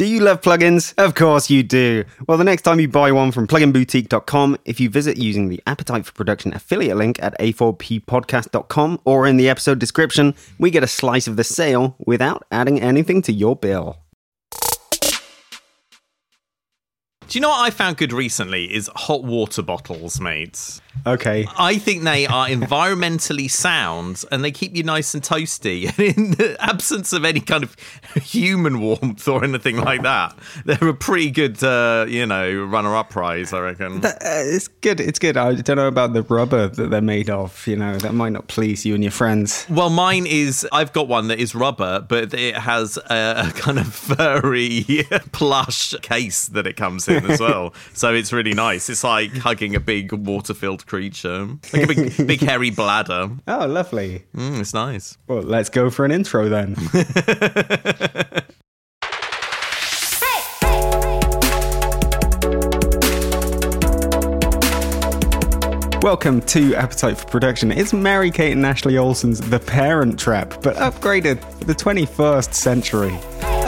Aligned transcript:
Do 0.00 0.06
you 0.06 0.20
love 0.20 0.40
plugins? 0.40 0.94
Of 0.96 1.14
course 1.14 1.50
you 1.50 1.62
do. 1.62 2.06
Well, 2.26 2.38
the 2.38 2.44
next 2.44 2.62
time 2.62 2.80
you 2.80 2.88
buy 2.88 3.12
one 3.12 3.32
from 3.32 3.46
pluginboutique.com, 3.46 4.56
if 4.64 4.80
you 4.80 4.88
visit 4.88 5.18
using 5.18 5.50
the 5.50 5.62
Appetite 5.66 6.06
for 6.06 6.12
Production 6.12 6.54
affiliate 6.54 6.96
link 6.96 7.22
at 7.22 7.38
a4ppodcast.com 7.38 9.02
or 9.04 9.26
in 9.26 9.36
the 9.36 9.50
episode 9.50 9.78
description, 9.78 10.34
we 10.58 10.70
get 10.70 10.82
a 10.82 10.86
slice 10.86 11.26
of 11.26 11.36
the 11.36 11.44
sale 11.44 11.96
without 11.98 12.46
adding 12.50 12.80
anything 12.80 13.20
to 13.20 13.30
your 13.30 13.54
bill. 13.54 13.98
Do 17.28 17.38
you 17.38 17.42
know 17.42 17.50
what 17.50 17.60
I 17.60 17.68
found 17.68 17.98
good 17.98 18.14
recently 18.14 18.74
is 18.74 18.88
hot 18.96 19.22
water 19.22 19.60
bottles, 19.60 20.18
mates. 20.18 20.80
Okay. 21.06 21.46
I 21.58 21.78
think 21.78 22.02
they 22.02 22.26
are 22.26 22.48
environmentally 22.48 23.50
sound 23.50 24.24
and 24.30 24.44
they 24.44 24.50
keep 24.50 24.76
you 24.76 24.82
nice 24.82 25.14
and 25.14 25.22
toasty. 25.22 25.90
And 26.00 26.16
in 26.16 26.30
the 26.32 26.56
absence 26.60 27.12
of 27.12 27.24
any 27.24 27.40
kind 27.40 27.62
of 27.62 27.76
human 28.16 28.80
warmth 28.80 29.26
or 29.28 29.44
anything 29.44 29.76
like 29.76 30.02
that, 30.02 30.36
they're 30.64 30.88
a 30.88 30.94
pretty 30.94 31.30
good, 31.30 31.62
uh, 31.62 32.06
you 32.08 32.26
know, 32.26 32.64
runner-up 32.64 33.10
prize, 33.10 33.52
I 33.52 33.60
reckon. 33.60 34.00
That, 34.00 34.16
uh, 34.16 34.42
it's 34.44 34.68
good. 34.68 35.00
It's 35.00 35.18
good. 35.18 35.36
I 35.36 35.54
don't 35.54 35.76
know 35.76 35.88
about 35.88 36.12
the 36.12 36.22
rubber 36.22 36.68
that 36.68 36.90
they're 36.90 37.00
made 37.00 37.30
of. 37.30 37.66
You 37.66 37.76
know, 37.76 37.96
that 37.98 38.14
might 38.14 38.30
not 38.30 38.48
please 38.48 38.84
you 38.84 38.94
and 38.94 39.04
your 39.04 39.10
friends. 39.10 39.66
Well, 39.68 39.90
mine 39.90 40.26
is. 40.26 40.66
I've 40.72 40.92
got 40.92 41.08
one 41.08 41.28
that 41.28 41.38
is 41.38 41.54
rubber, 41.54 42.00
but 42.00 42.34
it 42.34 42.56
has 42.56 42.96
a, 42.96 43.48
a 43.48 43.52
kind 43.54 43.78
of 43.78 43.92
furry 43.94 44.84
plush 45.32 45.94
case 46.02 46.46
that 46.48 46.66
it 46.66 46.76
comes 46.76 47.08
in 47.08 47.30
as 47.30 47.40
well. 47.40 47.74
so 47.92 48.12
it's 48.14 48.32
really 48.32 48.54
nice. 48.54 48.88
It's 48.90 49.04
like 49.04 49.32
hugging 49.36 49.74
a 49.74 49.80
big 49.80 50.12
water-filled 50.12 50.86
creature, 50.90 51.46
like 51.72 51.84
a 51.84 51.86
big, 51.86 52.26
big 52.26 52.40
hairy 52.40 52.70
bladder. 52.70 53.30
Oh, 53.46 53.66
lovely. 53.66 54.24
Mm, 54.34 54.60
it's 54.60 54.74
nice. 54.74 55.16
Well, 55.28 55.42
let's 55.42 55.68
go 55.68 55.88
for 55.88 56.04
an 56.04 56.10
intro 56.10 56.48
then. 56.48 56.74
Welcome 66.02 66.40
to 66.42 66.74
Appetite 66.74 67.18
for 67.18 67.26
Production. 67.26 67.70
It's 67.70 67.92
Mary 67.92 68.32
Kate 68.32 68.52
and 68.52 68.66
Ashley 68.66 68.98
Olsen's 68.98 69.40
The 69.40 69.60
Parent 69.60 70.18
Trap, 70.18 70.60
but 70.60 70.74
upgraded 70.74 71.40
for 71.58 71.66
the 71.66 71.74
21st 71.74 72.52
century. 72.52 73.16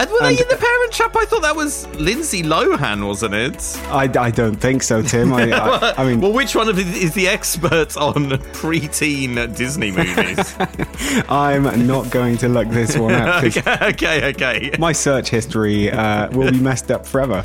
And 0.03 0.11
were 0.11 0.19
And- 0.25 0.37
they 0.37 0.43
in 0.43 0.49
the 0.49 0.57
Parent 0.57 0.93
Trap? 0.93 1.15
I 1.15 1.25
thought 1.27 1.43
that 1.43 1.55
was 1.55 1.87
Lindsay 1.97 2.43
Lohan, 2.43 3.07
wasn't 3.07 3.35
it? 3.35 3.79
I, 3.87 4.11
I 4.19 4.31
don't 4.33 4.57
think 4.57 4.83
so, 4.83 5.01
Tim. 5.01 5.33
I, 5.33 5.53
I, 5.53 5.95
I 5.99 6.05
mean, 6.05 6.21
well, 6.21 6.33
which 6.33 6.57
one 6.57 6.69
of 6.69 6.77
it 6.77 6.89
is 6.89 7.15
the 7.15 7.29
expert 7.29 7.97
on 7.97 8.31
preteen 8.53 9.55
Disney 9.57 9.93
movies? 9.93 10.57
I'm 11.29 11.87
not 11.87 12.11
going 12.11 12.37
to 12.39 12.49
look 12.49 12.69
this 12.69 12.97
one 12.97 13.15
up. 13.15 13.45
okay, 13.45 13.77
okay, 13.91 14.29
okay. 14.31 14.71
my 14.81 14.91
search 14.91 15.29
history 15.31 15.89
uh, 15.93 16.29
will 16.33 16.51
be 16.51 16.59
messed 16.59 16.91
up 16.91 17.07
forever. 17.07 17.45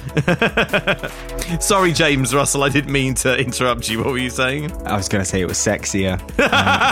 Sorry, 1.60 1.94
James 1.94 2.34
Russell. 2.34 2.64
I 2.64 2.70
didn't 2.70 2.92
mean 2.92 3.14
to 3.16 3.38
interrupt 3.38 3.88
you. 3.88 4.00
What 4.00 4.08
were 4.08 4.18
you 4.18 4.32
saying? 4.32 4.72
I 4.88 4.98
was 4.98 5.08
going 5.08 5.24
to 5.24 5.30
say 5.30 5.42
it 5.42 5.48
was 5.48 5.58
sexier, 5.60 6.20
uh, 6.40 6.92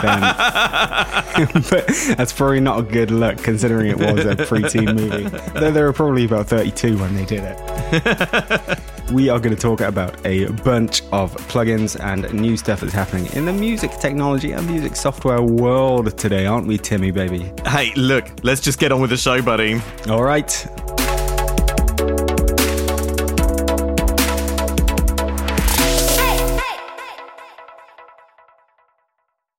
than- 1.42 1.62
but 1.70 1.86
that's 2.16 2.32
probably 2.32 2.60
not 2.60 2.78
a 2.78 2.82
good 2.82 3.10
look 3.10 3.38
considering 3.42 3.88
it 3.88 3.98
was 3.98 4.24
a 4.24 4.36
preteen 4.36 4.94
movie. 4.94 5.24
Though 5.60 5.70
they 5.70 5.82
were 5.82 5.92
probably 5.92 6.24
about 6.24 6.46
32 6.46 6.98
when 6.98 7.14
they 7.14 7.24
did 7.24 7.42
it. 7.44 8.78
we 9.12 9.28
are 9.28 9.38
going 9.38 9.54
to 9.54 9.60
talk 9.60 9.80
about 9.80 10.24
a 10.26 10.46
bunch 10.64 11.02
of 11.12 11.34
plugins 11.48 11.98
and 12.00 12.32
new 12.32 12.56
stuff 12.56 12.80
that's 12.80 12.92
happening 12.92 13.26
in 13.32 13.44
the 13.44 13.52
music 13.52 13.92
technology 13.98 14.52
and 14.52 14.66
music 14.66 14.96
software 14.96 15.42
world 15.42 16.16
today, 16.18 16.46
aren't 16.46 16.66
we, 16.66 16.78
Timmy, 16.78 17.10
baby? 17.10 17.52
Hey, 17.66 17.92
look. 17.94 18.28
Let's 18.42 18.60
just 18.60 18.78
get 18.78 18.92
on 18.92 19.00
with 19.00 19.10
the 19.10 19.16
show, 19.16 19.40
buddy. 19.42 19.80
All 20.08 20.22
right. 20.22 20.85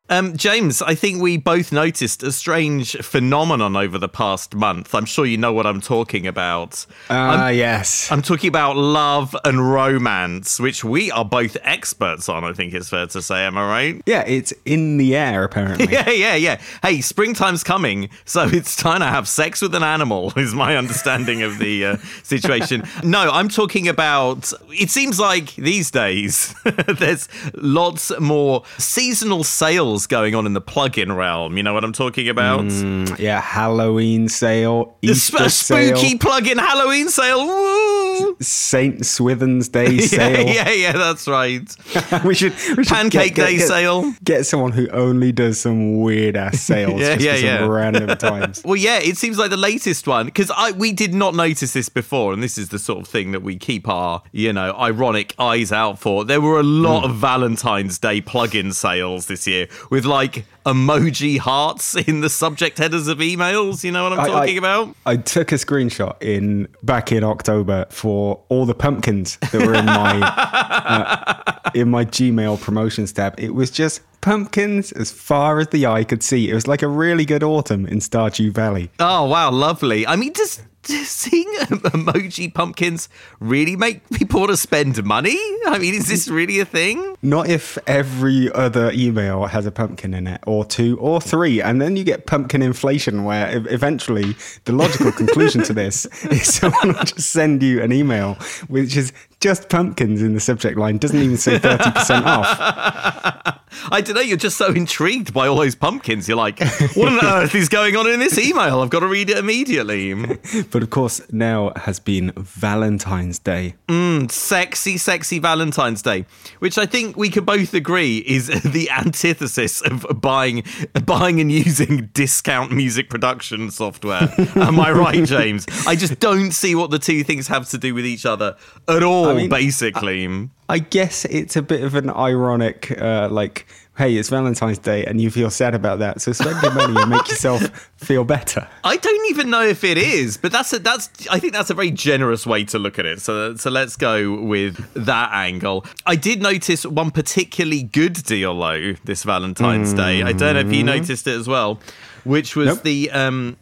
Um, 0.09 0.37
James, 0.37 0.81
I 0.81 0.95
think 0.95 1.21
we 1.21 1.35
both 1.35 1.73
noticed 1.73 2.23
a 2.23 2.31
strange 2.31 2.95
phenomenon 2.97 3.75
over 3.75 3.97
the 3.97 4.07
past 4.07 4.55
month. 4.55 4.95
I'm 4.95 5.03
sure 5.03 5.25
you 5.25 5.37
know 5.37 5.51
what 5.51 5.65
I'm 5.65 5.81
talking 5.81 6.25
about. 6.25 6.85
Ah, 7.09 7.49
yes. 7.49 8.09
I'm 8.09 8.21
talking 8.21 8.47
about 8.47 8.77
love 8.77 9.35
and 9.43 9.69
romance, 9.69 10.61
which 10.61 10.81
we 10.81 11.11
are 11.11 11.25
both 11.25 11.57
experts 11.61 12.29
on, 12.29 12.45
I 12.45 12.53
think 12.53 12.73
it's 12.73 12.89
fair 12.89 13.07
to 13.07 13.21
say. 13.21 13.45
Am 13.45 13.57
I 13.57 13.67
right? 13.67 14.01
yeah, 14.05 14.23
it's 14.25 14.53
in 14.63 14.95
the 14.95 15.13
air, 15.15 15.43
apparently. 15.45 15.91
Yeah, 15.91 16.09
yeah, 16.09 16.35
yeah. 16.35 16.61
Hey, 16.81 17.01
springtime's 17.01 17.63
coming, 17.63 18.09
so 18.23 18.43
it's 18.51 18.77
time 18.77 19.01
to 19.01 19.07
have 19.07 19.27
sex 19.27 19.61
with 19.61 19.75
an 19.75 19.83
animal, 19.83 20.31
is 20.37 20.53
my 20.53 20.77
understanding 20.77 21.41
of 21.43 21.59
the 21.59 21.85
uh, 21.85 21.97
situation. 22.23 22.83
No, 23.03 23.29
I'm 23.29 23.49
talking 23.49 23.89
about. 23.89 24.53
It 24.69 24.89
seems 24.89 25.19
like 25.19 25.55
these 25.55 25.91
days 25.91 26.55
there's 26.87 27.27
lots 27.55 28.17
more 28.19 28.63
seasonal 28.77 29.43
sales 29.43 29.96
going 30.05 30.35
on 30.35 30.45
in 30.45 30.53
the 30.53 30.61
plug-in 30.61 31.11
realm. 31.13 31.57
You 31.57 31.63
know 31.63 31.73
what 31.73 31.83
I'm 31.83 31.93
talking 31.93 32.29
about? 32.29 32.61
Mm, 32.65 33.17
yeah, 33.17 33.41
Halloween 33.41 34.27
sale, 34.29 34.95
A 35.01 35.15
sp- 35.15 35.39
Easter 35.39 35.43
a 35.45 35.49
spooky 35.49 36.09
sale, 36.09 36.17
plug-in 36.19 36.57
Halloween 36.59 37.09
sale. 37.09 37.45
Woo! 37.47 38.37
Saint 38.41 39.05
Swithin's 39.05 39.69
Day 39.69 39.91
Yeah, 39.93 40.05
sale. 40.07 40.47
yeah, 40.47 40.69
yeah, 40.71 40.91
that's 40.91 41.27
right. 41.27 41.61
we 42.25 42.35
should, 42.35 42.53
we 42.75 42.83
should 42.83 42.87
Pancake 42.87 43.35
Day 43.35 43.57
sale. 43.57 44.13
Get 44.23 44.45
someone 44.45 44.71
who 44.73 44.87
only 44.89 45.31
does 45.31 45.59
some 45.59 46.01
weird 46.01 46.35
ass 46.35 46.59
sales 46.67 46.99
Yeah, 46.99 47.15
just 47.15 47.21
yeah, 47.25 47.33
for 47.33 47.39
some 47.63 47.71
yeah. 47.71 47.75
random 47.77 48.17
times. 48.17 48.61
Well, 48.65 48.75
yeah, 48.75 48.99
it 48.99 49.17
seems 49.17 49.37
like 49.37 49.49
the 49.49 49.57
latest 49.57 50.07
one 50.07 50.25
because 50.25 50.51
I 50.55 50.71
we 50.71 50.91
did 50.91 51.13
not 51.13 51.33
notice 51.35 51.73
this 51.73 51.89
before, 51.89 52.33
and 52.33 52.43
this 52.43 52.57
is 52.57 52.69
the 52.69 52.79
sort 52.79 52.99
of 52.99 53.07
thing 53.07 53.31
that 53.31 53.41
we 53.43 53.55
keep 53.55 53.87
our 53.87 54.21
you 54.31 54.51
know 54.51 54.73
ironic 54.77 55.33
eyes 55.39 55.71
out 55.71 55.99
for. 55.99 56.25
There 56.25 56.41
were 56.41 56.59
a 56.59 56.63
lot 56.63 56.87
Hmm. 57.05 57.11
of 57.11 57.15
Valentine's 57.17 57.99
Day 57.99 58.19
plug-in 58.21 58.71
sales 58.73 59.27
this 59.27 59.45
year 59.47 59.67
with 59.89 60.05
like 60.05 60.45
emoji 60.65 61.37
hearts 61.37 61.95
in 62.07 62.21
the 62.21 62.29
subject 62.29 62.77
headers 62.77 63.07
of 63.07 63.19
emails. 63.19 63.83
You 63.83 63.91
know 63.91 64.03
what 64.03 64.13
I'm 64.13 64.19
I- 64.21 64.27
talking 64.27 64.55
I- 64.55 64.59
about? 64.59 64.95
I 65.05 65.17
took 65.17 65.51
a 65.51 65.55
screenshot 65.55 66.21
in 66.21 66.67
back 66.83 67.11
in 67.11 67.23
October 67.23 67.85
for 67.89 68.41
all 68.49 68.65
the 68.65 68.75
pumpkins 68.75 69.37
that 69.51 69.65
were 69.65 69.73
in 69.73 69.85
my 69.85 70.19
uh, 70.21 71.69
in 71.73 71.89
my 71.89 72.05
Gmail 72.05 72.59
promotions 72.61 73.11
tab. 73.13 73.39
It 73.39 73.53
was 73.53 73.71
just 73.71 74.01
pumpkins 74.21 74.91
as 74.93 75.11
far 75.11 75.59
as 75.59 75.67
the 75.69 75.85
eye 75.85 76.03
could 76.03 76.23
see. 76.23 76.49
It 76.49 76.53
was 76.53 76.67
like 76.67 76.81
a 76.81 76.87
really 76.87 77.25
good 77.25 77.43
autumn 77.43 77.85
in 77.85 77.99
Stardew 77.99 78.51
Valley. 78.53 78.89
Oh 78.99 79.25
wow, 79.25 79.51
lovely. 79.51 80.05
I 80.07 80.15
mean, 80.15 80.33
does, 80.33 80.57
does 80.57 80.65
seeing 80.87 81.47
emoji 81.59 82.53
pumpkins 82.53 83.09
really 83.39 83.75
make 83.75 84.07
people 84.09 84.41
want 84.41 84.51
to 84.51 84.57
spend 84.57 85.03
money? 85.03 85.37
I 85.65 85.77
mean, 85.79 85.93
is 85.93 86.07
this 86.07 86.27
really 86.27 86.59
a 86.59 86.65
thing? 86.65 87.15
Not 87.21 87.49
if 87.49 87.77
every 87.87 88.51
other 88.53 88.91
email 88.93 89.45
has 89.45 89.65
a 89.65 89.71
pumpkin 89.71 90.13
in 90.13 90.27
it, 90.27 90.41
or 90.47 90.65
two, 90.65 90.97
or 90.99 91.21
three, 91.21 91.61
and 91.61 91.81
then 91.81 91.95
you 91.95 92.03
get 92.03 92.25
pumpkin 92.25 92.61
inflation, 92.61 93.23
where 93.23 93.63
eventually 93.69 94.35
the 94.65 94.73
logical 94.73 95.11
conclusion 95.11 95.63
to 95.63 95.73
this 95.73 96.05
is 96.25 96.53
someone 96.53 96.93
will 96.93 97.03
just 97.03 97.29
send 97.29 97.61
you 97.63 97.81
an 97.81 97.91
email 97.91 98.35
which 98.67 98.97
is 98.97 99.13
just 99.39 99.69
pumpkins 99.69 100.21
in 100.21 100.33
the 100.33 100.39
subject 100.39 100.77
line, 100.77 100.97
doesn't 100.97 101.19
even 101.19 101.37
say 101.37 101.59
30% 101.59 102.23
off. 102.25 103.59
I 103.91 104.01
don't 104.01 104.15
know. 104.15 104.21
You're 104.21 104.37
just 104.37 104.57
so 104.57 104.67
intrigued 104.73 105.33
by 105.33 105.47
all 105.47 105.57
those 105.57 105.75
pumpkins. 105.75 106.27
You're 106.27 106.37
like, 106.37 106.59
what 106.95 107.11
on 107.11 107.25
earth 107.25 107.55
is 107.55 107.69
going 107.69 107.95
on 107.95 108.07
in 108.09 108.19
this 108.19 108.37
email? 108.37 108.81
I've 108.81 108.89
got 108.89 108.99
to 109.01 109.07
read 109.07 109.29
it 109.29 109.37
immediately. 109.37 109.97
But 110.71 110.83
of 110.83 110.89
course, 110.89 111.21
now 111.31 111.71
has 111.75 111.99
been 111.99 112.31
Valentine's 112.35 113.39
Day. 113.39 113.75
Mm, 113.87 114.31
sexy, 114.31 114.97
sexy 114.97 115.39
Valentine's 115.39 116.01
Day, 116.01 116.25
which 116.59 116.77
I 116.77 116.85
think 116.85 117.15
we 117.15 117.29
can 117.29 117.45
both 117.45 117.73
agree 117.73 118.17
is 118.19 118.47
the 118.63 118.89
antithesis 118.89 119.81
of 119.81 120.05
buying, 120.21 120.63
buying 121.05 121.39
and 121.39 121.51
using 121.51 122.09
discount 122.13 122.71
music 122.71 123.09
production 123.09 123.71
software. 123.71 124.33
Am 124.55 124.79
I 124.79 124.91
right, 124.91 125.23
James? 125.27 125.65
I 125.85 125.95
just 125.95 126.19
don't 126.19 126.51
see 126.51 126.75
what 126.75 126.91
the 126.91 126.99
two 126.99 127.23
things 127.23 127.47
have 127.47 127.69
to 127.69 127.77
do 127.77 127.93
with 127.93 128.05
each 128.05 128.25
other 128.25 128.55
at 128.87 129.03
all. 129.03 129.33
mean, 129.33 129.49
basically, 129.49 130.25
I 130.25 130.49
guess 130.79 131.25
it's 131.25 131.55
a 131.55 131.61
bit 131.61 131.81
of 131.83 131.95
an 131.95 132.09
ironic, 132.09 132.91
uh, 133.01 133.29
like, 133.31 133.65
hey, 133.97 134.15
it's 134.15 134.29
Valentine's 134.29 134.77
Day 134.77 135.05
and 135.05 135.19
you 135.21 135.31
feel 135.31 135.49
sad 135.49 135.73
about 135.73 135.99
that. 135.99 136.21
So 136.21 136.31
spend 136.33 136.61
your 136.61 136.73
money 136.73 137.01
and 137.01 137.09
make 137.09 137.27
yourself 137.29 137.61
feel 137.97 138.23
better. 138.25 138.67
I 138.83 138.97
don't 138.97 139.29
even 139.29 139.49
know 139.49 139.63
if 139.63 139.83
it 139.83 139.97
is, 139.97 140.37
but 140.37 140.51
that's 140.51 140.73
a, 140.73 140.79
that's 140.79 141.09
I 141.29 141.39
think 141.39 141.53
that's 141.53 141.69
a 141.69 141.73
very 141.73 141.89
generous 141.91 142.45
way 142.45 142.63
to 142.65 142.77
look 142.79 142.99
at 142.99 143.05
it. 143.05 143.21
So 143.21 143.55
so 143.55 143.69
let's 143.71 143.95
go 143.95 144.41
with 144.41 144.75
that 144.93 145.29
angle. 145.33 145.85
I 146.05 146.15
did 146.17 146.41
notice 146.41 146.85
one 146.85 147.11
particularly 147.11 147.83
good 147.83 148.13
deal 148.25 148.59
though 148.59 148.93
this 149.05 149.23
Valentine's 149.23 149.93
Day. 149.93 150.21
I 150.21 150.33
don't 150.33 150.53
know 150.55 150.59
if 150.69 150.73
you 150.73 150.83
noticed 150.83 151.25
it 151.25 151.35
as 151.37 151.47
well, 151.47 151.79
which 152.23 152.55
was 152.55 152.67
Nope. 152.67 152.83
the 152.83 153.09
um 153.11 153.57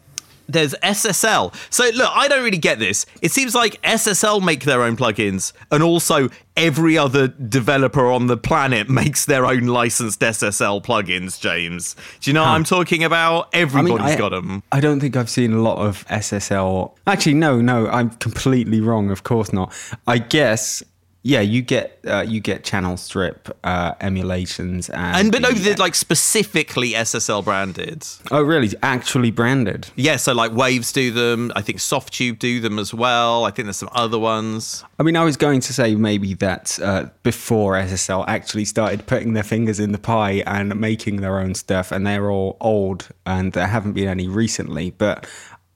there's 0.48 0.74
SSL. 0.82 1.54
So 1.70 1.84
look, 1.94 2.10
I 2.12 2.28
don't 2.28 2.44
really 2.44 2.58
get 2.58 2.78
this. 2.78 3.06
It 3.22 3.32
seems 3.32 3.54
like 3.54 3.80
SSL 3.82 4.44
make 4.44 4.64
their 4.64 4.82
own 4.82 4.96
plugins, 4.96 5.52
and 5.70 5.82
also 5.82 6.28
every 6.56 6.96
other 6.96 7.28
developer 7.28 8.10
on 8.10 8.26
the 8.26 8.36
planet 8.36 8.88
makes 8.90 9.26
their 9.26 9.46
own 9.46 9.66
licensed 9.66 10.20
SSL 10.20 10.84
plugins. 10.84 11.40
James, 11.40 11.96
do 12.20 12.30
you 12.30 12.34
know 12.34 12.42
what 12.42 12.50
I'm 12.50 12.64
talking 12.64 13.04
about? 13.04 13.48
Everybody's 13.52 14.12
I, 14.12 14.16
got 14.16 14.30
them. 14.30 14.62
I 14.72 14.80
don't 14.80 15.00
think 15.00 15.16
I've 15.16 15.30
seen 15.30 15.52
a 15.52 15.60
lot 15.60 15.78
of 15.78 16.06
SSL. 16.08 16.94
Actually, 17.06 17.34
no, 17.34 17.60
no, 17.60 17.88
I'm 17.88 18.10
completely 18.10 18.80
wrong. 18.80 19.10
Of 19.10 19.22
course 19.22 19.52
not. 19.52 19.72
I 20.06 20.18
guess 20.18 20.82
yeah, 21.26 21.40
you 21.40 21.60
get 21.60 21.98
uh, 22.06 22.24
you 22.26 22.38
get 22.40 22.62
channel 22.62 22.96
strip 22.96 23.48
uh, 23.64 23.94
emulations 24.00 24.88
and 24.90 25.16
And 25.16 25.32
but 25.32 25.42
no, 25.42 25.50
the- 25.50 25.60
they're 25.60 25.74
like 25.86 25.96
specifically 25.96 26.92
SSL 26.92 27.44
branded. 27.44 28.06
oh 28.30 28.42
really 28.42 28.70
actually 28.82 29.32
branded. 29.32 29.88
Yeah, 29.96 30.16
so 30.16 30.32
like 30.34 30.52
Waves 30.52 30.92
do 30.92 31.10
them. 31.10 31.50
I 31.56 31.62
think 31.62 31.78
Softube 31.78 32.38
do 32.38 32.60
them 32.60 32.78
as 32.78 32.94
well. 32.94 33.44
I 33.44 33.50
think 33.50 33.66
there's 33.66 33.76
some 33.76 33.90
other 33.92 34.18
ones. 34.18 34.84
I 35.00 35.02
mean, 35.02 35.16
I 35.16 35.24
was 35.24 35.36
going 35.36 35.60
to 35.60 35.72
say 35.72 35.94
maybe 35.96 36.34
that 36.34 36.78
uh, 36.80 37.06
before 37.24 37.72
SSL 37.74 38.24
actually 38.28 38.64
started 38.64 39.06
putting 39.06 39.32
their 39.34 39.42
fingers 39.42 39.80
in 39.80 39.90
the 39.92 39.98
pie 39.98 40.42
and 40.46 40.78
making 40.80 41.16
their 41.22 41.38
own 41.40 41.54
stuff, 41.54 41.90
and 41.92 42.06
they're 42.06 42.30
all 42.30 42.56
old, 42.60 43.08
and 43.24 43.52
there 43.52 43.66
haven't 43.66 43.94
been 43.94 44.08
any 44.08 44.28
recently. 44.28 44.90
But 44.90 45.26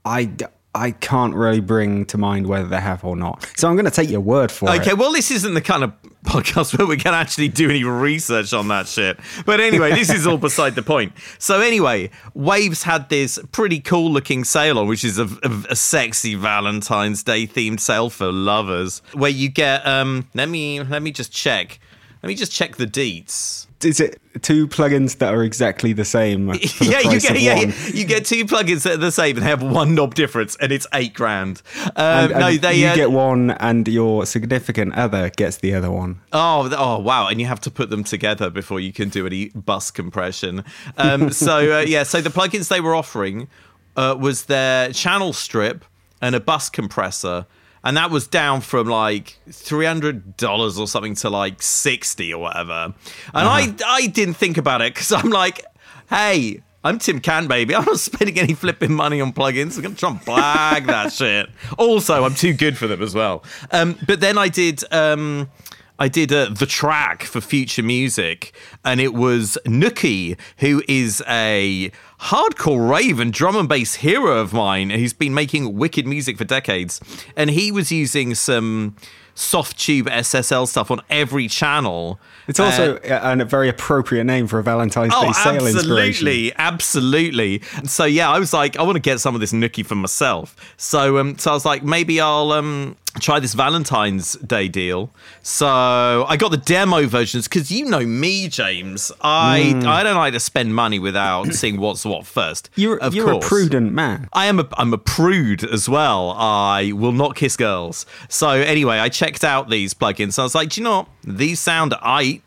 I, 0.05 0.31
I 0.75 0.93
can't 0.93 1.35
really 1.35 1.61
bring 1.61 2.07
to 2.07 2.19
mind 2.19 2.47
whether 2.47 2.69
they 2.69 2.81
have 2.81 3.05
or 3.05 3.17
not. 3.17 3.45
So 3.57 3.69
I'm 3.69 3.75
going 3.75 3.87
to 3.87 3.91
take 3.91 4.09
your 4.09 4.21
word 4.21 4.53
for 4.53 4.69
it. 4.69 4.81
Okay, 4.81 4.95
well, 4.95 5.13
this 5.13 5.31
isn't 5.33 5.55
the 5.55 5.61
kind 5.61 5.83
of 5.83 5.93
podcast 6.25 6.77
where 6.79 6.87
we 6.87 6.97
can 6.97 7.13
actually 7.13 7.49
do 7.49 7.69
any 7.69 7.83
research 7.83 8.53
on 8.53 8.69
that 8.69 8.87
shit. 8.87 9.19
But 9.45 9.61
anyway, 9.61 9.91
this 9.91 10.11
is 10.11 10.27
all 10.27 10.39
beside 10.39 10.77
the 10.77 10.83
point. 10.83 11.13
So 11.39 11.61
anyway, 11.61 12.11
Waves 12.35 12.85
had 12.85 13.09
this 13.09 13.39
pretty 13.51 13.81
cool 13.81 14.13
looking 14.13 14.45
sale 14.45 14.79
on, 14.79 14.87
which 14.87 15.03
is 15.03 15.19
a, 15.19 15.25
a, 15.43 15.65
a 15.71 15.77
sexy 15.77 16.37
Valentine's 16.37 17.23
Day 17.25 17.47
themed 17.47 17.81
sale 17.81 18.11
for 18.11 18.31
lovers, 18.31 19.03
where 19.13 19.31
you 19.31 19.49
get 19.49 19.85
um. 19.87 20.29
Let 20.35 20.49
me 20.49 20.83
let 20.83 21.03
me 21.03 21.11
just 21.11 21.33
check. 21.33 21.81
Let 22.23 22.29
me 22.29 22.35
just 22.35 22.53
check 22.53 22.77
the 22.77 22.87
deets. 22.87 23.67
Is 23.83 23.99
it 24.01 24.21
two 24.43 24.69
plugins 24.69 25.19
that 25.19 25.33
are 25.33 25.43
exactly 25.43 25.93
the 25.93 26.05
same? 26.05 26.47
The 26.47 26.59
yeah, 26.81 27.01
you 27.11 27.21
get 27.21 27.41
yeah, 27.41 27.61
yeah, 27.61 27.75
you 27.93 28.05
get 28.05 28.25
two 28.27 28.45
plugins 28.45 28.83
that 28.83 28.95
are 28.95 28.97
the 28.99 29.11
same 29.11 29.37
and 29.37 29.45
have 29.45 29.63
one 29.63 29.95
knob 29.95 30.15
difference, 30.15 30.57
and 30.57 30.71
it's 30.71 30.87
eight 30.93 31.15
grand. 31.15 31.63
Um, 31.85 31.93
And- 31.97 32.31
no, 32.33 32.53
they 32.57 32.75
you 32.81 32.89
uh, 32.89 32.95
get 32.95 33.11
one, 33.11 33.53
and 33.53 33.89
your 33.89 34.27
significant 34.27 34.95
other 34.95 35.31
gets 35.31 35.57
the 35.59 35.75
other 35.75 35.91
one. 35.91 36.21
Oh, 36.33 36.69
oh, 36.77 36.99
wow! 36.99 37.29
And 37.29 37.41
you 37.41 37.47
have 37.47 37.61
to 37.61 37.71
put 37.71 37.91
them 37.91 38.05
together 38.05 38.51
before 38.51 38.81
you 38.81 38.93
can 38.93 39.09
do 39.09 39.27
any 39.27 39.49
bus 39.51 39.91
compression. 39.91 40.65
Um, 40.97 41.31
so 41.47 41.79
uh, 41.79 41.81
yeah, 41.81 42.03
so 42.03 42.21
the 42.21 42.31
plugins 42.31 42.69
they 42.69 42.81
were 42.81 42.95
offering 42.95 43.49
uh, 43.97 44.17
was 44.19 44.45
their 44.45 44.93
channel 44.93 45.33
strip 45.33 45.85
and 46.21 46.35
a 46.35 46.41
bus 46.41 46.69
compressor, 46.69 47.47
and 47.85 47.97
that 47.97 48.11
was 48.11 48.27
down 48.27 48.61
from 48.61 48.87
like 48.87 49.39
three 49.51 49.87
hundred 49.87 50.37
dollars 50.37 50.79
or 50.79 50.87
something 50.87 51.15
to 51.17 51.31
like 51.31 51.63
sixty 51.63 52.33
or 52.33 52.41
whatever. 52.41 52.95
And 53.35 53.49
I 53.49 53.75
I 53.87 54.07
didn't 54.07 54.35
think 54.35 54.57
about 54.59 54.83
it 54.83 54.95
because 54.95 55.13
I'm 55.13 55.31
like, 55.31 55.65
hey. 56.09 56.63
I'm 56.83 56.99
Tim 56.99 57.21
Cant, 57.21 57.47
baby. 57.47 57.75
I'm 57.77 57.85
not 57.85 57.99
spending 57.99 58.39
any 58.39 58.55
flipping 58.55 58.95
money 58.95 59.21
on 59.21 59.35
plugins. 59.35 59.77
I'm 59.77 59.83
going 59.83 59.95
to 59.97 60.01
try 60.01 60.09
and 60.09 60.21
blag 60.23 60.87
that 60.87 61.13
shit. 61.13 61.51
Also, 61.77 62.25
I'm 62.25 62.35
too 62.35 62.55
good 62.55 62.79
for 62.79 62.87
them 62.87 63.03
as 63.03 63.15
well. 63.15 63.45
Um, 63.71 63.99
but 64.07 64.21
then 64.21 64.39
I 64.39 64.49
did. 64.49 64.83
Um, 64.91 65.51
I 65.99 66.09
did 66.09 66.33
uh, 66.33 66.49
the 66.49 66.65
track 66.65 67.25
for 67.25 67.43
future 67.43 67.83
music, 67.83 68.55
and 68.87 68.99
it 68.99 69.13
was 69.13 69.59
Nookie, 69.67 70.39
who 70.57 70.83
is 70.89 71.23
a 71.29 71.93
hardcore 72.21 72.91
rave 72.91 73.19
and 73.19 73.33
drum 73.33 73.57
and 73.57 73.69
bass 73.69 73.97
hero 73.97 74.39
of 74.39 74.53
mine. 74.53 74.91
He's 74.91 75.13
been 75.13 75.35
making 75.35 75.75
wicked 75.77 76.07
music 76.07 76.37
for 76.39 76.45
decades, 76.45 77.01
and 77.37 77.51
he 77.51 77.71
was 77.73 77.91
using 77.91 78.35
some 78.35 78.97
Softube 79.35 80.03
SSL 80.09 80.69
stuff 80.69 80.91
on 80.91 81.01
every 81.09 81.49
channel. 81.49 82.21
It's 82.47 82.61
also 82.61 82.97
Uh, 82.97 83.21
a, 83.23 83.39
a 83.41 83.45
very 83.47 83.71
appropriate 83.71 84.25
name 84.25 84.47
for 84.47 84.59
a 84.59 84.63
Valentine's 84.63 85.13
Day 85.15 85.19
Oh, 85.19 85.33
sale 85.33 85.67
inspiration. 85.67 86.29
absolutely, 86.29 86.53
absolutely. 86.57 87.63
So 87.85 88.05
yeah, 88.05 88.29
I 88.31 88.39
was 88.39 88.53
like, 88.53 88.77
I 88.79 88.83
want 88.83 88.97
to 88.97 89.01
get 89.01 89.19
some 89.21 89.35
of 89.35 89.41
this 89.41 89.53
nookie 89.53 89.87
for 89.87 89.95
myself. 89.95 90.57
So 90.77 91.17
um, 91.19 91.39
so 91.39 91.53
I 91.53 91.55
was 91.55 91.65
like, 91.65 91.83
maybe 91.83 92.21
I'll 92.21 92.53
um 92.53 92.97
try 93.19 93.41
this 93.41 93.55
Valentine's 93.55 94.35
Day 94.35 94.69
deal. 94.69 95.11
So 95.43 95.67
I 95.67 96.37
got 96.37 96.51
the 96.51 96.57
demo 96.57 97.07
versions 97.07 97.49
because 97.49 97.71
you 97.71 97.85
know 97.87 98.05
me, 98.05 98.49
James. 98.49 99.11
I 99.21 99.73
Hmm. 99.73 99.87
I 99.87 100.03
don't 100.03 100.17
like 100.17 100.33
to 100.35 100.41
spend 100.41 100.75
money 100.75 100.99
without 100.99 101.47
seeing 101.55 101.81
what's 101.81 102.05
what 102.05 102.27
first. 102.27 102.71
You're, 102.77 102.99
of 102.99 103.15
you're 103.15 103.33
a 103.33 103.39
prudent 103.41 103.93
man. 103.93 104.29
I 104.33 104.47
am 104.47 104.61
a 104.61 104.69
I'm 104.75 104.93
a 104.93 104.99
prude 104.99 105.65
as 105.65 105.89
well. 105.89 106.31
I 106.33 106.93
will 106.93 107.13
not 107.13 107.37
kiss 107.37 107.57
girls. 107.57 108.07
So 108.29 108.49
anyway, 108.51 108.99
I 108.99 109.09
checked 109.09 109.45
out 109.45 109.69
these 109.71 109.95
plugins. 109.95 110.39
I 110.39 110.43
was 110.43 110.55
like, 110.55 110.71
Do 110.71 110.81
you 110.81 110.85
know 110.85 110.99
what? 110.99 111.09
These 111.25 111.61
sound 111.61 111.93
aight. 111.93 112.43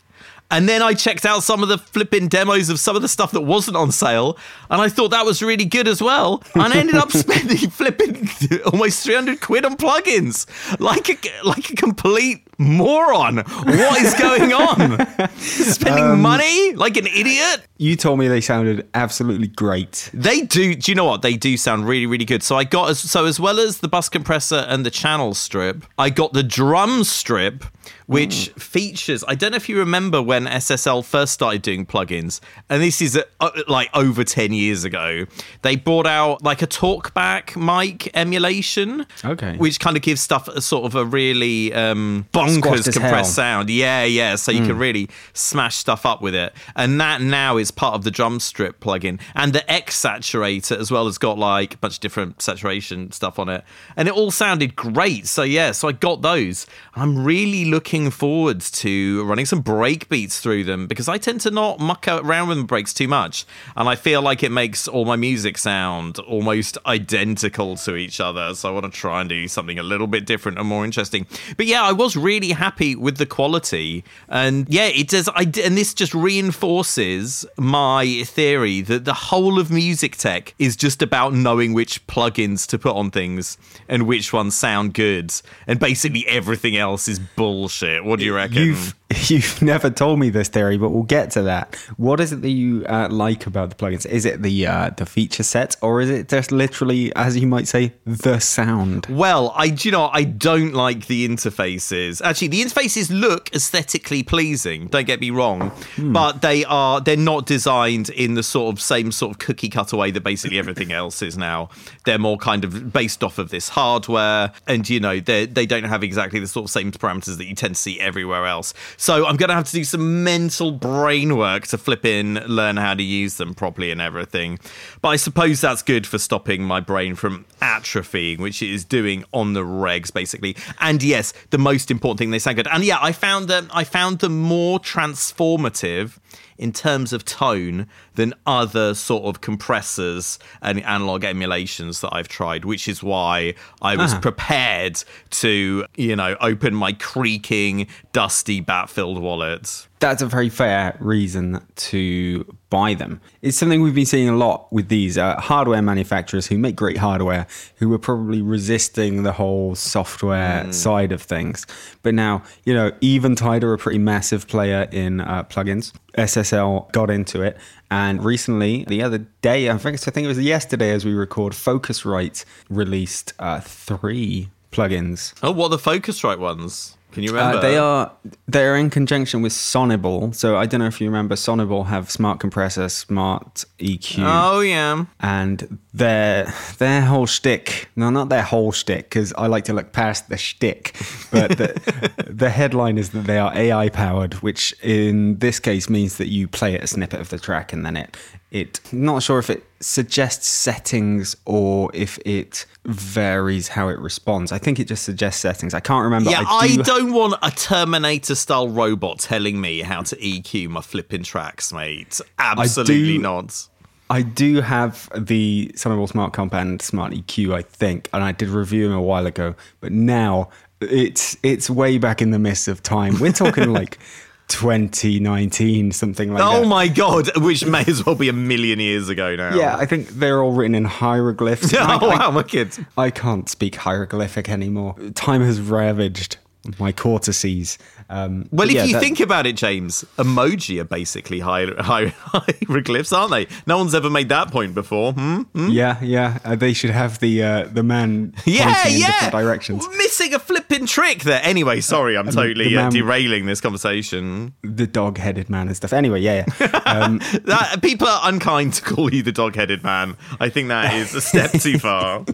And 0.53 0.69
then 0.69 0.83
I 0.83 0.93
checked 0.93 1.25
out 1.25 1.41
some 1.41 1.63
of 1.63 1.69
the 1.69 1.79
flipping 1.79 2.27
demos 2.27 2.69
of 2.69 2.79
some 2.79 2.95
of 2.95 3.01
the 3.01 3.07
stuff 3.07 3.31
that 3.31 3.41
wasn't 3.41 3.75
on 3.75 3.91
sale, 3.91 4.37
and 4.69 4.79
I 4.79 4.87
thought 4.87 5.09
that 5.09 5.25
was 5.25 5.41
really 5.41 5.65
good 5.65 5.87
as 5.87 5.99
well. 5.99 6.43
And 6.53 6.71
I 6.71 6.77
ended 6.77 6.93
up 6.95 7.11
spending 7.23 7.57
flipping 7.71 8.29
almost 8.71 9.03
300 9.03 9.41
quid 9.41 9.65
on 9.65 9.75
plugins, 9.77 10.45
like 10.79 11.09
a 11.09 11.17
like 11.43 11.71
a 11.71 11.75
complete 11.75 12.47
moron. 12.59 13.37
What 13.37 14.01
is 14.03 14.13
going 14.13 14.53
on? 14.53 15.07
Spending 15.39 16.03
Um, 16.05 16.21
money 16.21 16.73
like 16.73 16.97
an 16.97 17.07
idiot? 17.07 17.61
You 17.77 17.95
told 17.95 18.19
me 18.19 18.27
they 18.27 18.39
sounded 18.41 18.87
absolutely 18.93 19.47
great. 19.47 20.11
They 20.13 20.41
do. 20.41 20.75
Do 20.75 20.91
you 20.91 20.95
know 20.95 21.05
what? 21.05 21.23
They 21.23 21.35
do 21.35 21.57
sound 21.57 21.87
really, 21.87 22.05
really 22.05 22.25
good. 22.25 22.43
So 22.43 22.55
I 22.57 22.63
got 22.63 22.91
as 22.91 22.99
so 22.99 23.25
as 23.25 23.39
well 23.39 23.59
as 23.59 23.79
the 23.79 23.87
bus 23.87 24.07
compressor 24.07 24.65
and 24.69 24.85
the 24.85 24.91
channel 24.91 25.33
strip, 25.33 25.83
I 25.97 26.11
got 26.11 26.33
the 26.33 26.43
drum 26.43 27.03
strip, 27.03 27.63
which 28.07 28.49
features. 28.57 29.23
I 29.27 29.35
don't 29.35 29.51
know 29.51 29.57
if 29.57 29.69
you 29.69 29.77
remember 29.79 30.21
when 30.21 30.45
SSL 30.45 31.03
first 31.05 31.33
started 31.33 31.61
doing 31.61 31.85
plugins, 31.85 32.39
and 32.69 32.81
this 32.81 33.01
is 33.01 33.19
uh, 33.39 33.49
like 33.67 33.89
over 33.93 34.23
ten 34.23 34.53
years 34.53 34.83
ago. 34.83 35.25
They 35.61 35.75
brought 35.75 36.07
out 36.07 36.43
like 36.43 36.61
a 36.61 36.67
talkback 36.67 37.55
mic 37.55 38.09
emulation, 38.15 39.05
Okay. 39.23 39.57
which 39.57 39.79
kind 39.79 39.95
of 39.95 40.03
gives 40.03 40.21
stuff 40.21 40.47
a 40.47 40.61
sort 40.61 40.85
of 40.85 40.95
a 40.95 41.05
really 41.05 41.73
um, 41.73 42.27
bonkers 42.33 42.91
compressed 42.91 43.01
hell. 43.13 43.23
sound. 43.25 43.69
Yeah, 43.69 44.03
yeah. 44.03 44.35
So 44.35 44.51
you 44.51 44.65
can 44.65 44.77
really 44.77 45.09
smash 45.33 45.75
stuff 45.75 46.05
up 46.05 46.21
with 46.21 46.35
it. 46.35 46.53
And 46.75 46.99
that 46.99 47.21
now 47.21 47.57
is 47.57 47.71
part 47.71 47.95
of 47.95 48.03
the 48.03 48.11
drum 48.11 48.39
strip 48.39 48.79
plugin. 48.79 49.19
And 49.35 49.53
the 49.53 49.69
X 49.71 50.01
saturator 50.01 50.77
as 50.77 50.91
well 50.91 51.05
has 51.05 51.17
got 51.17 51.37
like 51.37 51.75
a 51.75 51.77
bunch 51.77 51.95
of 51.95 51.99
different 52.01 52.41
saturation 52.41 53.11
stuff 53.11 53.39
on 53.39 53.49
it. 53.49 53.63
And 53.95 54.07
it 54.07 54.13
all 54.13 54.31
sounded 54.31 54.75
great. 54.75 55.27
So 55.27 55.43
yeah, 55.43 55.71
so 55.71 55.87
I 55.87 55.91
got 55.91 56.21
those. 56.21 56.65
I'm 56.95 57.23
really 57.23 57.65
looking 57.65 57.92
forward 57.93 58.59
to 58.59 59.23
running 59.25 59.45
some 59.45 59.61
break 59.61 60.09
beats 60.09 60.39
through 60.39 60.63
them 60.63 60.87
because 60.87 61.07
I 61.07 61.19
tend 61.19 61.41
to 61.41 61.51
not 61.51 61.79
muck 61.79 62.07
around 62.07 62.47
with 62.47 62.65
breaks 62.65 62.91
too 62.91 63.07
much. 63.07 63.45
And 63.75 63.87
I 63.87 63.95
feel 63.95 64.19
like 64.19 64.41
it 64.41 64.51
makes 64.51 64.87
all 64.87 65.05
my 65.05 65.15
music 65.15 65.59
sound 65.59 66.17
almost 66.17 66.75
identical 66.87 67.75
to 67.77 67.95
each 67.95 68.19
other. 68.19 68.55
So 68.55 68.69
I 68.69 68.71
want 68.71 68.91
to 68.91 68.99
try 68.99 69.19
and 69.19 69.29
do 69.29 69.47
something 69.47 69.77
a 69.77 69.83
little 69.83 70.07
bit 70.07 70.25
different 70.25 70.57
and 70.57 70.67
more 70.67 70.83
interesting. 70.83 71.27
But 71.55 71.67
yeah, 71.67 71.83
I 71.83 71.91
was 71.91 72.17
really 72.17 72.49
happy 72.49 72.95
with 72.95 73.17
the 73.17 73.27
quality. 73.27 74.03
And 74.27 74.67
yeah, 74.67 74.87
it 74.87 75.09
does. 75.09 75.29
I 75.29 75.43
and 75.43 75.77
this 75.77 75.93
just 75.93 76.15
reinforces 76.15 77.45
my 77.59 78.23
theory 78.23 78.81
that 78.81 79.05
the 79.05 79.13
whole 79.13 79.59
of 79.59 79.69
music 79.69 80.15
tech 80.17 80.55
is 80.57 80.75
just 80.75 81.03
about 81.03 81.35
knowing 81.35 81.73
which 81.73 82.07
plugins 82.07 82.65
to 82.69 82.79
put 82.79 82.95
on 82.95 83.11
things 83.11 83.55
and 83.87 84.07
which 84.07 84.33
ones 84.33 84.55
sound 84.55 84.95
good. 84.95 85.31
And 85.67 85.79
basically 85.79 86.27
everything 86.27 86.75
else 86.75 87.07
is 87.07 87.19
bullshit. 87.19 87.82
What 87.83 88.19
do 88.19 88.25
you 88.25 88.33
reckon? 88.33 88.61
You've 88.63 88.95
you've 89.29 89.61
never 89.61 89.89
told 89.89 90.19
me 90.19 90.29
this 90.29 90.47
theory, 90.47 90.77
but 90.77 90.89
we'll 90.89 91.03
get 91.03 91.31
to 91.31 91.43
that. 91.43 91.75
What 91.97 92.19
is 92.19 92.31
it 92.31 92.41
that 92.41 92.49
you 92.49 92.85
uh, 92.85 93.07
like 93.09 93.45
about 93.45 93.69
the 93.69 93.75
plugins? 93.75 94.05
Is 94.05 94.25
it 94.25 94.41
the 94.41 94.67
uh, 94.67 94.91
the 94.95 95.05
feature 95.05 95.43
set, 95.43 95.75
or 95.81 96.01
is 96.01 96.09
it 96.09 96.29
just 96.29 96.51
literally, 96.51 97.13
as 97.15 97.37
you 97.37 97.47
might 97.47 97.67
say, 97.67 97.93
the 98.05 98.39
sound? 98.39 99.07
Well, 99.09 99.51
I 99.55 99.69
do 99.69 99.87
you 99.87 99.91
know 99.91 100.09
I 100.11 100.23
don't 100.23 100.73
like 100.73 101.07
the 101.07 101.27
interfaces. 101.27 102.21
Actually, 102.21 102.49
the 102.49 102.61
interfaces 102.61 103.09
look 103.09 103.53
aesthetically 103.53 104.23
pleasing. 104.23 104.87
Don't 104.87 105.07
get 105.07 105.19
me 105.19 105.29
wrong, 105.29 105.71
but 105.97 106.41
they 106.41 106.65
are 106.65 107.01
they're 107.01 107.17
not 107.17 107.45
designed 107.45 108.09
in 108.09 108.35
the 108.35 108.43
sort 108.43 108.73
of 108.73 108.81
same 108.81 109.11
sort 109.11 109.31
of 109.31 109.39
cookie 109.39 109.69
cutter 109.69 109.97
way 109.97 110.11
that 110.11 110.21
basically 110.21 110.59
everything 110.59 110.91
else 111.03 111.21
is 111.21 111.37
now. 111.37 111.69
They're 112.05 112.19
more 112.19 112.37
kind 112.37 112.63
of 112.63 112.93
based 112.93 113.23
off 113.23 113.37
of 113.37 113.49
this 113.49 113.69
hardware, 113.69 114.51
and 114.67 114.87
you 114.89 114.99
know 114.99 115.19
they 115.19 115.45
they 115.45 115.65
don't 115.65 115.83
have 115.83 116.03
exactly 116.03 116.39
the 116.39 116.47
sort 116.47 116.65
of 116.65 116.71
same 116.71 116.91
parameters 116.91 117.37
that 117.37 117.45
you 117.45 117.55
tend 117.55 117.75
to 117.75 117.81
see 117.81 117.99
everywhere 117.99 118.45
else. 118.45 118.73
So 119.03 119.27
I'm 119.27 119.35
gonna 119.35 119.53
have 119.53 119.65
to 119.65 119.73
do 119.73 119.83
some 119.83 120.23
mental 120.23 120.71
brain 120.71 121.35
work 121.35 121.67
to 121.67 121.77
flip 121.77 122.05
in, 122.05 122.35
learn 122.47 122.77
how 122.77 122.93
to 122.93 123.03
use 123.03 123.35
them 123.35 123.53
properly 123.53 123.91
and 123.91 123.99
everything. 123.99 124.59
But 125.01 125.09
I 125.09 125.15
suppose 125.17 125.59
that's 125.59 125.83
good 125.83 126.07
for 126.07 126.17
stopping 126.17 126.63
my 126.63 126.79
brain 126.79 127.15
from 127.15 127.43
atrophying, 127.61 128.39
which 128.39 128.61
it 128.61 128.69
is 128.69 128.85
doing 128.85 129.25
on 129.33 129.51
the 129.51 129.59
regs 129.59 130.13
basically. 130.13 130.55
And 130.79 131.03
yes, 131.03 131.33
the 131.49 131.57
most 131.57 131.91
important 131.91 132.19
thing 132.19 132.31
they 132.31 132.39
sound 132.39 132.55
good. 132.55 132.67
And 132.71 132.81
yeah, 132.85 132.97
I 133.01 133.11
found 133.11 133.49
them 133.49 133.69
I 133.73 133.83
found 133.83 134.19
them 134.19 134.39
more 134.39 134.79
transformative 134.79 136.17
in 136.63 136.71
terms 136.71 137.11
of 137.11 137.25
tone 137.25 137.85
than 138.15 138.33
other 138.47 138.93
sort 138.93 139.25
of 139.25 139.41
compressors 139.41 140.39
and 140.61 140.81
analog 140.83 141.25
emulations 141.25 141.99
that 141.99 142.09
I've 142.13 142.29
tried, 142.29 142.63
which 142.63 142.87
is 142.87 143.03
why 143.03 143.53
I 143.81 143.97
was 143.97 144.13
Ah. 144.13 144.19
prepared 144.19 145.03
to, 145.41 145.85
you 145.97 146.15
know, 146.15 146.37
open 146.39 146.73
my 146.73 146.93
creaking, 146.93 147.87
dusty, 148.13 148.61
bat 148.61 148.89
filled 148.89 149.19
wallet. 149.21 149.87
That's 149.99 150.21
a 150.21 150.25
very 150.25 150.49
fair 150.49 150.95
reason 150.99 151.61
to 151.75 152.45
buy 152.73 152.95
them. 152.95 153.21
It's 153.43 153.55
something 153.55 153.83
we've 153.83 153.93
been 153.93 154.07
seeing 154.07 154.27
a 154.27 154.35
lot 154.35 154.65
with 154.73 154.89
these 154.89 155.15
uh, 155.15 155.39
hardware 155.39 155.83
manufacturers 155.83 156.47
who 156.47 156.57
make 156.57 156.75
great 156.75 156.97
hardware, 156.97 157.45
who 157.75 157.93
are 157.93 157.99
probably 157.99 158.41
resisting 158.41 159.21
the 159.21 159.33
whole 159.33 159.75
software 159.75 160.73
side 160.73 161.11
of 161.11 161.21
things. 161.21 161.67
But 162.01 162.15
now, 162.15 162.41
you 162.65 162.73
know, 162.73 162.91
Eventide 163.03 163.63
are 163.63 163.73
a 163.73 163.77
pretty 163.77 163.99
massive 163.99 164.47
player 164.47 164.87
in 164.91 165.21
uh, 165.21 165.43
plugins. 165.43 165.93
SSL 166.17 166.91
got 166.93 167.11
into 167.11 167.43
it. 167.43 167.57
And 167.91 168.25
recently, 168.25 168.85
the 168.85 169.03
other 169.03 169.19
day, 169.43 169.69
I 169.69 169.77
think, 169.77 170.07
I 170.07 170.09
think 170.09 170.25
it 170.25 170.29
was 170.29 170.39
yesterday 170.39 170.89
as 170.89 171.05
we 171.05 171.13
record, 171.13 171.53
Focusrite 171.53 172.43
released 172.71 173.33
uh, 173.37 173.59
three 173.59 174.49
plugins 174.71 175.35
Oh, 175.43 175.51
what 175.51 175.71
are 175.71 175.77
the 175.77 175.83
Focusrite 175.91 176.39
ones? 176.39 176.97
Can 177.13 177.23
you 177.23 177.29
remember? 177.29 177.57
uh, 177.57 177.61
they 177.61 177.77
are 177.77 178.11
they 178.47 178.65
are 178.65 178.75
in 178.75 178.89
conjunction 178.89 179.41
with 179.41 179.53
Sonible. 179.53 180.33
So 180.33 180.57
I 180.57 180.65
don't 180.65 180.79
know 180.79 180.87
if 180.87 180.99
you 180.99 181.07
remember 181.07 181.35
Sonible 181.35 181.85
have 181.85 182.09
smart 182.11 182.39
compressor, 182.39 182.89
smart 182.89 183.65
EQ, 183.79 184.23
Oh, 184.25 184.59
yeah. 184.61 185.05
and 185.19 185.79
their 185.93 186.51
their 186.79 187.01
whole 187.01 187.25
shtick. 187.27 187.89
No, 187.95 188.09
not 188.09 188.29
their 188.29 188.41
whole 188.41 188.71
shtick, 188.71 189.09
because 189.09 189.31
I 189.33 189.47
like 189.47 189.65
to 189.65 189.73
look 189.73 189.91
past 189.93 190.29
the 190.29 190.37
shtick. 190.37 190.95
But 191.31 191.57
the, 191.57 192.13
the 192.27 192.49
headline 192.49 192.97
is 192.97 193.11
that 193.11 193.25
they 193.25 193.37
are 193.37 193.55
AI 193.55 193.89
powered, 193.89 194.33
which 194.35 194.73
in 194.81 195.37
this 195.39 195.59
case 195.59 195.89
means 195.89 196.17
that 196.17 196.27
you 196.29 196.47
play 196.47 196.73
it 196.73 196.83
a 196.83 196.87
snippet 196.87 197.19
of 197.19 197.29
the 197.29 197.37
track 197.39 197.73
and 197.73 197.85
then 197.85 197.95
it 197.95 198.17
it 198.53 198.79
not 198.93 199.23
sure 199.23 199.39
if 199.39 199.49
it 199.49 199.65
suggests 199.79 200.47
settings 200.47 201.35
or 201.45 201.89
if 201.93 202.19
it 202.23 202.67
varies 202.85 203.67
how 203.69 203.89
it 203.89 203.97
responds. 203.99 204.51
I 204.51 204.59
think 204.59 204.79
it 204.79 204.87
just 204.87 205.03
suggests 205.03 205.41
settings. 205.41 205.73
I 205.73 205.79
can't 205.79 206.03
remember. 206.03 206.29
Yeah, 206.29 206.43
I, 206.47 206.67
do 206.67 206.83
don't 206.83 207.13
want 207.13 207.33
a 207.41 207.49
Terminator 207.49 208.35
style 208.35 208.69
robot 208.69 209.19
telling 209.19 209.59
me 209.59 209.81
how 209.81 210.03
to 210.03 210.15
EQ 210.15 210.69
my 210.69 210.81
flipping 210.81 211.23
tracks, 211.23 211.73
mate. 211.73 212.21
Absolutely 212.37 213.17
do- 213.17 213.19
not. 213.19 213.67
I 214.09 214.21
do 214.21 214.61
have 214.61 215.09
the 215.17 215.71
Sonible 215.75 216.05
Smart 216.05 216.33
Comp 216.33 216.53
and 216.53 216.79
Smart 216.79 217.13
EQ, 217.13 217.55
I 217.55 217.63
think, 217.63 218.07
and 218.13 218.23
I 218.23 218.33
did 218.33 218.49
review 218.49 218.87
them 218.87 218.97
a 218.97 219.01
while 219.01 219.25
ago. 219.25 219.55
But 219.81 219.91
now 219.91 220.49
it's 220.79 221.35
it's 221.41 221.71
way 221.71 221.97
back 221.97 222.21
in 222.21 222.29
the 222.29 222.37
mist 222.37 222.67
of 222.67 222.83
time. 222.83 223.19
We're 223.19 223.31
talking 223.31 223.73
like 223.73 223.97
2019, 224.53 225.91
something 225.91 226.33
like 226.33 226.41
Oh 226.43 226.51
that. 226.53 226.63
Oh 226.63 226.67
my 226.67 226.87
god, 226.87 227.35
which 227.43 227.65
may 227.65 227.83
as 227.87 228.05
well 228.05 228.15
be 228.15 228.29
a 228.29 228.33
million 228.33 228.79
years 228.79 229.09
ago 229.09 229.35
now. 229.35 229.55
Yeah, 229.55 229.75
I 229.75 229.85
think 229.85 230.09
they're 230.09 230.41
all 230.41 230.51
written 230.53 230.75
in 230.75 230.85
hieroglyphs. 230.85 231.73
Oh, 231.73 231.77
I, 231.79 231.95
I- 231.95 232.17
wow, 232.19 232.31
my 232.31 232.43
kids. 232.43 232.79
I 232.97 233.09
can't 233.09 233.49
speak 233.49 233.75
hieroglyphic 233.75 234.49
anymore. 234.49 234.95
Time 235.15 235.41
has 235.41 235.59
ravaged 235.59 236.37
my 236.79 236.91
cortices. 236.91 237.77
Um, 238.13 238.47
Well, 238.51 238.69
if 238.69 238.75
yeah, 238.75 238.83
you 238.83 238.93
that- 238.93 238.99
think 239.01 239.19
about 239.19 239.47
it, 239.47 239.55
James, 239.57 240.05
emoji 240.17 240.79
are 240.79 240.83
basically 240.83 241.39
hier- 241.39 241.75
hier- 241.83 242.13
hieroglyphs, 242.15 243.11
aren't 243.11 243.31
they? 243.31 243.47
No 243.65 243.77
one's 243.77 243.95
ever 243.95 244.09
made 244.09 244.29
that 244.29 244.51
point 244.51 244.75
before. 244.75 245.13
Hmm? 245.13 245.41
yeah, 245.69 245.97
yeah, 246.03 246.37
uh, 246.45 246.55
they 246.55 246.73
should 246.73 246.91
have 246.91 247.19
the 247.19 247.41
uh, 247.43 247.63
the 247.71 247.81
man 247.83 248.33
Yeah, 248.45 248.73
pointing 248.73 249.01
in 249.01 249.07
different 249.07 249.31
directions. 249.31 249.87
Missing 249.97 250.33
a 250.35 250.39
flipping 250.39 250.85
trick 250.85 251.23
there. 251.23 251.41
Anyway, 251.43 251.81
sorry, 251.81 252.15
I'm 252.17 252.29
totally 252.29 252.75
uh, 252.77 252.81
man- 252.83 252.91
derailing 252.91 253.45
this 253.47 253.61
conversation. 253.61 254.53
The 254.61 254.85
dog-headed 254.87 255.49
man 255.49 255.67
and 255.67 255.75
stuff. 255.75 255.93
Anyway, 255.93 256.21
yeah, 256.21 256.45
yeah. 256.59 256.67
Um, 256.85 257.19
That, 257.45 257.79
people 257.81 258.07
are 258.07 258.21
unkind 258.29 258.73
to 258.75 258.81
call 258.83 259.13
you 259.13 259.23
the 259.23 259.31
dog-headed 259.31 259.83
man. 259.83 260.15
I 260.39 260.49
think 260.49 260.67
that 260.69 260.93
is 260.93 261.13
a 261.15 261.21
step 261.21 261.51
too 261.51 261.77
far. 261.79 262.25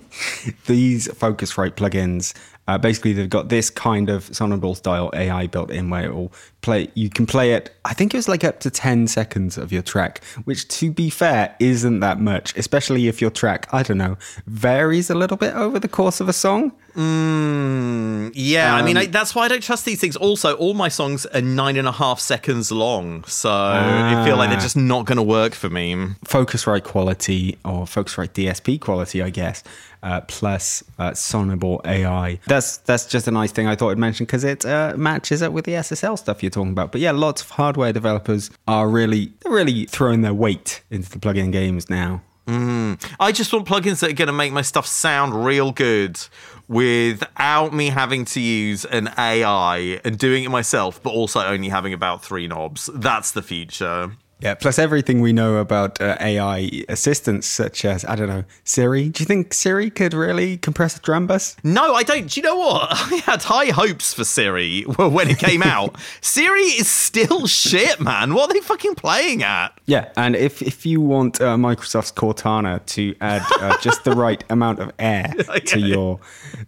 these 0.67 1.07
Focusrite 1.07 1.71
plugins, 1.75 2.33
uh, 2.67 2.77
basically 2.77 3.13
they've 3.13 3.29
got 3.29 3.49
this 3.49 3.69
kind 3.69 4.09
of 4.09 4.23
Sonible 4.35 4.75
style 4.75 5.09
AI 5.13 5.47
built 5.47 5.68
in 5.69 5.89
where 5.89 6.05
it 6.05 6.13
will 6.13 6.31
play. 6.61 6.89
You 6.93 7.09
can 7.09 7.25
play 7.25 7.53
it. 7.53 7.73
I 7.85 7.93
think 7.93 8.13
it 8.13 8.17
was 8.17 8.27
like 8.27 8.43
up 8.43 8.59
to 8.61 8.69
ten 8.69 9.07
seconds 9.07 9.57
of 9.57 9.71
your 9.71 9.81
track, 9.81 10.23
which 10.43 10.67
to 10.79 10.91
be 10.91 11.09
fair 11.09 11.55
isn't 11.59 11.99
that 12.01 12.19
much, 12.19 12.55
especially 12.57 13.07
if 13.07 13.21
your 13.21 13.31
track 13.31 13.67
I 13.73 13.83
don't 13.83 13.97
know 13.97 14.17
varies 14.47 15.09
a 15.09 15.15
little 15.15 15.37
bit 15.37 15.53
over 15.55 15.79
the 15.79 15.87
course 15.87 16.19
of 16.19 16.29
a 16.29 16.33
song. 16.33 16.71
Mm, 16.95 18.31
yeah, 18.35 18.75
I 18.75 18.81
mean, 18.81 18.97
Um, 18.97 19.03
I, 19.03 19.05
that's 19.05 19.33
why 19.35 19.45
I 19.45 19.47
don't 19.47 19.63
trust 19.63 19.85
these 19.85 19.99
things. 19.99 20.15
Also, 20.15 20.53
all 20.55 20.73
my 20.73 20.89
songs 20.89 21.25
are 21.27 21.41
nine 21.41 21.77
and 21.77 21.87
a 21.87 21.91
half 21.91 22.19
seconds 22.19 22.71
long, 22.71 23.23
so 23.25 23.49
I 23.51 24.23
feel 24.25 24.37
like 24.37 24.49
they're 24.49 24.57
Ah. 24.57 24.61
just 24.61 24.75
not 24.77 25.05
going 25.05 25.17
to 25.17 25.23
work 25.23 25.53
for 25.53 25.69
me. 25.69 25.95
Focusrite 26.25 26.83
quality 26.83 27.57
or 27.63 27.85
Focusrite 27.85 28.33
DSP 28.33 28.79
quality, 28.79 29.21
I 29.21 29.29
guess, 29.29 29.63
uh, 30.03 30.21
plus 30.21 30.83
uh, 30.97 31.13
Sonible 31.13 31.81
AI. 31.85 32.39
That's 32.47 32.77
that's 32.77 33.05
just 33.05 33.27
a 33.27 33.31
nice 33.31 33.51
thing 33.51 33.67
I 33.67 33.75
thought 33.75 33.91
I'd 33.91 33.97
mention 33.97 34.25
because 34.25 34.43
it 34.43 34.65
uh, 34.65 34.93
matches 34.97 35.41
up 35.41 35.51
with 35.53 35.65
the 35.65 35.73
SSL 35.73 36.17
stuff 36.17 36.43
you're 36.49 36.63
talking 36.63 36.71
about. 36.71 36.91
But 36.91 37.01
yeah, 37.01 37.11
lots 37.11 37.41
of 37.41 37.51
hardware 37.51 37.93
developers 37.93 38.49
are 38.67 38.89
really 38.89 39.33
really 39.45 39.85
throwing 39.85 40.21
their 40.21 40.33
weight 40.33 40.83
into 40.89 41.09
the 41.09 41.19
plugin 41.19 41.51
games 41.51 41.89
now. 41.89 42.21
Mm-hmm. 42.47 43.13
I 43.19 43.31
just 43.31 43.53
want 43.53 43.67
plugins 43.67 43.99
that 43.99 44.09
are 44.09 44.13
going 44.13 44.27
to 44.27 44.33
make 44.33 44.51
my 44.51 44.63
stuff 44.63 44.87
sound 44.87 45.45
real 45.45 45.71
good 45.71 46.19
without 46.67 47.73
me 47.73 47.87
having 47.87 48.25
to 48.25 48.39
use 48.39 48.85
an 48.85 49.09
AI 49.17 49.99
and 50.03 50.17
doing 50.17 50.45
it 50.45 50.49
myself, 50.49 51.01
but 51.03 51.11
also 51.11 51.41
only 51.41 51.69
having 51.69 51.93
about 51.93 52.23
three 52.23 52.47
knobs. 52.47 52.89
That's 52.93 53.31
the 53.31 53.43
future. 53.43 54.13
Yeah, 54.39 54.53
plus 54.55 54.79
everything 54.79 55.19
we 55.19 55.33
know 55.33 55.57
about 55.57 55.99
uh, 56.01 56.15
AI 56.21 56.83
assistants, 56.87 57.45
such 57.45 57.83
as 57.83 58.05
I 58.05 58.15
don't 58.15 58.29
know 58.29 58.45
Siri. 58.63 59.09
Do 59.09 59.21
you 59.21 59.25
think 59.25 59.53
Siri 59.53 59.89
could 59.89 60.13
really 60.13 60.57
compress 60.57 60.95
a 60.97 61.01
drum 61.01 61.27
bus? 61.27 61.57
No, 61.63 61.93
I 61.93 62.03
don't. 62.03 62.29
Do 62.29 62.39
you 62.39 62.43
know 62.45 62.57
what? 62.57 62.87
I 62.91 63.21
had 63.25 63.43
high 63.43 63.67
hopes 63.71 64.13
for 64.13 64.23
Siri 64.23 64.83
when 64.83 65.29
it 65.29 65.39
came 65.39 65.61
out. 65.77 65.97
Siri 66.21 66.61
is 66.61 66.89
still 66.89 67.47
shit, 67.47 67.99
man. 67.99 68.33
What 68.33 68.49
are 68.49 68.53
they 68.53 68.61
fucking 68.61 68.95
playing 68.95 69.43
at? 69.43 69.77
Yeah, 69.85 70.11
and 70.15 70.35
if 70.35 70.61
if 70.61 70.85
you 70.85 71.01
want 71.01 71.41
uh, 71.41 71.55
Microsoft's 71.57 72.11
Cortana 72.11 72.85
to 72.87 73.13
add 73.19 73.43
uh, 73.59 73.77
just 73.81 74.03
the 74.05 74.11
right 74.13 74.43
amount 74.49 74.79
of 74.79 74.91
air 74.99 75.33
to 75.65 75.79
your 75.79 76.19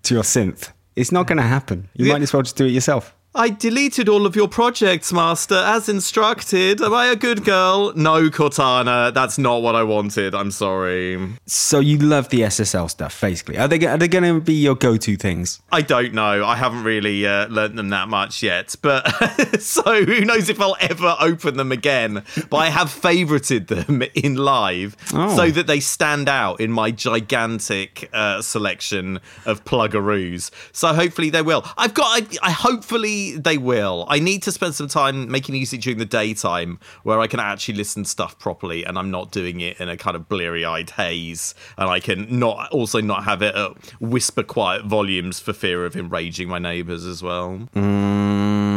to 0.04 0.13
your 0.13 0.24
synth, 0.24 0.72
it's 0.98 1.12
not 1.12 1.25
going 1.28 1.38
to 1.38 1.44
happen. 1.44 1.88
You 1.94 2.12
might 2.12 2.22
as 2.22 2.34
well 2.34 2.42
just 2.42 2.58
do 2.58 2.66
it 2.66 2.72
yourself. 2.72 3.16
I 3.34 3.50
deleted 3.50 4.10
all 4.10 4.26
of 4.26 4.36
your 4.36 4.50
projects, 4.50 5.14
Master, 5.14 5.56
as 5.56 5.88
instructed. 5.88 6.82
Am 6.82 6.94
I 6.94 7.06
a 7.06 7.16
good 7.16 7.46
girl? 7.46 7.94
No, 7.96 8.30
Cortana. 8.30 9.14
That's 9.14 9.38
not 9.38 9.62
what 9.62 9.74
I 9.74 9.84
wanted. 9.84 10.36
I'm 10.36 10.52
sorry. 10.52 11.18
So 11.46 11.80
you 11.80 11.98
love 11.98 12.28
the 12.28 12.42
SSL 12.42 12.90
stuff, 12.90 13.22
basically. 13.22 13.58
Are 13.58 13.70
they 13.70 13.86
are 13.88 13.98
they 13.98 14.10
going 14.10 14.26
to 14.26 14.42
be 14.42 14.56
your 14.56 14.76
go 14.76 14.98
to 14.98 15.16
things? 15.16 15.62
I 15.72 15.82
don't 15.82 16.14
know. 16.14 16.44
I 16.46 16.58
haven't 16.58 16.84
really 16.84 17.26
uh, 17.26 17.48
learnt 17.48 17.78
them 17.78 17.88
that 17.92 18.10
much 18.10 18.44
yet. 18.44 18.76
But 18.82 19.08
so 19.62 20.04
who 20.04 20.26
knows 20.26 20.50
if 20.50 20.60
I'll 20.60 20.76
ever 20.82 21.16
open 21.22 21.56
them 21.56 21.72
again. 21.72 22.24
But 22.50 22.58
I 22.58 22.70
have 22.70 22.90
favorited 22.90 23.68
them 23.68 24.04
in 24.14 24.36
live 24.36 24.98
Oh. 25.14 25.34
so 25.38 25.50
that 25.52 25.68
they 25.68 25.80
stand 25.80 26.28
out 26.28 26.60
in 26.60 26.70
my 26.74 26.92
gigantic 26.92 28.10
uh, 28.12 28.42
selection 28.42 29.22
of 29.46 29.64
pluggaroos. 29.64 30.52
So 30.74 30.90
hopefully 30.94 31.30
they 31.30 31.42
will. 31.42 31.64
I've 31.78 31.94
got, 31.94 32.22
I, 32.22 32.28
I 32.48 32.52
hopefully 32.52 33.21
they 33.30 33.58
will. 33.58 34.06
I 34.08 34.20
need 34.20 34.44
to 34.44 34.51
spend 34.51 34.75
some 34.75 34.88
time 34.88 35.30
making 35.32 35.54
music 35.54 35.82
during 35.82 36.00
the 36.00 36.06
daytime 36.06 36.80
where 37.04 37.20
I 37.20 37.28
can 37.28 37.40
actually 37.40 37.75
listen 37.75 38.04
to 38.04 38.10
stuff 38.10 38.38
properly 38.40 38.84
and 38.84 38.98
I'm 38.98 39.12
not 39.12 39.32
doing 39.32 39.62
it 39.62 39.80
in 39.80 39.90
a 39.90 39.98
kind 39.98 40.16
of 40.16 40.28
bleary 40.28 40.66
eyed 40.66 40.90
haze. 40.92 41.56
And 41.78 41.90
I 41.90 42.00
can 42.00 42.40
not 42.40 42.72
also 42.72 43.01
not 43.01 43.24
have 43.24 43.42
it 43.42 43.56
at 43.56 43.72
whisper 44.01 44.44
quiet 44.44 44.86
volumes 44.86 45.40
for 45.40 45.54
fear 45.54 45.86
of 45.86 45.96
enraging 45.96 46.50
my 46.50 46.60
neighbours 46.60 47.06
as 47.06 47.22
well. 47.24 47.68
Mm. 47.75 48.01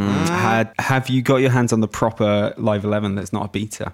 Mm. 0.05 0.29
Had, 0.29 0.73
have 0.79 1.09
you 1.09 1.23
got 1.23 1.37
your 1.37 1.51
hands 1.51 1.73
on 1.73 1.81
the 1.81 1.89
proper 1.89 2.55
Live 2.57 2.85
11 2.85 3.15
that's 3.15 3.33
not 3.33 3.47
a 3.47 3.49
beta? 3.49 3.93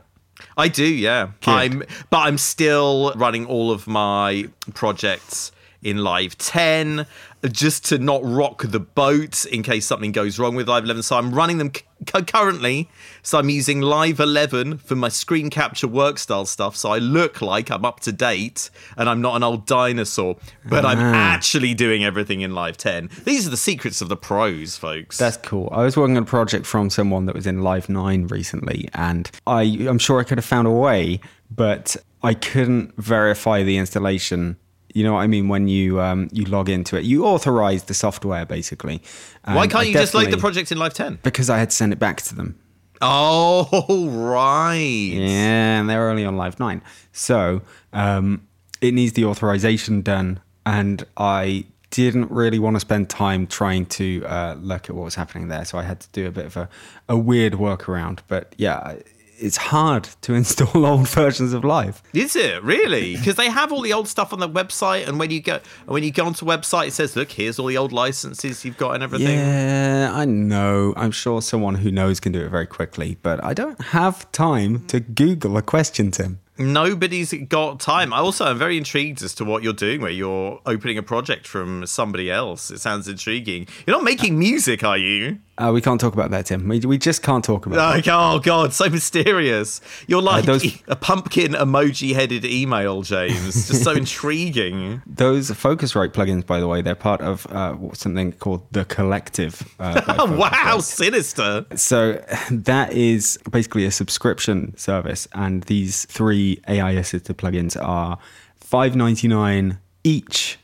I 0.57 0.69
do, 0.69 0.87
yeah. 0.87 1.31
Good. 1.41 1.51
I'm 1.51 1.83
but 2.09 2.19
I'm 2.19 2.39
still 2.39 3.13
running 3.15 3.47
all 3.47 3.71
of 3.71 3.87
my 3.87 4.49
projects 4.75 5.53
in 5.83 5.99
Live 5.99 6.37
10 6.39 7.07
just 7.53 7.87
to 7.87 7.99
not 7.99 8.21
rock 8.25 8.63
the 8.65 8.81
boat 8.81 9.47
in 9.47 9.63
case 9.63 9.87
something 9.87 10.13
goes 10.13 10.39
wrong 10.39 10.55
with 10.55 10.69
Live 10.69 10.85
11. 10.85 11.03
So 11.03 11.17
I'm 11.17 11.33
running 11.33 11.57
them 11.59 11.73
c- 11.75 11.83
currently. 12.23 12.89
So 13.23 13.39
I'm 13.39 13.49
using 13.49 13.81
Live 13.81 14.21
11 14.21 14.77
for 14.79 14.95
my 14.95 15.09
screen 15.09 15.49
capture 15.49 15.89
work 15.89 16.19
style 16.19 16.45
stuff. 16.45 16.77
So 16.77 16.91
I 16.91 16.99
look 16.99 17.41
like 17.41 17.71
I'm 17.71 17.85
up 17.85 18.01
to 18.01 18.13
date 18.13 18.69
and 18.97 19.09
I'm 19.09 19.23
not 19.23 19.37
an 19.37 19.43
old 19.43 19.67
dinosaur, 19.67 20.37
but 20.69 20.85
I'm 20.85 20.99
Ah. 20.99 21.15
actually 21.15 21.73
doing 21.73 22.05
everything 22.05 22.43
in 22.43 22.55
Live 22.55 22.77
10. 22.77 23.09
These 23.25 23.47
are 23.47 23.51
the 23.51 23.57
secrets 23.57 24.03
of 24.03 24.09
the 24.11 24.17
pros, 24.17 24.77
folks. 24.77 25.17
That's 25.17 25.39
cool. 25.39 25.71
I 25.73 25.83
was 25.85 25.97
working 25.97 26.19
on 26.19 26.25
a 26.25 26.27
project 26.27 26.67
from 26.67 26.91
someone 26.91 27.25
that 27.27 27.35
was 27.35 27.47
in 27.47 27.63
Live 27.63 27.89
9 27.89 28.27
recently, 28.27 28.89
and 28.93 29.31
I, 29.47 29.63
I'm 29.89 29.99
sure 29.99 30.21
I 30.21 30.25
could 30.25 30.37
have 30.39 30.45
found 30.45 30.67
a 30.67 30.71
way, 30.71 31.21
but 31.51 31.97
I 32.23 32.35
couldn't 32.35 32.95
verify 33.03 33.63
the 33.63 33.79
installation. 33.79 34.57
You 34.95 35.05
know 35.05 35.15
what 35.15 35.21
I 35.21 35.27
mean? 35.27 35.49
When 35.49 35.69
you 35.69 36.01
um, 36.01 36.29
you 36.33 36.45
log 36.45 36.69
into 36.69 36.97
it, 36.97 37.05
you 37.05 37.25
authorize 37.25 37.85
the 37.85 37.95
software 37.95 38.45
basically. 38.45 39.03
Why 39.45 39.67
can't 39.67 39.83
I 39.83 39.83
you 39.85 39.93
just 39.93 40.15
load 40.15 40.31
the 40.31 40.39
project 40.39 40.73
in 40.73 40.79
Live 40.79 40.95
10? 40.95 41.21
Because 41.23 41.49
I 41.49 41.59
had 41.59 41.71
to 41.71 41.77
send 41.77 41.93
it 41.93 41.99
back 41.99 42.23
to 42.23 42.35
them. 42.35 42.59
Oh, 43.01 44.09
right. 44.11 44.75
Yeah, 44.75 45.81
and 45.81 45.89
they're 45.89 46.11
only 46.11 46.25
on 46.25 46.37
Live 46.37 46.61
9. 46.61 46.83
So 47.13 47.63
um, 47.93 48.47
it 48.81 48.93
needs 48.93 49.15
the 49.15 49.25
authorization 49.25 50.03
done. 50.03 50.41
And 50.67 51.05
I 51.17 51.65
didn't 51.91 52.31
really 52.31 52.59
want 52.59 52.77
to 52.77 52.81
spend 52.81 53.09
time 53.09 53.47
trying 53.47 53.87
to 53.87 54.25
uh, 54.27 54.55
look 54.61 54.89
at 54.89 54.95
what 54.95 55.05
was 55.05 55.15
happening 55.15 55.49
there. 55.49 55.65
So 55.65 55.79
I 55.79 55.83
had 55.83 56.01
to 56.01 56.09
do 56.13 56.27
a 56.27 56.31
bit 56.31 56.47
of 56.47 56.57
a, 56.57 56.69
a 57.09 57.17
weird 57.17 57.55
workaround. 57.55 58.21
But 58.29 58.55
yeah, 58.59 58.97
it's 59.41 59.57
hard 59.57 60.05
to 60.23 60.35
install 60.41 60.85
old 60.85 61.09
versions 61.09 61.53
of 61.53 61.65
Live. 61.65 62.03
Is 62.13 62.37
it 62.37 62.63
really? 62.63 63.17
Because 63.17 63.37
they 63.37 63.49
have 63.49 63.73
all 63.73 63.83
the 63.83 63.93
old 63.93 64.09
stuff 64.09 64.33
on 64.33 64.39
the 64.39 64.49
website, 64.49 65.09
and 65.09 65.19
when 65.19 65.31
you 65.31 65.41
go 65.41 65.61
when 65.87 66.03
you 66.03 66.13
go 66.13 66.27
onto 66.27 66.45
the 66.45 66.51
website, 66.51 66.89
it 66.89 66.93
says, 66.93 67.17
"Look, 67.17 67.33
here's 67.33 67.59
all 67.59 67.67
the 67.67 67.79
old 67.79 67.93
licenses 67.93 68.65
you've 68.65 68.77
got 68.77 68.95
and 68.95 69.03
everything." 69.03 69.39
Yeah, 69.39 70.11
I 70.13 70.25
know. 70.25 70.95
I'm 70.97 71.11
sure 71.11 71.43
someone 71.43 71.77
who 71.77 71.91
knows 71.91 72.21
can 72.21 72.33
do 72.33 72.45
it 72.45 72.49
very 72.49 72.67
quickly, 72.67 73.17
but 73.23 73.43
I 73.43 73.55
don't 73.55 73.81
have 73.81 74.31
time 74.33 74.87
to 74.87 75.01
Google 75.01 75.57
a 75.57 75.63
question, 75.63 76.11
Tim. 76.11 76.41
Nobody's 76.61 77.33
got 77.49 77.81
time. 77.81 78.13
I 78.13 78.19
also 78.19 78.45
am 78.47 78.59
very 78.59 78.77
intrigued 78.77 79.23
as 79.23 79.35
to 79.37 79.45
what 79.45 79.63
you're 79.63 79.73
doing, 79.73 80.01
where 80.03 80.11
you're 80.11 80.61
opening 80.67 80.99
a 80.99 81.03
project 81.03 81.47
from 81.47 81.87
somebody 81.87 82.31
else. 82.31 82.71
It 82.71 82.81
sounds 82.81 83.09
intriguing. 83.09 83.67
You're 83.87 83.97
not 83.97 84.05
making 84.05 84.39
music, 84.39 84.85
are 84.85 84.99
you? 84.99 85.39
Uh, 85.59 85.71
we 85.73 85.81
can't 85.83 86.01
talk 86.01 86.15
about 86.15 86.31
that, 86.31 86.47
Tim. 86.47 86.67
We, 86.69 86.81
we 86.81 86.97
just 86.97 87.23
can't 87.23 87.45
talk 87.45 87.67
about 87.67 87.77
Like, 87.77 88.05
that. 88.07 88.15
oh 88.15 88.39
god, 88.39 88.73
so 88.73 88.89
mysterious. 88.89 89.81
You're 90.07 90.23
like 90.23 90.45
those- 90.47 90.81
a 90.87 90.97
pumpkin 90.97 91.53
emoji-headed 91.53 92.45
email, 92.47 93.03
James. 93.03 93.69
Just 93.69 93.83
so 93.85 93.93
intriguing. 93.93 95.03
Those 95.07 95.51
Focusrite 95.51 96.11
plugins, 96.13 96.47
by 96.47 96.61
the 96.61 96.67
way, 96.69 96.81
they're 96.81 96.95
part 96.95 97.21
of 97.21 97.47
uh, 97.49 97.77
something 97.93 98.33
called 98.33 98.67
the 98.73 98.85
Collective. 98.85 99.63
Uh, 99.79 100.01
Oh, 100.19 100.37
wow, 100.39 100.79
sinister. 100.81 101.67
So 101.77 102.25
that 102.51 102.93
is 102.95 103.39
basically 103.51 103.85
a 103.85 103.91
subscription 103.91 104.75
service, 104.79 105.29
and 105.35 105.63
these 105.65 106.07
three 106.07 106.50
AI 106.69 106.93
assisted 106.93 107.39
plugins 107.39 107.77
are 107.81 108.19
five 108.57 108.97
ninety 108.97 109.29
nine 109.29 109.79
each 110.05 110.59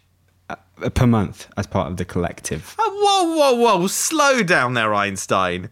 uh, 0.49 0.57
per 0.91 1.07
month 1.07 1.49
as 1.57 1.67
part 1.67 1.91
of 1.91 1.97
the 1.97 2.05
collective. 2.05 2.75
Oh, 2.79 2.93
whoa, 3.03 3.37
whoa, 3.37 3.79
whoa! 3.79 3.87
Slow 3.87 4.43
down 4.43 4.75
there, 4.75 4.95
Einstein. 4.95 5.71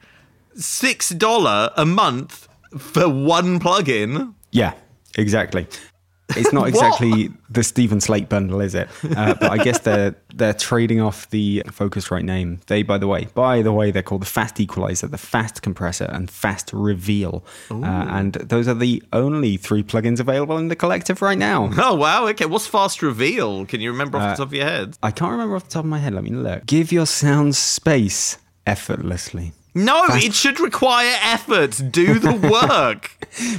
Six 0.54 1.10
dollar 1.10 1.70
a 1.76 1.84
month 1.86 2.48
for 2.78 3.08
one 3.08 3.58
plugin. 3.60 4.34
Yeah, 4.50 4.74
exactly. 5.16 5.66
It's 6.30 6.52
not 6.52 6.68
exactly 6.68 7.30
the 7.50 7.62
Steven 7.62 8.00
Slate 8.00 8.28
bundle, 8.28 8.60
is 8.60 8.74
it? 8.74 8.88
Uh, 9.16 9.34
but 9.34 9.50
I 9.50 9.58
guess 9.58 9.80
they're 9.80 10.16
they're 10.34 10.54
trading 10.54 11.00
off 11.00 11.28
the 11.30 11.62
Focusrite 11.66 12.24
name. 12.24 12.60
They, 12.66 12.82
by 12.82 12.98
the 12.98 13.06
way, 13.06 13.28
by 13.34 13.62
the 13.62 13.72
way, 13.72 13.90
they're 13.90 14.02
called 14.02 14.22
the 14.22 14.26
Fast 14.26 14.58
Equalizer, 14.58 15.06
the 15.06 15.18
Fast 15.18 15.62
Compressor, 15.62 16.06
and 16.06 16.30
Fast 16.30 16.70
Reveal. 16.72 17.44
Uh, 17.70 17.84
and 17.84 18.32
those 18.34 18.66
are 18.68 18.74
the 18.74 19.02
only 19.12 19.56
three 19.56 19.82
plugins 19.82 20.18
available 20.18 20.56
in 20.58 20.68
the 20.68 20.76
collective 20.76 21.22
right 21.22 21.38
now. 21.38 21.70
Oh 21.86 21.94
wow, 21.94 22.26
okay. 22.28 22.46
What's 22.46 22.66
fast 22.66 23.02
reveal? 23.02 23.66
Can 23.66 23.80
you 23.82 23.90
remember 23.92 24.16
off 24.16 24.36
the 24.36 24.44
top 24.44 24.48
of 24.48 24.54
your 24.54 24.64
head? 24.64 24.96
I 25.02 25.10
can't 25.10 25.32
remember 25.32 25.56
off 25.56 25.64
the 25.64 25.70
top 25.70 25.84
of 25.84 25.90
my 25.90 25.98
head. 25.98 26.14
Let 26.14 26.24
me 26.24 26.30
look. 26.30 26.64
Give 26.64 26.90
your 26.90 27.04
sound 27.04 27.54
space 27.56 28.38
effortlessly. 28.66 29.52
No, 29.74 30.04
it 30.10 30.34
should 30.34 30.60
require 30.60 31.16
effort. 31.22 31.80
Do 31.90 32.18
the 32.20 32.32
work. 32.68 33.06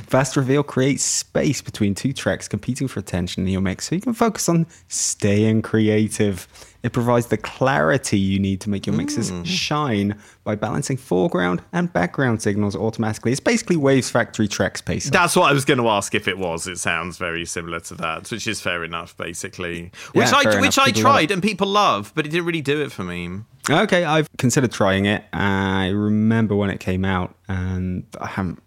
Fast 0.08 0.38
Reveal 0.38 0.64
creates 0.64 1.04
space 1.04 1.62
between 1.62 1.94
two 1.94 2.14
tracks 2.14 2.48
competing 2.48 2.88
for 2.88 3.00
attention 3.02 3.44
in 3.44 3.50
your 3.50 3.62
mix 3.62 3.90
so 3.90 3.96
you 3.96 4.02
can 4.02 4.14
focus 4.14 4.48
on 4.48 4.66
staying 4.88 5.62
creative. 5.62 6.48
It 6.86 6.94
provides 6.94 7.26
the 7.26 7.38
clarity 7.38 8.20
you 8.20 8.38
need 8.38 8.62
to 8.62 8.70
make 8.70 8.86
your 8.86 8.96
mixes 8.96 9.32
mm. 9.32 9.44
shine 9.44 10.16
by 10.44 10.54
balancing 10.54 10.98
foreground 10.98 11.64
and 11.74 11.92
background 11.92 12.44
signals 12.44 12.76
automatically. 12.76 13.32
It's 13.32 13.40
basically 13.40 13.76
Wavesfactory 13.76 14.48
Trackspace. 14.48 15.06
That's 15.10 15.36
what 15.36 15.50
I 15.50 15.54
was 15.54 15.66
going 15.66 15.80
to 15.80 15.88
ask 15.88 16.14
if 16.14 16.28
it 16.28 16.38
was. 16.38 16.68
It 16.68 16.78
sounds 16.78 17.18
very 17.18 17.44
similar 17.44 17.80
to 17.80 17.96
that, 17.96 18.30
which 18.30 18.46
is 18.46 18.62
fair 18.62 18.84
enough, 18.84 19.18
basically. 19.18 19.92
Which 20.14 20.30
Yeah, 20.30 20.36
I 20.36 20.60
which 20.62 20.78
enough. 20.78 20.78
I 20.78 20.86
People 20.92 21.02
tried 21.02 21.32
and 21.32 21.42
people 21.42 21.66
love, 21.66 22.12
but 22.14 22.28
it 22.28 22.30
didn't 22.30 22.46
really 22.46 22.62
do 22.62 22.80
it 22.84 22.92
for 22.92 23.04
me. 23.04 23.40
Okay, 23.68 24.04
I've 24.04 24.30
considered 24.38 24.72
trying 24.72 25.06
it. 25.06 25.24
I 25.34 25.88
remember 25.88 26.56
when 26.56 26.70
it 26.70 26.80
came 26.80 27.04
out, 27.04 27.34
and 27.48 28.06
I 28.20 28.28
haven't, 28.28 28.62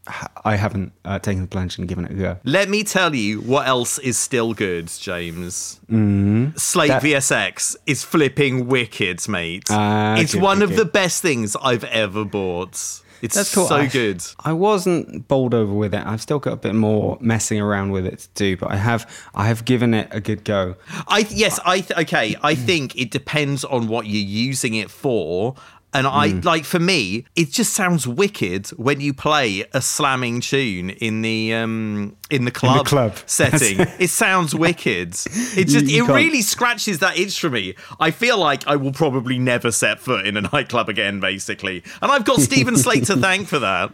I 0.44 0.56
haven't 0.56 0.92
uh, 1.04 1.18
taken 1.18 1.42
the 1.42 1.48
plunge 1.48 1.78
and 1.78 1.88
given 1.88 2.04
it 2.04 2.12
a 2.12 2.14
go. 2.14 2.36
Let 2.44 2.68
me 2.68 2.84
tell 2.84 3.14
you 3.14 3.40
what 3.40 3.66
else 3.66 3.98
is 3.98 4.16
still 4.18 4.54
good, 4.54 4.88
James. 4.88 5.80
Mm, 5.90 6.58
Slate 6.58 6.88
That- 6.88 7.02
VSX 7.02 7.76
is 7.86 8.04
flipping 8.04 8.68
wicked, 8.68 9.28
mate. 9.28 9.64
Ah, 9.70 10.16
it's 10.16 10.34
good, 10.34 10.42
one 10.42 10.60
good, 10.60 10.70
of 10.70 10.76
the 10.76 10.84
best 10.84 11.22
things 11.22 11.56
I've 11.62 11.84
ever 11.84 12.24
bought. 12.24 13.02
It's 13.20 13.34
That's 13.34 13.52
cool. 13.52 13.66
so 13.66 13.74
I- 13.74 13.86
good. 13.88 14.22
I 14.44 14.52
wasn't 14.52 15.26
bowled 15.26 15.52
over 15.52 15.72
with 15.72 15.92
it. 15.92 16.06
I've 16.06 16.22
still 16.22 16.38
got 16.38 16.52
a 16.52 16.56
bit 16.56 16.76
more 16.76 17.18
messing 17.20 17.60
around 17.60 17.90
with 17.90 18.06
it 18.06 18.18
to 18.20 18.28
do, 18.34 18.56
but 18.56 18.70
I 18.70 18.76
have 18.76 19.10
I 19.34 19.48
have 19.48 19.64
given 19.64 19.92
it 19.92 20.06
a 20.12 20.20
good 20.20 20.44
go. 20.44 20.76
I 21.08 21.26
yes, 21.28 21.58
I 21.64 21.80
th- 21.80 21.98
okay. 21.98 22.36
I 22.44 22.54
think 22.54 22.94
it 22.94 23.10
depends 23.10 23.64
on 23.64 23.88
what 23.88 24.06
you're 24.06 24.22
using 24.22 24.74
it 24.74 24.88
for. 24.88 25.56
And 25.94 26.06
I 26.06 26.28
Hmm. 26.28 26.40
like 26.40 26.64
for 26.66 26.78
me, 26.78 27.24
it 27.34 27.50
just 27.50 27.72
sounds 27.72 28.06
wicked 28.06 28.66
when 28.76 29.00
you 29.00 29.14
play 29.14 29.64
a 29.72 29.80
slamming 29.80 30.40
tune 30.42 30.90
in 30.90 31.22
the 31.22 31.54
um 31.54 32.14
in 32.30 32.44
the 32.44 32.50
club, 32.50 32.84
club. 32.84 33.16
setting. 33.26 33.80
it 33.98 34.10
sounds 34.10 34.54
wicked. 34.66 35.14
It 35.56 35.64
just 35.66 35.86
you 35.86 36.04
it 36.04 36.06
can't- 36.06 36.16
really 36.16 36.42
scratches 36.42 36.98
that 36.98 37.18
itch 37.18 37.40
for 37.40 37.48
me. 37.48 37.74
I 37.98 38.10
feel 38.10 38.36
like 38.36 38.66
I 38.66 38.76
will 38.76 38.92
probably 38.92 39.38
never 39.38 39.70
set 39.72 39.98
foot 39.98 40.26
in 40.26 40.36
a 40.36 40.42
nightclub 40.52 40.90
again, 40.90 41.20
basically. 41.20 41.82
And 42.02 42.12
I've 42.12 42.24
got 42.26 42.40
Steven 42.40 42.76
Slate 42.76 43.04
to 43.06 43.16
thank 43.16 43.48
for 43.48 43.58
that. 43.58 43.90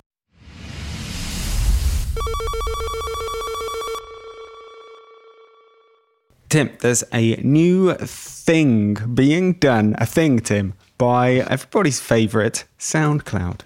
Tim, 6.55 6.71
there's 6.83 7.03
a 7.13 7.35
new 7.43 7.95
thing 7.95 8.95
being 9.13 9.55
done, 9.55 9.97
a 9.99 10.07
thing, 10.07 10.39
Tim, 10.39 10.75
by 10.99 11.33
everybody's 11.51 11.99
favorite 11.99 12.65
SoundCloud. 12.79 13.63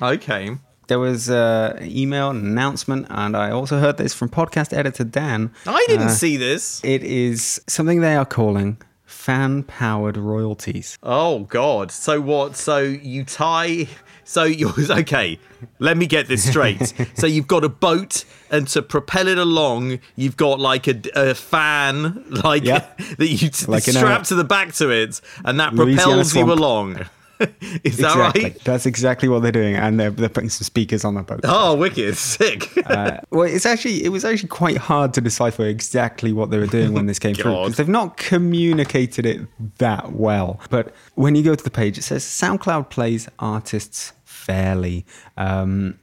Okay. 0.00 0.56
There 0.88 0.98
was 0.98 1.30
uh, 1.30 1.76
an 1.78 1.88
email, 1.88 2.30
an 2.30 2.38
announcement, 2.38 3.06
and 3.10 3.36
I 3.36 3.52
also 3.52 3.78
heard 3.78 3.96
this 3.96 4.12
from 4.12 4.28
podcast 4.28 4.76
editor 4.76 5.04
Dan. 5.04 5.52
I 5.68 5.84
didn't 5.86 6.08
Uh, 6.08 6.10
see 6.10 6.36
this. 6.36 6.80
It 6.82 7.04
is 7.04 7.60
something 7.68 8.00
they 8.00 8.16
are 8.16 8.26
calling 8.26 8.76
fan 9.12 9.62
powered 9.62 10.16
royalties. 10.16 10.98
Oh 11.02 11.40
God! 11.44 11.90
So 11.90 12.20
what? 12.20 12.56
So 12.56 12.78
you 12.78 13.24
tie? 13.24 13.86
So 14.24 14.44
you 14.44 14.72
okay? 14.90 15.38
Let 15.80 15.96
me 15.96 16.06
get 16.06 16.28
this 16.28 16.48
straight. 16.48 16.94
so 17.14 17.26
you've 17.26 17.48
got 17.48 17.64
a 17.64 17.68
boat, 17.68 18.24
and 18.50 18.68
to 18.68 18.80
propel 18.80 19.26
it 19.26 19.36
along, 19.36 19.98
you've 20.14 20.36
got 20.36 20.60
like 20.60 20.86
a, 20.86 21.00
a 21.14 21.34
fan, 21.34 22.24
like 22.30 22.64
that 22.64 22.94
you 23.18 23.50
t- 23.50 23.66
Like 23.66 23.82
strap 23.82 24.22
to 24.24 24.36
the 24.36 24.44
back 24.44 24.72
to 24.74 24.90
it, 24.90 25.20
and 25.44 25.58
that 25.58 25.74
Louisiana 25.74 26.04
propels 26.04 26.34
you 26.36 26.50
along. 26.50 27.04
Is 27.84 27.98
that 27.98 28.16
right? 28.16 28.58
That's 28.64 28.86
exactly 28.86 29.28
what 29.28 29.42
they're 29.42 29.52
doing, 29.52 29.76
and 29.76 29.98
they're, 29.98 30.10
they're 30.10 30.28
putting 30.28 30.50
some 30.50 30.64
speakers 30.64 31.04
on 31.04 31.14
the 31.14 31.22
boat. 31.22 31.40
Oh, 31.44 31.74
wicked! 31.74 32.16
Sick. 32.16 32.70
Uh, 32.86 33.18
well, 33.30 33.42
it's 33.42 33.66
actually 33.66 34.04
it 34.04 34.10
was 34.10 34.24
actually 34.24 34.48
quite 34.48 34.76
hard 34.76 35.14
to 35.14 35.20
decipher 35.20 35.64
exactly 35.64 36.32
what 36.32 36.50
they 36.50 36.58
were 36.58 36.66
doing 36.66 36.92
when 36.92 37.06
this 37.06 37.18
came 37.18 37.34
through 37.36 37.52
because 37.52 37.76
they've 37.76 37.88
not 37.88 38.16
communicated 38.16 39.26
it 39.26 39.40
that 39.78 40.12
well. 40.12 40.60
But 40.70 40.94
when 41.14 41.34
you 41.34 41.42
go 41.42 41.54
to 41.54 41.64
the 41.64 41.70
page, 41.70 41.98
it 41.98 42.02
says 42.02 42.24
SoundCloud 42.24 42.90
plays 42.90 43.28
artists 43.38 44.12
fairly, 44.24 45.04
um, 45.36 45.98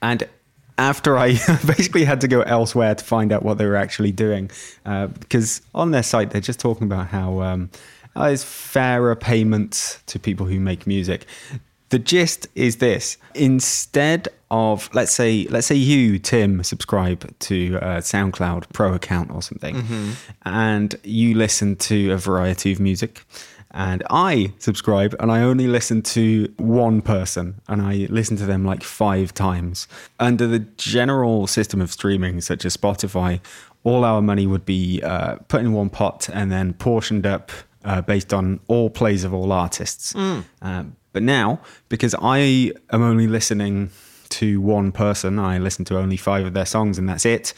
and 0.00 0.28
after 0.78 1.16
I 1.16 1.32
basically 1.66 2.04
had 2.04 2.20
to 2.22 2.28
go 2.28 2.42
elsewhere 2.42 2.94
to 2.94 3.04
find 3.04 3.32
out 3.32 3.42
what 3.42 3.58
they 3.58 3.66
were 3.66 3.76
actually 3.76 4.12
doing, 4.12 4.50
uh, 4.84 5.06
because 5.08 5.62
on 5.74 5.90
their 5.90 6.02
site 6.02 6.30
they're 6.30 6.40
just 6.40 6.60
talking 6.60 6.86
about 6.86 7.08
how 7.08 7.40
um, 7.42 7.70
uh, 8.16 8.26
there's 8.28 8.44
fairer 8.44 9.14
payments 9.16 10.02
to 10.06 10.18
people 10.18 10.46
who 10.46 10.60
make 10.60 10.86
music. 10.86 11.26
The 11.90 11.98
gist 11.98 12.46
is 12.54 12.76
this: 12.76 13.18
instead 13.34 14.28
of 14.50 14.88
let's 14.94 15.12
say 15.12 15.46
let's 15.50 15.66
say 15.66 15.74
you 15.74 16.18
Tim 16.18 16.62
subscribe 16.62 17.38
to 17.40 17.76
a 17.76 18.00
SoundCloud 18.00 18.72
Pro 18.72 18.94
account 18.94 19.30
or 19.30 19.42
something, 19.42 19.76
and 20.44 20.94
you 21.04 21.34
listen 21.34 21.76
to 21.76 22.12
a 22.12 22.16
variety 22.16 22.72
of 22.72 22.80
music. 22.80 23.24
And 23.74 24.02
I 24.10 24.52
subscribe 24.58 25.16
and 25.18 25.32
I 25.32 25.40
only 25.40 25.66
listen 25.66 26.02
to 26.02 26.52
one 26.58 27.00
person 27.00 27.62
and 27.68 27.80
I 27.80 28.06
listen 28.10 28.36
to 28.36 28.44
them 28.44 28.66
like 28.66 28.82
five 28.82 29.32
times. 29.32 29.88
Under 30.20 30.46
the 30.46 30.58
general 30.58 31.46
system 31.46 31.80
of 31.80 31.90
streaming, 31.90 32.42
such 32.42 32.66
as 32.66 32.76
Spotify, 32.76 33.40
all 33.82 34.04
our 34.04 34.20
money 34.20 34.46
would 34.46 34.66
be 34.66 35.00
uh, 35.02 35.36
put 35.48 35.62
in 35.62 35.72
one 35.72 35.88
pot 35.88 36.28
and 36.28 36.52
then 36.52 36.74
portioned 36.74 37.26
up 37.26 37.50
uh, 37.84 38.00
based 38.02 38.32
on 38.32 38.60
all 38.68 38.90
plays 38.90 39.24
of 39.24 39.32
all 39.34 39.52
artists. 39.52 40.14
Um, 40.14 40.96
but 41.12 41.22
now, 41.22 41.60
because 41.88 42.14
I 42.20 42.72
am 42.90 43.02
only 43.02 43.26
listening 43.26 43.90
to 44.30 44.60
one 44.60 44.92
person, 44.92 45.38
I 45.38 45.58
listen 45.58 45.84
to 45.86 45.98
only 45.98 46.16
five 46.16 46.46
of 46.46 46.54
their 46.54 46.66
songs 46.66 46.98
and 46.98 47.08
that's 47.08 47.26
it, 47.26 47.52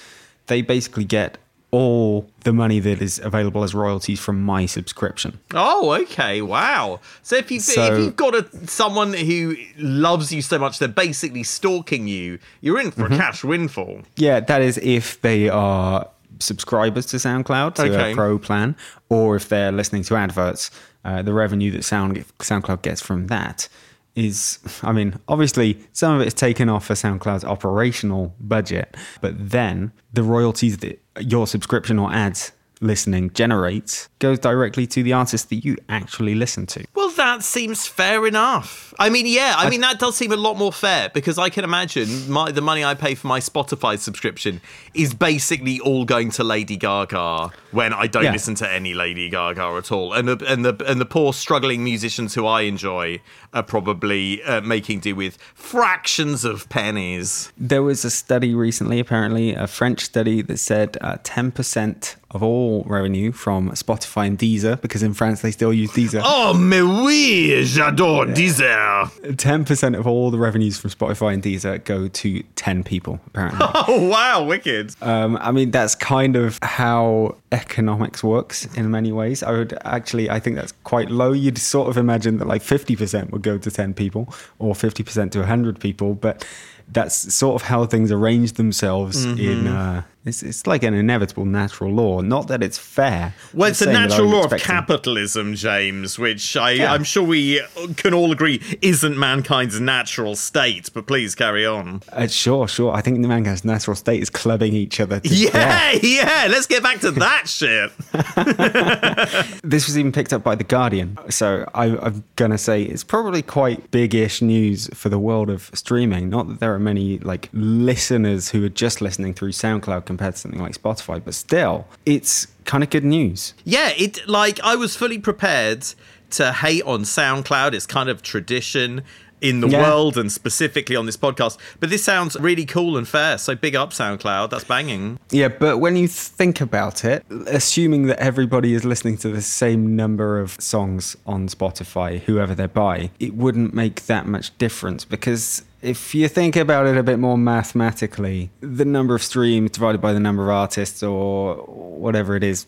they 0.46 0.60
basically 0.62 1.04
get 1.04 1.38
all 1.70 2.28
the 2.44 2.52
money 2.52 2.78
that 2.78 3.02
is 3.02 3.18
available 3.18 3.64
as 3.64 3.74
royalties 3.74 4.20
from 4.20 4.40
my 4.40 4.64
subscription. 4.64 5.40
Oh, 5.54 5.92
okay. 6.02 6.40
Wow. 6.40 7.00
So 7.22 7.34
if 7.36 7.50
you've, 7.50 7.62
So- 7.64 7.92
if 7.94 7.98
you've 7.98 8.16
got 8.16 8.34
a, 8.34 8.66
someone 8.68 9.12
who 9.12 9.56
loves 9.76 10.32
you 10.32 10.40
so 10.42 10.58
much 10.58 10.78
they're 10.78 10.86
basically 10.88 11.42
stalking 11.42 12.06
you, 12.06 12.38
you're 12.60 12.78
in 12.80 12.90
for 12.92 13.06
a 13.06 13.08
cash 13.08 13.42
windfall. 13.42 14.02
Yeah, 14.16 14.38
that 14.40 14.62
is 14.62 14.78
if 14.78 15.20
they 15.22 15.48
are 15.48 16.08
subscribers 16.40 17.06
to 17.06 17.16
SoundCloud, 17.16 17.74
to 17.76 17.82
Okay. 17.84 18.12
a 18.12 18.14
pro 18.14 18.38
plan, 18.38 18.76
or 19.08 19.36
if 19.36 19.48
they're 19.48 19.72
listening 19.72 20.02
to 20.04 20.16
adverts. 20.16 20.70
Uh, 21.04 21.20
the 21.20 21.34
revenue 21.34 21.70
that 21.70 21.84
Sound 21.84 22.16
SoundCloud 22.38 22.80
gets 22.82 23.00
from 23.02 23.26
that 23.26 23.68
is, 24.16 24.58
I 24.82 24.92
mean, 24.92 25.16
obviously 25.28 25.78
some 25.92 26.14
of 26.14 26.20
it 26.22 26.26
is 26.28 26.34
taken 26.34 26.68
off 26.68 26.86
for 26.86 26.94
SoundCloud's 26.94 27.44
operational 27.44 28.34
budget, 28.40 28.96
but 29.20 29.34
then 29.50 29.92
the 30.12 30.22
royalties 30.22 30.78
that 30.78 31.02
your 31.20 31.46
subscription 31.46 31.98
or 31.98 32.10
ads 32.12 32.52
listening 32.84 33.30
generates 33.32 34.08
goes 34.20 34.38
directly 34.38 34.86
to 34.86 35.02
the 35.02 35.12
artist 35.12 35.50
that 35.50 35.64
you 35.64 35.76
actually 35.88 36.34
listen 36.34 36.64
to. 36.66 36.84
Well, 36.94 37.10
that 37.10 37.42
seems 37.42 37.86
fair 37.86 38.26
enough. 38.26 38.94
I 38.98 39.10
mean, 39.10 39.26
yeah, 39.26 39.54
I 39.56 39.68
mean 39.68 39.80
that 39.82 39.98
does 39.98 40.16
seem 40.16 40.32
a 40.32 40.36
lot 40.36 40.56
more 40.56 40.72
fair 40.72 41.10
because 41.12 41.38
I 41.38 41.50
can 41.50 41.64
imagine 41.64 42.30
my 42.30 42.50
the 42.52 42.60
money 42.62 42.84
I 42.84 42.94
pay 42.94 43.14
for 43.14 43.26
my 43.26 43.40
Spotify 43.40 43.98
subscription 43.98 44.60
is 44.94 45.12
basically 45.14 45.80
all 45.80 46.04
going 46.04 46.30
to 46.32 46.44
Lady 46.44 46.76
Gaga 46.76 47.50
when 47.72 47.92
I 47.92 48.06
don't 48.06 48.24
Yeah. 48.24 48.32
listen 48.32 48.54
to 48.56 48.70
any 48.72 48.94
Lady 48.94 49.28
Gaga 49.28 49.74
at 49.76 49.90
all, 49.92 50.12
and 50.12 50.28
the 50.28 50.44
and 50.46 50.64
the 50.64 50.82
and 50.86 51.00
the 51.00 51.06
poor 51.06 51.32
struggling 51.32 51.82
musicians 51.84 52.34
who 52.34 52.46
I 52.46 52.62
enjoy 52.62 53.20
are 53.52 53.62
probably 53.62 54.42
uh, 54.42 54.60
making 54.62 55.00
do 55.00 55.14
with 55.14 55.36
fractions 55.54 56.44
of 56.44 56.68
pennies. 56.68 57.52
There 57.58 57.82
was 57.82 58.04
a 58.04 58.10
study 58.10 58.54
recently, 58.54 58.98
apparently, 59.00 59.54
a 59.54 59.66
French 59.66 60.00
study 60.04 60.42
that 60.42 60.58
said 60.58 60.96
uh, 61.00 61.18
10% 61.18 62.16
of 62.34 62.42
all 62.42 62.84
revenue 62.86 63.32
from 63.32 63.70
Spotify 63.70 64.26
and 64.26 64.38
Deezer, 64.38 64.80
because 64.80 65.02
in 65.02 65.14
France 65.14 65.40
they 65.40 65.50
still 65.52 65.72
use 65.72 65.90
Deezer. 65.92 66.20
Oh, 66.24 66.52
mais 66.52 66.82
oui, 66.82 67.62
j'adore 67.64 68.26
Deezer. 68.34 69.08
10% 69.36 69.98
of 69.98 70.06
all 70.06 70.30
the 70.30 70.38
revenues 70.38 70.78
from 70.78 70.90
Spotify 70.90 71.32
and 71.32 71.42
Deezer 71.42 71.82
go 71.84 72.08
to 72.08 72.42
10 72.56 72.82
people, 72.84 73.20
apparently. 73.28 73.66
Oh, 73.86 74.08
wow, 74.08 74.44
wicked. 74.44 74.94
um, 75.02 75.36
I 75.40 75.52
mean, 75.52 75.70
that's 75.70 75.94
kind 75.94 76.36
of 76.36 76.58
how 76.62 77.36
economics 77.52 78.24
works 78.24 78.66
in 78.74 78.90
many 78.90 79.12
ways. 79.12 79.42
I 79.42 79.52
would 79.52 79.78
actually, 79.84 80.28
I 80.28 80.40
think 80.40 80.56
that's 80.56 80.72
quite 80.84 81.10
low. 81.10 81.32
You'd 81.32 81.58
sort 81.58 81.88
of 81.88 81.96
imagine 81.96 82.38
that 82.38 82.48
like 82.48 82.62
50% 82.62 83.30
would 83.30 83.42
go 83.42 83.58
to 83.58 83.70
10 83.70 83.94
people 83.94 84.32
or 84.58 84.74
50% 84.74 85.30
to 85.32 85.38
100 85.40 85.78
people, 85.78 86.14
but 86.14 86.44
that's 86.92 87.32
sort 87.34 87.60
of 87.60 87.68
how 87.68 87.86
things 87.86 88.10
arrange 88.10 88.54
themselves 88.54 89.24
in. 89.24 89.66
Uh, 89.66 90.02
it's, 90.24 90.42
it's 90.42 90.66
like 90.66 90.82
an 90.82 90.94
inevitable 90.94 91.44
natural 91.44 91.92
law. 91.92 92.20
Not 92.20 92.48
that 92.48 92.62
it's 92.62 92.78
fair. 92.78 93.34
Well, 93.52 93.70
it's 93.70 93.80
a 93.80 93.84
saying 93.84 93.94
that 93.94 94.00
I 94.00 94.06
natural 94.06 94.28
law 94.28 94.44
of 94.44 94.52
capitalism, 94.60 95.54
James, 95.54 96.18
which 96.18 96.56
I, 96.56 96.72
Yeah. 96.72 96.92
I'm 96.92 97.04
sure 97.04 97.22
we 97.22 97.60
can 97.96 98.14
all 98.14 98.32
agree 98.32 98.62
isn't 98.80 99.18
mankind's 99.18 99.80
natural 99.80 100.34
state. 100.36 100.90
But 100.94 101.06
please 101.06 101.34
carry 101.34 101.66
on. 101.66 102.02
Uh, 102.12 102.26
sure, 102.26 102.66
sure. 102.68 102.92
I 102.94 103.00
think 103.02 103.20
the 103.22 103.28
mankind's 103.28 103.64
natural 103.64 103.94
state 103.96 104.22
is 104.22 104.30
clubbing 104.30 104.72
each 104.72 104.98
other. 105.00 105.20
To 105.20 105.28
death. 105.28 105.54
Yeah, 105.54 105.92
yeah. 106.02 106.46
Let's 106.50 106.66
get 106.66 106.82
back 106.82 107.00
to 107.00 107.10
that 107.12 107.48
shit. 107.48 107.92
This 109.64 109.86
was 109.86 109.98
even 109.98 110.12
picked 110.12 110.32
up 110.32 110.42
by 110.42 110.54
The 110.54 110.64
Guardian. 110.64 111.18
So 111.30 111.68
I, 111.74 111.96
I'm 111.98 112.24
going 112.36 112.50
to 112.50 112.58
say 112.58 112.82
it's 112.82 113.02
probably 113.04 113.42
quite 113.42 113.90
big 113.90 114.14
ish 114.14 114.42
news 114.42 114.88
for 114.94 115.08
the 115.08 115.18
world 115.18 115.50
of 115.50 115.70
streaming. 115.74 116.28
Not 116.28 116.48
that 116.48 116.60
there 116.60 116.74
are 116.74 116.78
many 116.78 117.18
like 117.18 117.48
listeners 117.52 118.50
who 118.50 118.64
are 118.64 118.68
just 118.68 119.00
listening 119.00 119.34
through 119.34 119.52
SoundCloud 119.52 120.04
compared 120.14 120.34
to 120.34 120.40
something 120.40 120.60
like 120.60 120.74
Spotify, 120.80 121.20
but 121.24 121.34
still, 121.34 121.86
it's 122.06 122.46
kind 122.64 122.84
of 122.84 122.90
good 122.90 123.04
news. 123.04 123.54
Yeah, 123.64 123.90
it 123.96 124.28
like 124.28 124.60
I 124.62 124.76
was 124.76 124.94
fully 124.96 125.18
prepared 125.18 125.84
to 126.30 126.52
hate 126.52 126.84
on 126.84 127.02
SoundCloud. 127.02 127.72
It's 127.74 127.86
kind 127.86 128.08
of 128.08 128.22
tradition 128.22 129.02
in 129.40 129.60
the 129.60 129.68
Yeah. 129.68 129.82
world 129.82 130.16
and 130.16 130.32
specifically 130.32 130.96
on 130.96 131.04
this 131.04 131.16
podcast. 131.18 131.58
But 131.80 131.90
this 131.90 132.02
sounds 132.02 132.34
really 132.40 132.64
cool 132.64 132.96
and 132.96 133.06
fair. 133.06 133.36
So 133.38 133.54
big 133.54 133.74
up 133.76 133.90
SoundCloud. 133.92 134.48
That's 134.50 134.64
banging. 134.64 135.18
Yeah, 135.30 135.48
but 135.48 135.78
when 135.78 135.96
you 135.96 136.08
think 136.08 136.60
about 136.62 137.04
it, 137.04 137.24
assuming 137.46 138.06
that 138.06 138.18
everybody 138.20 138.72
is 138.72 138.84
listening 138.84 139.18
to 139.18 139.28
the 139.28 139.42
same 139.42 139.94
number 139.96 140.40
of 140.40 140.56
songs 140.60 141.16
on 141.26 141.48
Spotify, 141.48 142.20
whoever 142.20 142.54
they're 142.54 142.68
by, 142.68 143.10
it 143.20 143.34
wouldn't 143.34 143.74
make 143.74 144.06
that 144.06 144.26
much 144.26 144.56
difference 144.58 145.04
because 145.04 145.62
if 145.84 146.14
you 146.14 146.28
think 146.28 146.56
about 146.56 146.86
it 146.86 146.96
a 146.96 147.02
bit 147.02 147.18
more 147.18 147.36
mathematically, 147.36 148.50
the 148.60 148.86
number 148.86 149.14
of 149.14 149.22
streams 149.22 149.72
divided 149.72 150.00
by 150.00 150.14
the 150.14 150.20
number 150.20 150.44
of 150.44 150.48
artists 150.48 151.02
or 151.02 151.56
whatever 151.56 152.34
it 152.34 152.42
is, 152.42 152.66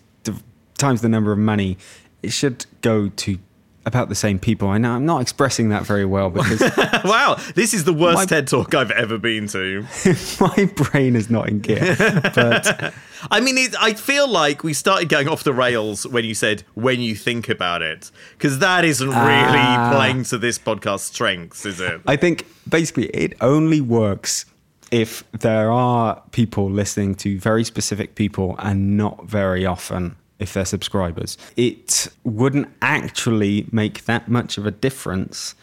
times 0.76 1.00
the 1.00 1.09
number 1.09 1.33
of 1.33 1.38
money, 1.38 1.79
it 2.22 2.31
should 2.31 2.66
go 2.83 3.09
to 3.09 3.38
about 3.87 4.09
the 4.09 4.14
same 4.14 4.38
people. 4.38 4.68
I 4.68 4.79
know 4.79 4.92
I'm 4.92 5.07
not 5.07 5.22
expressing 5.22 5.68
that 5.70 5.85
very 5.87 6.05
well 6.05 6.29
because 6.29 6.61
wow, 7.05 7.37
this 7.55 7.72
is 7.72 7.85
the 7.85 7.92
worst 7.92 8.16
My- 8.16 8.27
TED 8.27 8.49
talk 8.49 8.75
I've 8.75 8.90
ever 8.90 9.16
been 9.16 9.46
to. 9.49 9.87
my 10.40 10.70
brain 10.77 11.16
is 11.16 11.31
not 11.31 11.49
in 11.49 11.61
gear. 11.61 11.96
But 12.35 12.92
I 13.31 13.40
mean, 13.40 13.57
it, 13.57 13.75
I 13.81 13.94
feel 13.94 14.29
like 14.29 14.64
we 14.64 14.72
started 14.72 15.09
going 15.09 15.29
off 15.29 15.44
the 15.44 15.53
rails 15.55 16.07
when 16.07 16.25
you 16.25 16.35
said 16.35 16.64
when 16.75 17.01
you 17.01 17.14
think 17.14 17.49
about 17.49 17.81
it, 17.81 18.11
because 18.37 18.59
that 18.59 18.85
isn't 18.85 19.09
really 19.09 19.16
Ah. 19.18 19.92
playing 19.94 20.25
to 20.25 20.38
this 20.38 20.59
podcast's 20.59 21.05
strengths, 21.05 21.64
is 21.64 21.81
it? 21.81 22.01
I 22.07 22.16
think 22.16 22.44
basically 22.68 23.07
it 23.07 23.35
only 23.40 23.81
works 23.81 24.44
if 24.90 25.25
there 25.33 25.70
are 25.70 26.22
people 26.33 26.70
listening 26.70 27.14
to 27.16 27.38
very 27.40 27.64
specific 27.64 28.14
people 28.14 28.55
and 28.59 28.96
not 28.96 29.25
very 29.27 29.64
often 29.66 30.16
if 30.38 30.53
they're 30.53 30.64
subscribers. 30.64 31.38
It 31.57 32.09
wouldn't 32.25 32.68
actually 32.83 33.66
make 33.72 34.05
that 34.05 34.29
much 34.29 34.59
of 34.59 34.66
a 34.66 34.70
difference 34.70 35.55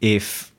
if 0.00 0.52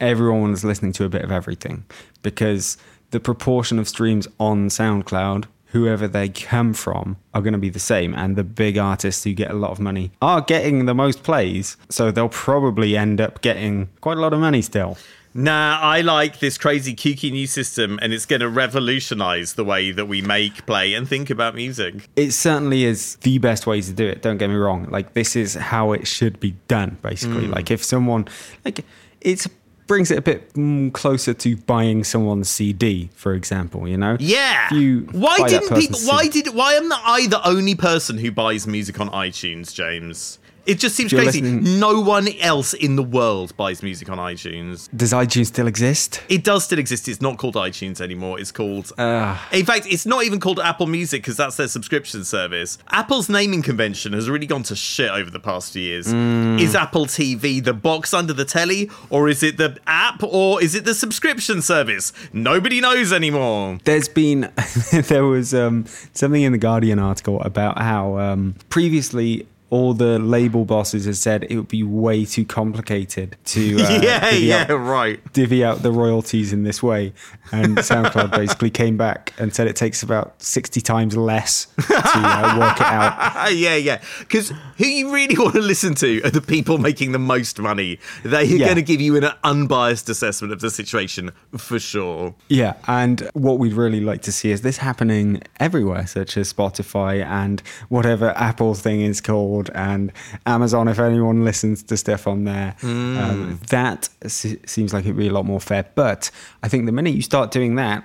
everyone 0.00 0.50
was 0.50 0.64
listening 0.64 0.92
to 0.92 1.04
a 1.04 1.08
bit 1.08 1.22
of 1.22 1.30
everything 1.30 1.84
because 2.22 2.76
the 3.10 3.20
proportion 3.20 3.78
of 3.78 3.88
streams 3.88 4.26
on 4.38 4.68
SoundCloud 4.68 5.46
whoever 5.66 6.08
they 6.08 6.28
come 6.28 6.74
from 6.74 7.16
are 7.32 7.40
going 7.40 7.52
to 7.52 7.58
be 7.58 7.68
the 7.68 7.78
same 7.78 8.14
and 8.14 8.34
the 8.34 8.44
big 8.44 8.76
artists 8.76 9.22
who 9.24 9.32
get 9.32 9.50
a 9.50 9.54
lot 9.54 9.70
of 9.70 9.78
money 9.78 10.10
are 10.20 10.40
getting 10.40 10.86
the 10.86 10.94
most 10.94 11.22
plays 11.22 11.76
so 11.88 12.10
they'll 12.10 12.28
probably 12.28 12.96
end 12.96 13.20
up 13.20 13.40
getting 13.40 13.88
quite 14.00 14.18
a 14.18 14.20
lot 14.20 14.32
of 14.32 14.40
money 14.40 14.60
still 14.60 14.98
Nah, 15.32 15.78
I 15.80 16.00
like 16.00 16.40
this 16.40 16.58
crazy 16.58 16.94
kooky 16.94 17.30
new 17.30 17.46
system, 17.46 17.98
and 18.02 18.12
it's 18.12 18.26
going 18.26 18.40
to 18.40 18.48
revolutionize 18.48 19.54
the 19.54 19.64
way 19.64 19.92
that 19.92 20.06
we 20.06 20.22
make, 20.22 20.66
play, 20.66 20.92
and 20.94 21.08
think 21.08 21.30
about 21.30 21.54
music. 21.54 22.08
it 22.16 22.32
certainly 22.32 22.84
is 22.84 23.14
the 23.22 23.38
best 23.38 23.66
way 23.66 23.80
to 23.80 23.92
do 23.92 24.06
it 24.06 24.22
don't 24.22 24.38
get 24.38 24.48
me 24.50 24.56
wrong 24.56 24.86
like 24.90 25.14
this 25.14 25.36
is 25.36 25.54
how 25.54 25.92
it 25.92 26.06
should 26.06 26.40
be 26.40 26.54
done 26.68 26.96
basically 27.02 27.46
Mm. 27.46 27.54
like 27.54 27.70
if 27.70 27.82
someone 27.84 28.26
like 28.64 28.84
it 29.20 29.46
brings 29.86 30.10
it 30.10 30.18
a 30.18 30.22
bit 30.22 30.52
mm, 30.54 30.92
closer 30.92 31.34
to 31.34 31.56
buying 31.56 32.04
someone's 32.04 32.48
cd 32.48 33.10
for 33.14 33.34
example 33.34 33.86
you 33.88 33.96
know 33.96 34.16
Yeah. 34.20 34.68
Why 35.12 35.48
didn't 35.48 35.76
people? 35.76 35.98
Why 36.00 36.24
CD 36.24 36.42
did? 36.42 36.54
Why 36.54 36.74
am 36.74 36.92
I 36.92 37.26
the 37.28 37.46
only 37.46 37.74
person 37.74 38.18
who 38.18 38.30
buys 38.30 38.66
music 38.66 38.98
on 39.00 39.08
iTunes, 39.10 39.72
James? 39.74 40.38
It 40.70 40.78
just 40.78 40.94
seems 40.96 41.10
You're 41.12 41.22
crazy. 41.22 41.40
listening- 41.42 41.78
No 41.80 42.00
one 42.00 42.28
else 42.40 42.74
in 42.74 42.96
the 42.96 43.02
world 43.02 43.56
buys 43.56 43.82
music 43.82 44.08
on 44.08 44.18
iTunes. 44.18 44.88
does 44.96 45.12
itunes 45.12 45.46
still 45.46 45.66
exist 45.66 46.22
It 46.28 46.44
does 46.44 46.64
still 46.64 46.78
exist. 46.78 47.08
It's 47.08 47.20
not 47.20 47.38
called 47.38 47.54
iTunes 47.56 48.00
anymore. 48.00 48.38
It's 48.40 48.52
called. 48.52 48.92
Ah. 48.98 49.48
in 49.52 49.66
fact, 49.66 49.86
it's 49.88 50.06
not 50.06 50.24
even 50.24 50.38
called 50.40 50.60
Apple 50.60 50.86
Music 50.86 51.22
because 51.22 51.36
that's 51.36 51.56
their 51.56 51.68
subscription 51.68 52.24
service. 52.24 52.78
Apple's 52.90 53.28
naming 53.28 53.62
convention 53.62 54.12
has 54.12 54.28
really 54.30 54.46
gone 54.46 54.62
to 54.64 54.76
shit 54.76 55.10
over 55.10 55.30
the 55.30 55.40
past 55.40 55.72
few 55.72 55.82
years. 55.82 56.06
Mm. 56.12 56.60
Is 56.60 56.74
Apple 56.74 57.06
TV 57.06 57.62
the 57.62 57.72
box 57.74 58.14
under 58.14 58.32
the 58.32 58.44
telly, 58.44 58.90
or 59.10 59.28
is 59.28 59.42
it 59.42 59.56
the 59.56 59.76
app, 59.86 60.22
or 60.22 60.62
is 60.62 60.74
it 60.74 60.84
the 60.84 60.94
subscription 60.94 61.62
service? 61.62 62.12
Nobody 62.32 62.80
knows 62.80 63.12
anymore. 63.12 63.78
there's 63.84 64.08
been 64.08 64.50
there 65.08 65.24
was 65.24 65.52
um, 65.54 65.84
something 66.12 66.42
in 66.42 66.52
the 66.52 66.58
Guardian 66.58 66.98
article 66.98 67.40
about 67.42 67.78
how 67.78 68.18
um, 68.18 68.54
previously 68.68 69.46
all 69.70 69.94
the 69.94 70.18
label 70.18 70.64
bosses 70.64 71.04
had 71.06 71.16
said 71.16 71.44
it 71.48 71.56
would 71.56 71.68
be 71.68 71.82
way 71.82 72.24
too 72.24 72.44
complicated 72.44 73.36
to 73.46 73.76
uh, 73.80 74.00
yeah, 74.02 74.20
divvy 74.30 74.44
yeah, 74.46 74.66
out- 74.68 74.76
right. 74.76 75.32
divvy 75.32 75.64
out 75.64 75.82
the 75.82 75.92
royalties 75.92 76.52
in 76.52 76.62
this 76.64 76.82
way. 76.82 77.12
And 77.52 77.76
SoundCloud 77.78 78.30
basically 78.32 78.70
came 78.70 78.96
back 78.96 79.32
and 79.38 79.54
said 79.54 79.66
it 79.66 79.76
takes 79.76 80.02
about 80.02 80.40
60 80.42 80.80
times 80.80 81.16
less 81.16 81.66
to 81.76 81.94
uh, 81.94 82.56
work 82.58 82.76
it 82.76 82.86
out. 82.86 83.14
Ah, 83.18 83.48
yeah, 83.50 83.74
yeah. 83.76 84.00
Because 84.20 84.52
who 84.78 84.86
you 84.86 85.12
really 85.12 85.36
want 85.38 85.54
to 85.54 85.60
listen 85.60 85.94
to 85.96 86.22
are 86.22 86.30
the 86.30 86.40
people 86.40 86.78
making 86.78 87.12
the 87.12 87.18
most 87.18 87.58
money. 87.58 87.98
They 88.24 88.42
are 88.42 88.44
Yeah. 88.44 88.64
going 88.66 88.76
to 88.76 88.82
give 88.82 89.00
you 89.00 89.16
an 89.16 89.30
unbiased 89.44 90.08
assessment 90.08 90.52
of 90.52 90.60
the 90.60 90.70
situation 90.70 91.30
for 91.56 91.78
sure. 91.78 92.34
Yeah, 92.48 92.74
and 92.86 93.28
what 93.34 93.58
we'd 93.58 93.72
really 93.72 94.00
like 94.00 94.22
to 94.22 94.32
see 94.32 94.50
is 94.50 94.62
this 94.62 94.78
happening 94.78 95.42
everywhere, 95.58 96.06
such 96.06 96.36
as 96.36 96.52
Spotify 96.52 97.24
and 97.24 97.62
whatever 97.88 98.30
Apple's 98.36 98.80
thing 98.80 99.00
is 99.00 99.20
called, 99.20 99.59
and 99.74 100.12
Amazon, 100.46 100.88
if 100.88 100.98
anyone 100.98 101.44
listens 101.44 101.82
to 101.84 101.96
stuff 101.96 102.26
on 102.26 102.44
there. 102.44 102.74
Um, 102.82 103.60
that 103.68 104.08
se- 104.26 104.60
seems 104.66 104.92
like 104.94 105.04
it'd 105.04 105.16
be 105.16 105.28
a 105.28 105.32
lot 105.32 105.44
more 105.44 105.60
fair. 105.60 105.84
But 105.94 106.30
I 106.62 106.68
think 106.68 106.86
the 106.86 106.92
minute 106.92 107.14
you 107.14 107.22
start 107.22 107.50
doing 107.50 107.74
that, 107.74 108.04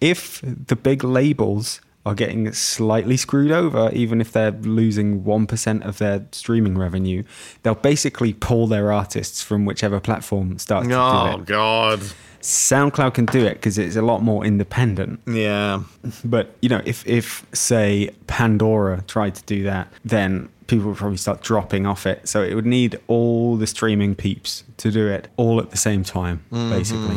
if 0.00 0.40
the 0.42 0.76
big 0.76 1.02
labels 1.02 1.80
are 2.04 2.14
getting 2.14 2.52
slightly 2.52 3.16
screwed 3.16 3.52
over, 3.52 3.88
even 3.92 4.20
if 4.20 4.32
they're 4.32 4.50
losing 4.50 5.22
1% 5.22 5.84
of 5.86 5.98
their 5.98 6.26
streaming 6.32 6.76
revenue, 6.76 7.22
they'll 7.62 7.76
basically 7.76 8.32
pull 8.32 8.66
their 8.66 8.90
artists 8.92 9.40
from 9.40 9.64
whichever 9.64 10.00
platform 10.00 10.58
starts 10.58 10.88
to 10.88 10.92
do 10.92 10.98
Oh. 10.98 11.42
God. 11.46 12.00
SoundCloud 12.40 13.14
can 13.14 13.26
do 13.26 13.46
it 13.46 13.54
because 13.54 13.78
it's 13.78 13.94
a 13.94 14.02
lot 14.02 14.20
more 14.20 14.44
independent. 14.44 15.20
Yeah. 15.28 15.82
But 16.24 16.56
you 16.60 16.68
know, 16.68 16.82
if 16.84 17.06
if 17.06 17.46
say 17.52 18.10
Pandora 18.26 19.02
tried 19.06 19.36
to 19.36 19.44
do 19.44 19.62
that, 19.62 19.92
then 20.04 20.48
people 20.72 20.88
would 20.88 20.96
probably 20.96 21.18
start 21.18 21.42
dropping 21.42 21.84
off 21.84 22.06
it. 22.06 22.26
So 22.26 22.42
it 22.42 22.54
would 22.54 22.64
need 22.64 22.98
all 23.06 23.56
the 23.56 23.66
streaming 23.66 24.14
peeps 24.14 24.64
to 24.78 24.90
do 24.90 25.06
it 25.06 25.28
all 25.36 25.60
at 25.60 25.70
the 25.70 25.76
same 25.76 26.02
time, 26.02 26.42
basically. 26.50 27.16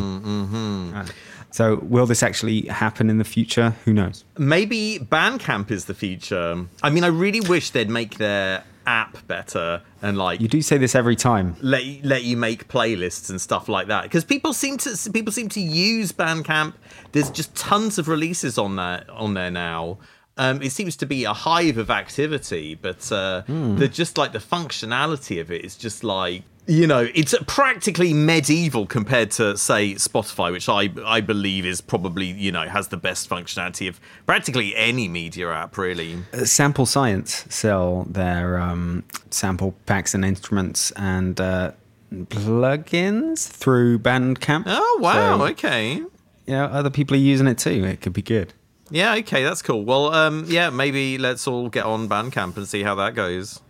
Uh, 0.94 1.06
so 1.50 1.76
will 1.76 2.04
this 2.04 2.22
actually 2.22 2.62
happen 2.66 3.08
in 3.08 3.16
the 3.16 3.24
future? 3.24 3.70
Who 3.86 3.94
knows? 3.94 4.24
Maybe 4.36 4.98
Bandcamp 4.98 5.70
is 5.70 5.86
the 5.86 5.94
future. 5.94 6.66
I 6.82 6.90
mean, 6.90 7.02
I 7.02 7.06
really 7.06 7.40
wish 7.40 7.70
they'd 7.70 7.88
make 7.88 8.18
their 8.18 8.62
app 8.86 9.26
better 9.26 9.82
and 10.02 10.16
like 10.16 10.40
You 10.40 10.46
do 10.48 10.60
say 10.62 10.76
this 10.76 10.94
every 10.94 11.16
time. 11.16 11.56
let 11.60 11.84
you, 11.84 12.00
let 12.04 12.22
you 12.24 12.36
make 12.36 12.68
playlists 12.68 13.30
and 13.30 13.40
stuff 13.40 13.68
like 13.68 13.88
that 13.88 14.02
because 14.04 14.22
people 14.22 14.52
seem 14.52 14.76
to 14.78 15.10
people 15.12 15.32
seem 15.32 15.48
to 15.48 15.60
use 15.60 16.12
Bandcamp. 16.12 16.74
There's 17.12 17.30
just 17.30 17.54
tons 17.56 17.98
of 17.98 18.06
releases 18.06 18.58
on 18.58 18.76
there 18.76 19.04
on 19.10 19.32
there 19.34 19.50
now. 19.50 19.98
Um, 20.38 20.60
it 20.60 20.70
seems 20.70 20.96
to 20.96 21.06
be 21.06 21.24
a 21.24 21.32
hive 21.32 21.78
of 21.78 21.90
activity, 21.90 22.74
but 22.74 23.10
uh, 23.10 23.42
the 23.46 23.88
just 23.88 24.18
like 24.18 24.32
the 24.32 24.38
functionality 24.38 25.40
of 25.40 25.50
it 25.50 25.64
is 25.64 25.76
just 25.76 26.04
like 26.04 26.42
you 26.68 26.86
know 26.86 27.08
it's 27.14 27.32
practically 27.46 28.12
medieval 28.12 28.86
compared 28.86 29.30
to 29.30 29.56
say 29.56 29.94
Spotify, 29.94 30.52
which 30.52 30.68
I 30.68 30.90
I 31.06 31.20
believe 31.22 31.64
is 31.64 31.80
probably 31.80 32.26
you 32.26 32.52
know 32.52 32.68
has 32.68 32.88
the 32.88 32.96
best 32.98 33.30
functionality 33.30 33.88
of 33.88 33.98
practically 34.26 34.76
any 34.76 35.08
media 35.08 35.50
app 35.50 35.78
really. 35.78 36.18
Uh, 36.34 36.44
Sample 36.44 36.84
Science 36.86 37.46
sell 37.48 38.04
their 38.10 38.58
um, 38.58 39.04
sample 39.30 39.74
packs 39.86 40.12
and 40.14 40.22
instruments 40.24 40.90
and 40.96 41.40
uh, 41.40 41.70
plugins 42.12 43.48
through 43.48 43.98
Bandcamp. 44.00 44.64
Oh 44.66 44.98
wow, 45.00 45.38
So, 45.38 45.46
okay. 45.46 45.94
you 45.94 46.08
know, 46.46 46.64
other 46.66 46.90
people 46.90 47.16
are 47.16 47.20
using 47.20 47.46
it 47.46 47.58
too. 47.58 47.84
It 47.84 48.00
could 48.00 48.12
be 48.12 48.22
good. 48.22 48.52
Yeah, 48.90 49.14
okay, 49.16 49.42
that's 49.42 49.62
cool. 49.62 49.84
Well, 49.84 50.12
um, 50.14 50.44
yeah, 50.48 50.70
maybe 50.70 51.18
let's 51.18 51.46
all 51.48 51.68
get 51.68 51.84
on 51.84 52.08
Bandcamp 52.08 52.56
and 52.56 52.68
see 52.68 52.82
how 52.82 52.94
that 52.96 53.14
goes. 53.14 53.60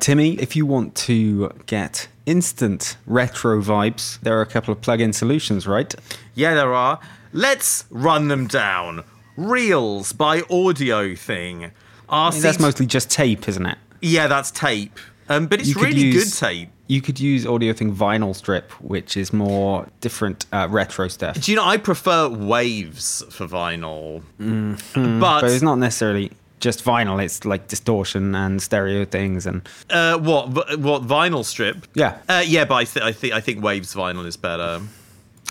Timmy, 0.00 0.34
if 0.34 0.54
you 0.54 0.64
want 0.64 0.94
to 0.94 1.50
get 1.66 2.08
instant 2.24 2.96
retro 3.06 3.60
vibes, 3.60 4.20
there 4.20 4.38
are 4.38 4.42
a 4.42 4.46
couple 4.46 4.72
of 4.72 4.80
plug-in 4.80 5.12
solutions, 5.12 5.66
right? 5.66 5.92
Yeah, 6.34 6.54
there 6.54 6.72
are. 6.72 7.00
Let's 7.32 7.84
run 7.90 8.28
them 8.28 8.46
down. 8.46 9.04
Reels 9.36 10.12
by 10.12 10.40
AudioThing. 10.42 11.72
RC 12.08 12.40
That's 12.42 12.60
mostly 12.60 12.86
just 12.86 13.10
tape, 13.10 13.48
isn't 13.48 13.66
it? 13.66 13.78
yeah, 14.00 14.28
that's 14.28 14.50
tape. 14.52 14.98
Um, 15.28 15.46
but 15.46 15.60
it's 15.60 15.68
You 15.74 15.82
really 15.82 16.00
use- 16.00 16.38
good 16.38 16.46
tape. 16.46 16.70
You 16.88 17.00
could 17.02 17.20
use 17.20 17.44
AudioThing 17.44 17.94
vinyl 17.94 18.34
strip, 18.34 18.72
which 18.82 19.16
is 19.16 19.30
more 19.32 19.86
different 20.00 20.46
uh, 20.52 20.66
retro 20.70 21.06
stuff. 21.08 21.38
Do 21.40 21.52
you 21.52 21.56
know 21.56 21.64
I 21.64 21.76
prefer 21.76 22.28
waves 22.28 23.22
for 23.30 23.46
vinyl, 23.46 24.22
but, 24.38 24.44
Mm-hmm. 24.46 25.20
But 25.20 25.44
it's 25.44 25.62
not 25.62 25.76
necessarily 25.78 26.32
just 26.60 26.82
vinyl. 26.84 27.22
It's 27.22 27.44
like 27.44 27.68
distortion 27.68 28.34
and 28.34 28.60
stereo 28.62 29.04
things, 29.04 29.46
and 29.46 29.68
uh, 29.90 30.18
what 30.18 30.48
what 30.80 31.02
vinyl 31.06 31.44
strip? 31.44 31.86
yeah. 31.94 32.18
Uh, 32.28 32.42
yeah, 32.46 32.64
but 32.64 32.74
I, 32.76 32.84
th- 32.84 33.04
I 33.04 33.12
think 33.12 33.32
I 33.34 33.40
think 33.40 33.62
waves 33.62 33.94
vinyl 33.94 34.24
is 34.26 34.36
better. 34.38 34.80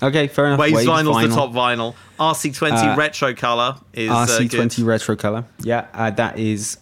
Okay, 0.02 0.28
fair 0.28 0.48
enough. 0.48 0.60
Waves 0.60 0.74
Wave 0.76 0.88
vinyl's 0.88 1.30
the 1.30 1.36
top 1.36 1.52
vinyl. 1.52 1.96
RC20 2.20 2.94
Uh, 2.94 2.96
retro 2.98 3.34
color 3.34 3.78
is 3.94 4.10
uh, 4.12 4.26
RC20 4.28 4.78
good. 4.78 4.86
retro 4.86 5.16
color. 5.16 5.44
Yeah, 5.60 5.86
uh, 5.94 6.10
that 6.12 6.38
is 6.40 6.78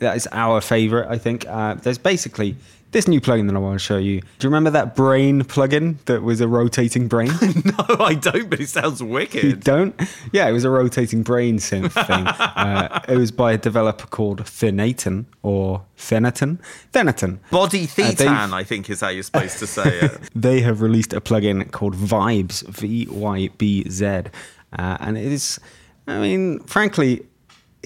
that 0.00 0.16
is 0.16 0.26
our 0.32 0.60
favorite. 0.60 1.08
I 1.10 1.18
think 1.18 1.46
uh, 1.46 1.74
there's 1.74 1.98
basically 1.98 2.56
this 2.90 3.06
new 3.06 3.20
plugin 3.20 3.46
that 3.48 3.54
I 3.56 3.58
want 3.58 3.78
to 3.78 3.84
show 3.84 3.98
you. 3.98 4.20
Do 4.20 4.26
you 4.40 4.48
remember 4.48 4.70
that 4.70 4.96
brain 4.96 5.42
plugin 5.44 5.98
that 6.06 6.22
was 6.22 6.40
a 6.40 6.48
rotating 6.48 7.06
brain? 7.08 7.30
No, 7.64 7.96
I 8.04 8.14
don't. 8.14 8.48
But 8.48 8.60
it 8.60 8.68
sounds 8.68 9.02
wicked. 9.02 9.44
you 9.44 9.52
don't? 9.56 9.94
Yeah, 10.32 10.48
it 10.48 10.52
was 10.52 10.64
a 10.64 10.70
rotating 10.70 11.22
brain 11.22 11.58
synth 11.58 11.92
thing. 12.06 12.26
uh, 12.26 13.00
it 13.08 13.16
was 13.16 13.30
by 13.30 13.52
a 13.52 13.58
developer 13.58 14.06
called 14.06 14.42
Thenaton 14.44 15.26
or 15.42 15.84
Thenaton. 15.98 16.58
Thenaton. 16.92 17.38
Body 17.50 17.86
they've- 17.86 18.16
Thetan, 18.16 18.52
I 18.52 18.64
think, 18.64 18.88
is 18.90 19.00
how 19.00 19.08
you're 19.08 19.22
supposed 19.22 19.58
to 19.58 19.66
say 19.66 19.98
it. 20.00 20.18
They 20.34 20.60
have 20.60 20.80
released 20.82 21.12
a 21.12 21.20
plugin 21.20 21.70
called 21.70 21.94
Vibes, 21.94 22.66
V 22.68 23.06
Y 23.10 23.48
B 23.58 23.88
Z, 23.90 24.04
uh, 24.06 24.22
and 25.00 25.18
it 25.18 25.30
is, 25.32 25.58
I 26.06 26.18
mean, 26.20 26.60
frankly, 26.60 27.26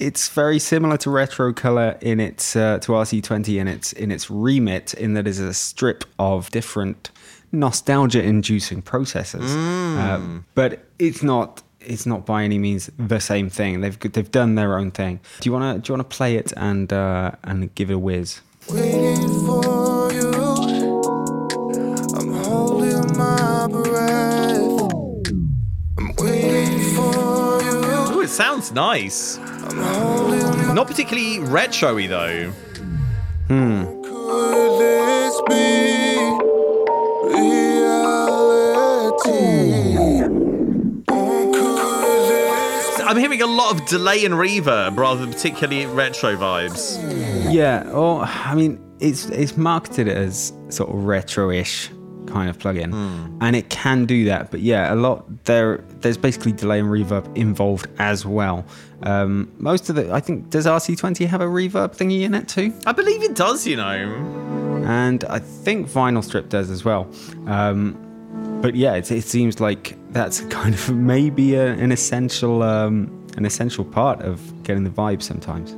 it's 0.03 0.27
very 0.29 0.59
similar 0.59 0.97
to 0.97 1.09
Retro 1.09 1.53
Color 1.53 1.97
in 2.01 2.19
its 2.19 2.55
uh, 2.55 2.79
to 2.79 2.91
RC20 2.91 3.59
in 3.59 3.67
its 3.67 3.93
in 3.93 4.11
its 4.11 4.29
remit, 4.29 4.93
in 4.93 5.13
that 5.13 5.27
it's 5.27 5.39
a 5.39 5.53
strip 5.53 6.03
of 6.19 6.51
different 6.51 7.09
nostalgia-inducing 7.51 8.81
processes, 8.81 9.51
uh, 9.55 10.19
but 10.55 10.85
it's 10.99 11.23
not. 11.23 11.63
It's 11.85 12.05
not 12.05 12.25
by 12.25 12.45
any 12.45 12.59
means 12.59 12.89
the 12.97 13.19
same 13.19 13.49
thing. 13.49 13.81
They've 13.81 13.99
they've 13.99 14.31
done 14.31 14.55
their 14.55 14.77
own 14.77 14.91
thing. 14.91 15.19
Do 15.41 15.49
you 15.49 15.53
wanna 15.53 15.79
do 15.79 15.91
you 15.91 15.93
wanna 15.93 16.05
play 16.05 16.37
it 16.37 16.53
and 16.55 16.91
uh, 16.93 17.31
and 17.43 17.73
give 17.75 17.89
it 17.89 17.95
a 17.95 17.99
whiz? 17.99 18.39
Waiting 18.69 19.45
for 19.45 20.11
you. 20.13 20.31
I'm 22.17 22.31
holding 22.45 23.17
my 23.17 23.67
breath. 23.69 24.72
Sounds 28.33 28.71
nice. 28.71 29.37
I'm 29.37 29.77
holding 29.77 30.67
my 30.67 30.73
Not 30.73 30.87
particularly 30.87 31.39
retro-y 31.39 32.07
though. 32.07 32.49
Hmm. 33.47 33.83
Could 34.01 34.79
this 34.79 35.41
be 35.47 36.17
reality? 37.37 38.33
Oh, 41.09 41.51
could 41.53 42.29
this 42.29 42.99
I'm 43.01 43.17
hearing 43.17 43.43
a 43.43 43.47
lot 43.47 43.75
of 43.75 43.85
delay 43.87 44.25
and 44.25 44.33
reverb 44.33 44.97
rather 44.97 45.21
than 45.21 45.31
particularly 45.31 45.85
retro 45.85 46.35
vibes. 46.35 46.97
Yeah, 47.53 47.87
or 47.91 48.23
I 48.23 48.55
mean, 48.55 48.79
it's 48.99 49.25
it's 49.27 49.55
marketed 49.55 50.07
as 50.07 50.53
sort 50.69 50.89
of 50.89 51.03
retro-ish 51.03 51.91
kind 52.27 52.49
of 52.49 52.57
plugin, 52.57 52.93
and 53.41 53.55
it 53.55 53.69
can 53.69 54.05
do 54.05 54.25
that. 54.25 54.51
But 54.51 54.61
yeah, 54.61 54.93
a 54.93 54.95
lot 54.95 55.45
there. 55.45 55.83
There's 55.99 56.17
basically 56.17 56.51
delay 56.51 56.79
and 56.79 56.89
reverb 56.89 57.35
involved 57.37 57.87
as 57.99 58.25
well. 58.25 58.65
Um, 59.03 59.51
most 59.57 59.89
of 59.89 59.95
the, 59.95 60.13
I 60.13 60.19
think, 60.19 60.49
does 60.49 60.65
RC20 60.65 61.27
have 61.27 61.41
a 61.41 61.45
reverb 61.45 61.95
thingy 61.95 62.21
in 62.21 62.33
it 62.33 62.47
too? 62.47 62.73
I 62.85 62.93
believe 62.93 63.21
it 63.21 63.35
does, 63.35 63.67
you 63.67 63.75
know. 63.75 64.83
and 64.85 65.23
I 65.25 65.39
think 65.39 65.87
Vinyl 65.89 66.23
Strip 66.23 66.49
does 66.49 66.69
as 66.69 66.85
well. 66.85 67.09
Um, 67.47 67.97
but 68.61 68.75
yeah, 68.75 68.93
it, 68.95 69.11
it 69.11 69.23
seems 69.23 69.59
like 69.59 69.97
that's 70.11 70.41
kind 70.49 70.73
of 70.73 70.93
maybe 70.95 71.55
a, 71.55 71.73
an 71.73 71.91
essential 71.91 72.63
um, 72.63 73.27
an 73.37 73.45
essential 73.45 73.83
part 73.83 74.21
of 74.21 74.63
getting 74.63 74.83
the 74.83 74.89
vibe 74.89 75.21
sometimes. 75.21 75.75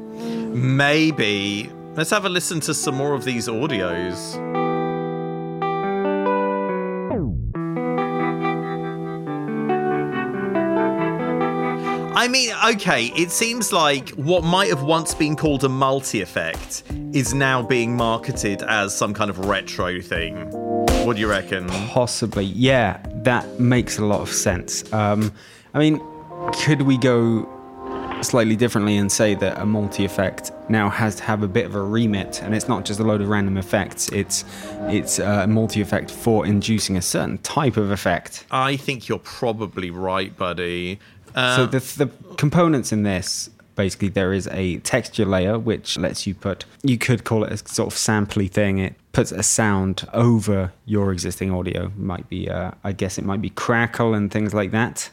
Maybe. 0.55 1.69
Let's 1.95 2.09
have 2.09 2.25
a 2.25 2.29
listen 2.29 2.59
to 2.61 2.73
some 2.73 2.95
more 2.95 3.13
of 3.13 3.23
these 3.23 3.47
audios. 3.47 4.35
I 12.25 12.27
mean, 12.27 12.51
okay, 12.71 13.11
it 13.15 13.29
seems 13.29 13.71
like 13.71 14.09
what 14.15 14.43
might 14.43 14.69
have 14.69 14.81
once 14.81 15.13
been 15.13 15.35
called 15.35 15.63
a 15.63 15.69
multi 15.69 16.21
effect 16.21 16.81
is 17.13 17.35
now 17.35 17.61
being 17.61 17.95
marketed 17.95 18.63
as 18.63 18.97
some 18.97 19.13
kind 19.13 19.29
of 19.29 19.45
retro 19.45 20.01
thing. 20.01 20.49
What 21.05 21.17
do 21.17 21.19
you 21.19 21.29
reckon? 21.29 21.69
Possibly, 21.69 22.45
yeah, 22.45 22.99
that 23.17 23.59
makes 23.59 23.99
a 23.99 24.05
lot 24.05 24.21
of 24.21 24.29
sense. 24.29 24.91
Um, 24.91 25.31
I 25.75 25.77
mean, 25.77 26.01
could 26.63 26.81
we 26.81 26.97
go 26.97 27.47
slightly 28.21 28.55
differently 28.55 28.97
and 28.97 29.11
say 29.11 29.35
that 29.35 29.59
a 29.59 29.65
multi 29.65 30.03
effect 30.03 30.51
now 30.67 30.89
has 30.89 31.15
to 31.15 31.23
have 31.23 31.43
a 31.43 31.47
bit 31.47 31.65
of 31.65 31.75
a 31.75 31.81
remit, 31.81 32.41
and 32.41 32.55
it's 32.55 32.67
not 32.67 32.85
just 32.85 32.99
a 32.99 33.03
load 33.03 33.21
of 33.21 33.29
random 33.29 33.57
effects. 33.57 34.09
It's 34.09 34.45
it's 34.87 35.19
uh, 35.19 35.41
a 35.43 35.47
multi 35.47 35.81
effect 35.81 36.09
for 36.09 36.45
inducing 36.45 36.97
a 36.97 37.01
certain 37.01 37.37
type 37.39 37.77
of 37.77 37.91
effect. 37.91 38.45
I 38.51 38.77
think 38.77 39.07
you're 39.07 39.19
probably 39.19 39.91
right, 39.91 40.35
buddy. 40.35 40.99
So 41.35 41.41
Uh, 41.41 41.65
the 41.67 41.79
the 41.79 42.09
components 42.37 42.91
in 42.91 43.03
this 43.03 43.49
basically 43.75 44.07
there 44.07 44.31
is 44.31 44.47
a 44.51 44.77
texture 44.79 45.25
layer 45.25 45.59
which 45.59 45.97
lets 45.97 46.25
you 46.25 46.33
put 46.33 46.63
you 46.81 46.97
could 46.97 47.25
call 47.25 47.43
it 47.43 47.51
a 47.51 47.57
sort 47.57 47.87
of 47.91 47.97
sampley 47.97 48.47
thing. 48.49 48.77
It 48.79 48.93
puts 49.11 49.31
a 49.33 49.43
sound 49.43 50.07
over 50.13 50.71
your 50.85 51.11
existing 51.11 51.51
audio. 51.51 51.91
Might 51.97 52.29
be 52.29 52.49
uh, 52.49 52.71
i 52.85 52.91
guess 52.93 53.17
it 53.17 53.25
might 53.25 53.41
be 53.41 53.49
crackle 53.49 54.13
and 54.13 54.31
things 54.31 54.53
like 54.53 54.71
that. 54.71 55.09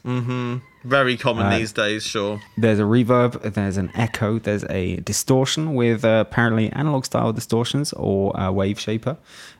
Very 0.85 1.17
common 1.17 1.47
Uh, 1.47 1.59
these 1.59 1.73
days, 1.73 2.03
sure. 2.05 2.41
there's 2.57 2.81
a 2.81 2.83
reverb 2.83 3.41
there's 3.55 3.77
an 3.77 3.91
echo 3.95 4.39
there's 4.41 4.65
a 4.71 4.97
distortion 5.11 5.75
with 5.75 6.05
uh, 6.05 6.25
apparently 6.27 6.71
analog 6.73 7.05
style 7.05 7.33
distortions 7.33 7.93
or 7.95 8.33
a 8.37 8.51
wave 8.53 8.79
shaper. 8.81 9.17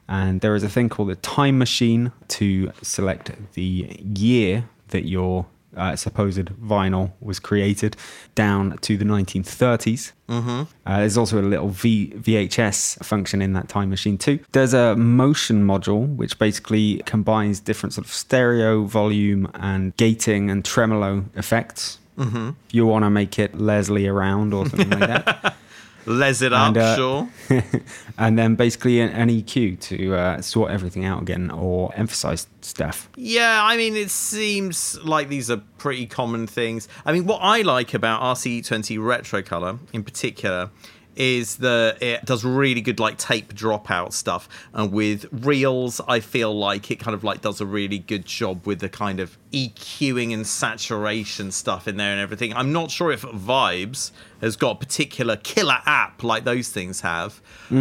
And 0.09 0.41
there 0.41 0.55
is 0.57 0.63
a 0.65 0.69
thing 0.69 0.89
called 0.89 1.11
a 1.11 1.17
time 1.17 1.59
machine 1.59 2.11
to 2.39 2.73
select 2.83 3.31
the 3.55 3.97
year 4.17 4.65
that 4.89 5.05
your 5.09 5.47
uh, 5.77 5.97
supposed 5.97 6.47
vinyl 6.47 7.13
was 7.21 7.39
created 7.39 7.97
down 8.35 8.79
to 8.79 8.97
the 8.97 9.05
1930s. 9.05 10.13
Mm-hmm. 10.29 10.63
Uh, 10.87 10.99
there's 10.99 11.19
also 11.19 11.41
a 11.41 11.43
little 11.43 11.69
v- 11.69 12.13
VHS 12.17 13.05
function 13.05 13.43
in 13.43 13.53
that 13.53 13.69
time 13.69 13.91
machine 13.91 14.19
too. 14.19 14.39
There's 14.53 14.75
a 14.75 14.97
motion 14.97 15.67
module 15.67 16.15
which 16.17 16.39
basically 16.39 17.03
combines 17.07 17.61
different 17.61 17.93
sort 17.95 18.07
of 18.07 18.13
stereo, 18.13 18.85
volume, 18.85 19.51
and 19.55 19.97
gating 19.97 20.51
and 20.51 20.65
tremolo 20.65 21.25
effects. 21.35 21.99
Mm-hmm. 22.19 22.51
You 22.71 22.87
want 22.87 23.05
to 23.05 23.11
make 23.11 23.39
it 23.39 23.59
Leslie 23.59 24.07
around 24.07 24.55
or 24.55 24.69
something 24.69 24.91
like 24.91 25.09
that. 25.09 25.57
Les 26.07 26.43
it 26.43 26.53
up, 26.53 26.69
And, 26.69 26.79
uh, 26.79 26.97
sure. 26.97 27.29
and 28.19 28.39
then 28.39 28.55
basically 28.55 29.01
an, 29.01 29.11
an 29.11 29.29
EQ 29.29 29.81
to 29.81 30.15
uh, 30.15 30.41
sort 30.41 30.71
everything 30.71 31.05
out 31.05 31.23
again 31.23 31.51
or 31.51 31.93
emphasize 31.95 32.47
stuff. 32.61 33.09
Yeah, 33.17 33.61
I 33.63 33.77
mean, 33.77 33.97
it 33.97 34.11
seems 34.11 34.99
like 35.03 35.29
these 35.29 35.51
are 35.51 35.63
pretty 35.79 36.07
common 36.07 36.47
things. 36.47 36.89
I 37.05 37.13
mean, 37.13 37.27
what 37.27 37.39
I 37.39 37.63
like 37.63 37.95
about 37.95 38.21
RCE20 38.23 39.03
Retro 39.05 39.43
Color 39.43 39.79
in 39.93 40.03
particular 40.03 40.71
is 41.17 41.57
that 41.57 42.03
it 42.03 42.25
does 42.25 42.45
really 42.45 42.81
good 42.81 43.01
like 43.01 43.19
tape 43.19 43.55
dropout 43.55 44.13
stuff. 44.13 44.49
And 44.73 44.93
with 44.93 45.27
reels 45.33 46.01
i 46.09 46.21
feel 46.21 46.57
like 46.57 46.91
it 46.91 46.97
kind 46.97 47.15
of 47.15 47.25
like 47.25 47.41
does 47.41 47.61
a 47.61 47.67
really 47.67 47.99
good 47.99 48.25
job 48.25 48.67
with 48.67 48.81
the 48.81 48.89
kind 48.89 49.21
of 49.21 49.37
eqing 49.53 50.33
and 50.33 50.47
saturation 50.47 51.51
stuff 51.51 51.87
in 51.87 51.97
there 51.97 52.13
and 52.13 52.21
everything. 52.21 52.55
I'm 52.55 52.73
not 52.73 52.91
sure 52.91 53.13
if 53.13 53.23
vibes 53.23 54.11
has 54.41 54.57
got 54.57 54.77
a 54.77 54.79
particular 54.79 55.37
killer 55.37 55.79
app 55.87 56.23
like 56.23 56.45
those 56.45 56.69
things 56.69 57.03
have. 57.03 57.41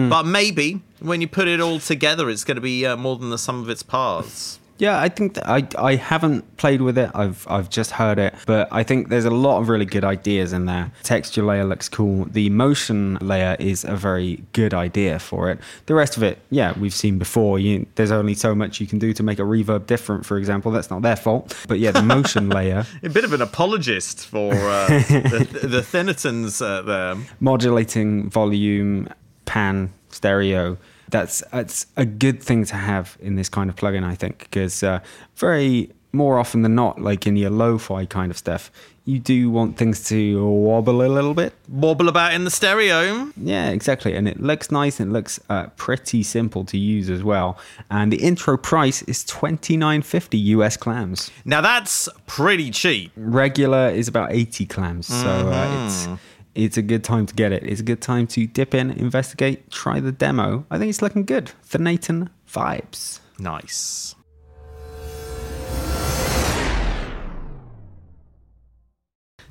But 0.10 0.24
maybe 0.24 0.82
when 1.00 1.22
you 1.22 1.28
put 1.28 1.48
it 1.48 1.60
all 1.60 1.80
together 1.80 2.30
it's 2.30 2.44
going 2.44 2.56
to 2.56 2.62
be 2.62 2.86
uh, 2.86 2.96
more 2.96 3.18
than 3.18 3.30
the 3.30 3.38
sum 3.38 3.62
of 3.62 3.70
its 3.70 3.84
parts 3.84 4.60
Yeah, 4.82 5.00
I 5.00 5.10
think 5.10 5.36
that 5.36 5.48
I 5.48 5.68
I 5.78 5.94
haven't 5.96 6.58
played 6.58 6.82
with 6.82 6.98
it. 6.98 7.12
I've 7.14 7.46
I've 7.48 7.70
just 7.70 7.92
heard 7.92 8.18
it, 8.18 8.34
but 8.48 8.68
I 8.72 8.82
think 8.82 9.10
there's 9.10 9.26
a 9.26 9.30
lot 9.30 9.62
of 9.62 9.70
really 9.70 9.86
good 9.86 10.04
ideas 10.04 10.54
in 10.54 10.66
there. 10.66 10.92
Texture 11.04 11.44
layer 11.44 11.66
looks 11.66 11.88
cool. 11.88 12.26
The 12.26 12.50
motion 12.50 13.20
layer 13.22 13.56
is 13.60 13.84
a 13.84 13.96
very 13.96 14.44
good 14.54 14.74
idea 14.74 15.20
for 15.20 15.52
it. 15.52 15.60
The 15.86 15.94
rest 15.94 16.18
of 16.18 16.24
it, 16.24 16.40
yeah, 16.50 16.74
we've 16.80 16.96
seen 16.96 17.20
before. 17.20 17.60
You, 17.60 17.86
there's 17.94 18.10
only 18.10 18.34
so 18.34 18.56
much 18.56 18.82
you 18.82 18.88
can 18.88 18.98
do 18.98 19.14
to 19.14 19.22
make 19.22 19.38
a 19.38 19.44
reverb 19.44 19.86
different. 19.86 20.26
For 20.26 20.40
example, 20.40 20.72
that's 20.72 20.90
not 20.90 21.04
their 21.04 21.16
fault. 21.16 21.56
But 21.68 21.78
yeah, 21.78 21.92
the 21.92 22.02
motion 22.02 22.50
layer, 22.58 22.88
a 23.04 23.10
bit 23.10 23.24
of 23.24 23.34
an 23.34 23.42
apologist 23.44 24.26
for 24.26 24.52
uh, 24.52 24.88
the, 24.88 25.60
the 25.62 25.82
Thinnertons 25.82 26.60
uh, 26.60 26.82
there. 26.82 27.18
modulating 27.40 28.32
volume, 28.32 29.10
pan, 29.46 29.94
stereo. 30.10 30.80
That's 31.12 31.44
that's 31.52 31.86
a 31.96 32.06
good 32.06 32.42
thing 32.42 32.66
to 32.66 32.76
have 32.76 33.18
in 33.22 33.36
this 33.36 33.50
kind 33.50 33.70
of 33.70 33.76
plugin, 33.76 34.04
I 34.04 34.16
think, 34.16 34.40
because 34.40 34.82
uh, 34.84 35.00
very 35.36 35.92
more 36.14 36.38
often 36.40 36.62
than 36.62 36.76
not, 36.76 37.02
like 37.02 37.26
in 37.26 37.38
your 37.38 37.50
lo-fi 37.50 38.06
kind 38.06 38.32
of 38.32 38.38
stuff, 38.38 38.70
you 39.06 39.18
do 39.18 39.50
want 39.50 39.78
things 39.78 40.04
to 40.10 40.46
wobble 40.46 41.02
a 41.04 41.08
little 41.08 41.34
bit. 41.34 41.54
Wobble 41.70 42.10
about 42.10 42.34
in 42.34 42.44
the 42.44 42.52
stereo. 42.52 43.32
Yeah, 43.38 43.70
exactly, 43.70 44.14
and 44.16 44.28
it 44.28 44.40
looks 44.42 44.72
nice 44.72 45.00
and 45.00 45.10
it 45.10 45.14
looks 45.14 45.40
uh, 45.50 45.68
pretty 45.78 46.22
simple 46.24 46.66
to 46.66 46.78
use 46.78 47.10
as 47.10 47.24
well. 47.24 47.58
And 47.90 48.12
the 48.12 48.22
intro 48.22 48.58
price 48.58 49.02
is 49.04 49.24
twenty 49.24 49.78
nine 49.78 50.02
fifty 50.02 50.38
US 50.56 50.76
clams. 50.78 51.32
Now 51.46 51.62
that's 51.62 52.10
pretty 52.28 52.72
cheap. 52.72 53.12
regular 53.16 53.90
is 53.90 54.08
about 54.08 54.32
80 54.32 54.66
clams 54.68 55.08
so 55.08 55.28
uh, 55.28 55.86
it's 55.86 56.08
it's 56.56 56.78
a 56.78 56.82
good 56.82 57.04
time 57.04 57.26
to 57.26 57.34
get 57.34 57.52
it 57.52 57.64
it's 57.64 57.80
a 57.80 57.84
good 57.84 58.02
time 58.02 58.28
to 58.28 58.46
dip 58.48 58.74
in 58.74 58.92
investigate 58.92 59.70
try 59.72 60.00
the 60.00 60.12
demo 60.12 60.66
i 60.70 60.78
think 60.78 60.90
it's 60.90 61.02
looking 61.02 61.24
good 61.26 61.52
the 61.72 61.78
nathan 61.78 62.30
vibes 62.52 63.20
Nice. 63.40 64.16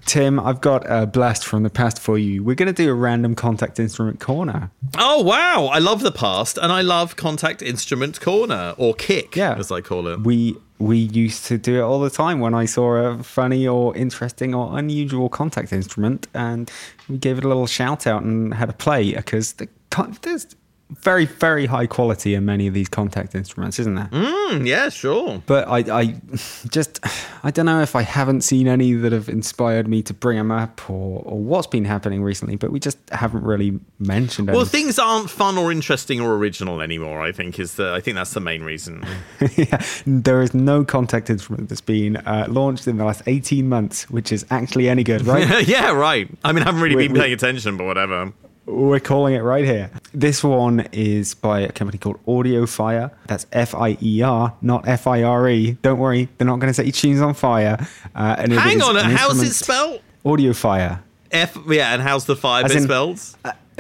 tim 0.07 0.41
i've 0.41 0.61
got 0.61 0.83
a 0.91 1.07
blast 1.07 1.45
from 1.45 1.63
the 1.63 1.71
past 1.71 1.99
for 1.99 2.19
you 2.19 2.43
we're 2.43 2.55
going 2.55 2.67
to 2.67 2.73
do 2.73 2.91
a 2.91 2.95
random 2.95 3.35
Kontakt 3.37 3.79
instrument 3.79 4.19
corner 4.21 4.71
Oh 4.99 5.23
wow! 5.23 5.67
I 5.67 5.79
love 5.79 6.01
the 6.03 6.11
past, 6.11 6.59
and 6.59 6.73
I 6.73 6.81
love 6.81 7.15
Kontakt 7.17 7.63
Instrument 7.63 8.21
Corner 8.21 8.75
or 8.77 8.93
Kick, 8.95 9.37
Yeah. 9.37 9.55
as 9.57 9.71
I 9.71 9.81
call 9.81 10.09
it. 10.09 10.21
we 10.23 10.57
we 10.81 10.97
used 10.97 11.45
to 11.45 11.59
do 11.59 11.79
it 11.79 11.83
all 11.83 12.01
the 12.01 12.11
time 12.11 12.41
when 12.41 12.55
i 12.55 12.65
saw 12.65 12.97
a 12.97 13.23
funny 13.23 13.69
or 13.69 13.95
interesting 13.97 14.55
or 14.55 14.77
unusual 14.79 15.29
Kontakt 15.29 15.73
instrument 15.73 16.27
and 16.35 16.71
we 17.09 17.19
gave 17.19 17.39
it 17.39 17.45
a 17.45 17.49
little 17.49 17.67
shout 17.67 18.07
out 18.07 18.23
and 18.23 18.55
had 18.55 18.71
a 18.71 18.73
play 18.73 19.15
because 19.15 19.53
the, 19.55 19.69
there's 20.23 20.57
very 21.03 21.25
very 21.25 21.67
high 21.67 21.87
quality 21.87 22.35
in 22.35 22.45
many 22.45 22.67
of 22.67 22.75
these 22.75 22.89
Kontakt 22.89 23.35
instruments 23.35 23.79
isn't 23.79 23.95
there 23.95 24.09
Mm, 24.13 24.67
yeah, 24.67 24.89
sure. 24.89 25.43
but 25.47 25.69
I, 25.69 25.79
I 26.01 26.15
just 26.71 26.99
I 27.45 27.51
don't 27.51 27.67
know 27.67 27.81
if 27.83 27.95
I 27.95 28.03
haven't 28.03 28.41
seen 28.43 28.67
any 28.67 28.93
that 28.95 29.13
have 29.13 29.29
inspired 29.29 29.87
me 29.87 30.03
to 30.03 30.13
bring 30.15 30.37
them 30.39 30.51
up 30.51 30.91
or, 30.91 31.23
or 31.25 31.39
what's 31.39 31.69
been 31.69 31.85
happening 31.85 32.23
recently, 32.23 32.57
but 32.57 32.73
we 32.73 32.81
just 32.81 32.99
haven't 33.13 33.45
really 33.45 33.79
mentioned 34.01 34.49
Well, 34.51 34.65
things 34.65 34.99
aren't 34.99 35.31
fun 35.31 35.57
or 35.57 35.71
interesting 35.71 36.21
or 36.21 36.35
original 36.35 36.81
anymore. 36.81 37.23
I 37.23 37.31
think 37.33 37.59
is 37.61 37.75
the. 37.77 37.93
I 37.93 38.01
think 38.01 38.17
that's 38.17 38.35
the 38.35 38.41
main 38.41 38.63
reason. 38.63 39.05
yeah, 39.57 39.81
there 40.07 40.43
is 40.43 40.53
no 40.53 40.85
Kontakt 40.85 41.31
instrument 41.31 41.69
that's 41.69 41.81
been 41.81 42.17
uh, 42.17 42.47
launched 42.49 42.89
in 42.89 42.97
the 42.97 43.05
last 43.05 43.23
18 43.27 43.69
months, 43.69 44.11
which 44.11 44.33
is 44.33 44.45
actually 44.51 44.89
any 44.89 45.05
good, 45.05 45.25
right? 45.27 45.67
yeah, 45.69 45.93
right. 45.93 46.29
I 46.45 46.53
mean, 46.53 46.63
I 46.63 46.67
haven't 46.67 46.81
really 46.83 46.97
We- 46.97 47.05
been 47.07 47.13
we- 47.15 47.21
paying 47.21 47.33
attention, 47.33 47.77
but 47.77 47.85
whatever. 47.85 48.33
We're 48.71 49.01
calling 49.01 49.35
it 49.35 49.41
right 49.41 49.65
here. 49.65 49.91
This 50.15 50.43
one 50.45 50.87
is 50.93 51.35
by 51.35 51.61
a 51.61 51.73
company 51.73 51.99
called 51.99 52.25
Audiofier. 52.27 53.11
That's 53.27 53.47
F 53.53 53.75
I 53.75 53.97
E 54.01 54.23
R, 54.23 54.55
not 54.63 54.87
F 54.89 55.07
I 55.07 55.23
R 55.23 55.49
E. 55.49 55.73
Don't 55.83 55.99
worry, 55.99 56.29
they're 56.39 56.47
not 56.47 56.61
going 56.61 56.71
to 56.71 56.75
set 56.75 56.87
your 56.87 56.93
tunes 56.93 57.21
on 57.21 57.35
fire. 57.35 57.87
Uh, 58.15 58.37
and 58.39 58.53
Hang 58.53 58.81
on, 58.83 58.97
how's 58.97 59.43
it 59.43 59.53
spelled? 59.55 60.01
Audiofier. 60.25 61.01
F. 61.33 61.57
Yeah, 61.69 61.93
and 61.95 62.03
how's 62.03 62.27
the 62.27 62.37
fire 62.37 62.65
As 62.65 62.71
bit 62.73 62.79
in- 62.79 62.85
spelled? 62.85 63.21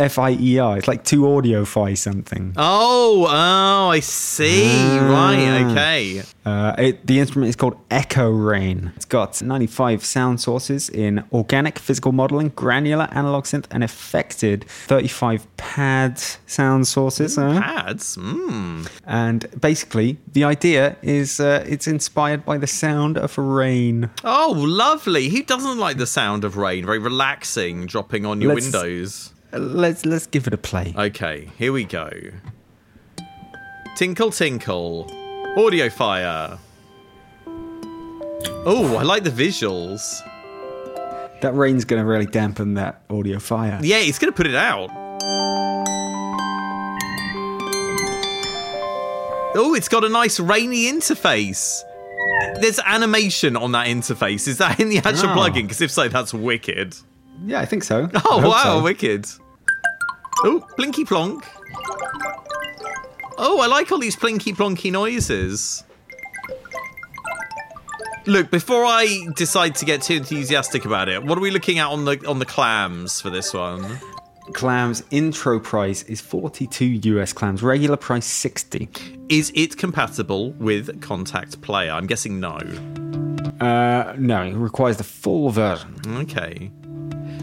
F 0.00 0.18
I 0.18 0.30
E 0.32 0.58
R. 0.58 0.78
It's 0.78 0.88
like 0.88 1.04
two 1.04 1.30
audio 1.36 1.64
fi 1.66 1.92
something. 1.94 2.54
Oh, 2.56 3.26
oh, 3.28 3.88
I 3.90 4.00
see. 4.00 4.98
Right, 4.98 5.62
okay. 5.70 6.22
Uh, 6.44 6.74
it, 6.78 7.06
the 7.06 7.18
instrument 7.20 7.50
is 7.50 7.56
called 7.56 7.76
Echo 7.90 8.30
Rain. 8.30 8.92
It's 8.96 9.04
got 9.04 9.42
95 9.42 10.02
sound 10.04 10.40
sources 10.40 10.88
in 10.88 11.22
organic 11.32 11.78
physical 11.78 12.12
modeling, 12.12 12.48
granular 12.56 13.08
analog 13.12 13.44
synth, 13.44 13.66
and 13.70 13.84
affected 13.84 14.64
35 14.64 15.46
pad 15.58 16.18
sound 16.46 16.88
sources. 16.88 17.36
uh, 17.36 17.60
Pads. 17.60 18.16
Mm. 18.16 18.88
and 19.06 19.46
basically, 19.60 20.16
the 20.32 20.44
idea 20.44 20.96
is 21.02 21.40
uh, 21.40 21.62
it's 21.68 21.86
inspired 21.86 22.46
by 22.46 22.56
the 22.56 22.66
sound 22.66 23.18
of 23.18 23.36
rain. 23.36 24.08
Oh, 24.24 24.54
lovely. 24.56 25.28
Who 25.28 25.42
doesn't 25.42 25.78
like 25.78 25.98
the 25.98 26.06
sound 26.06 26.44
of 26.44 26.56
rain? 26.56 26.86
Very 26.86 26.98
relaxing, 26.98 27.84
dropping 27.86 28.24
on 28.24 28.40
your 28.40 28.54
Let's- 28.54 28.64
windows. 28.72 29.32
Let's 29.52 30.06
let's 30.06 30.26
give 30.26 30.46
it 30.46 30.54
a 30.54 30.58
play. 30.58 30.94
Okay, 30.96 31.50
here 31.58 31.72
we 31.72 31.84
go. 31.84 32.08
Tinkle, 33.96 34.30
tinkle. 34.30 35.06
Audiofier. 35.56 36.58
Oh, 38.64 38.96
I 38.96 39.02
like 39.02 39.24
the 39.24 39.30
visuals. 39.30 40.20
That 41.40 41.54
rain's 41.54 41.84
going 41.84 42.00
to 42.02 42.06
really 42.08 42.26
dampen 42.26 42.74
that 42.74 43.02
audio 43.10 43.38
fire. 43.38 43.80
Yeah, 43.82 43.96
it's 43.98 44.18
going 44.18 44.32
to 44.32 44.36
put 44.36 44.46
it 44.46 44.54
out. 44.54 44.90
Oh, 49.52 49.74
it's 49.74 49.88
got 49.88 50.04
a 50.04 50.08
nice 50.08 50.38
rainy 50.38 50.84
interface. 50.84 51.82
There's 52.60 52.78
animation 52.86 53.56
on 53.56 53.72
that 53.72 53.88
interface. 53.88 54.46
Is 54.46 54.58
that 54.58 54.78
in 54.78 54.88
the 54.90 54.98
actual 54.98 55.30
Oh. 55.30 55.34
plugin? 55.36 55.62
Because 55.62 55.80
if 55.80 55.90
so, 55.90 56.08
that's 56.08 56.32
wicked. 56.32 56.94
Yeah, 57.44 57.60
I 57.60 57.64
think 57.64 57.84
so. 57.84 58.08
Oh, 58.24 58.46
wow, 58.48 58.78
so. 58.78 58.82
wicked. 58.82 59.26
Oh, 60.44 60.66
plinky 60.78 61.06
plonk. 61.06 61.44
Oh, 63.38 63.60
I 63.60 63.66
like 63.66 63.90
all 63.90 63.98
these 63.98 64.16
plinky 64.16 64.54
plonky 64.54 64.92
noises. 64.92 65.84
Look, 68.26 68.50
before 68.50 68.84
I 68.84 69.26
decide 69.34 69.74
to 69.76 69.84
get 69.84 70.02
too 70.02 70.14
enthusiastic 70.14 70.84
about 70.84 71.08
it, 71.08 71.24
what 71.24 71.38
are 71.38 71.40
we 71.40 71.50
looking 71.50 71.78
at 71.78 71.88
on 71.88 72.04
the 72.04 72.22
on 72.28 72.38
the 72.38 72.44
clams 72.44 73.20
for 73.20 73.30
this 73.30 73.54
one? 73.54 73.98
Clams 74.52 75.02
intro 75.10 75.58
price 75.58 76.02
is 76.04 76.20
42 76.20 76.84
US 76.84 77.32
clams, 77.32 77.62
regular 77.62 77.96
price 77.96 78.26
60. 78.26 78.88
Is 79.28 79.52
it 79.54 79.76
compatible 79.78 80.52
with 80.52 81.00
Kontakt 81.00 81.60
Player? 81.62 81.92
I'm 81.92 82.06
guessing 82.06 82.40
no. 82.40 82.58
Uh, 83.60 84.14
no, 84.18 84.42
it 84.42 84.54
requires 84.54 84.96
the 84.96 85.04
full 85.04 85.50
version. 85.50 85.96
Okay. 86.06 86.70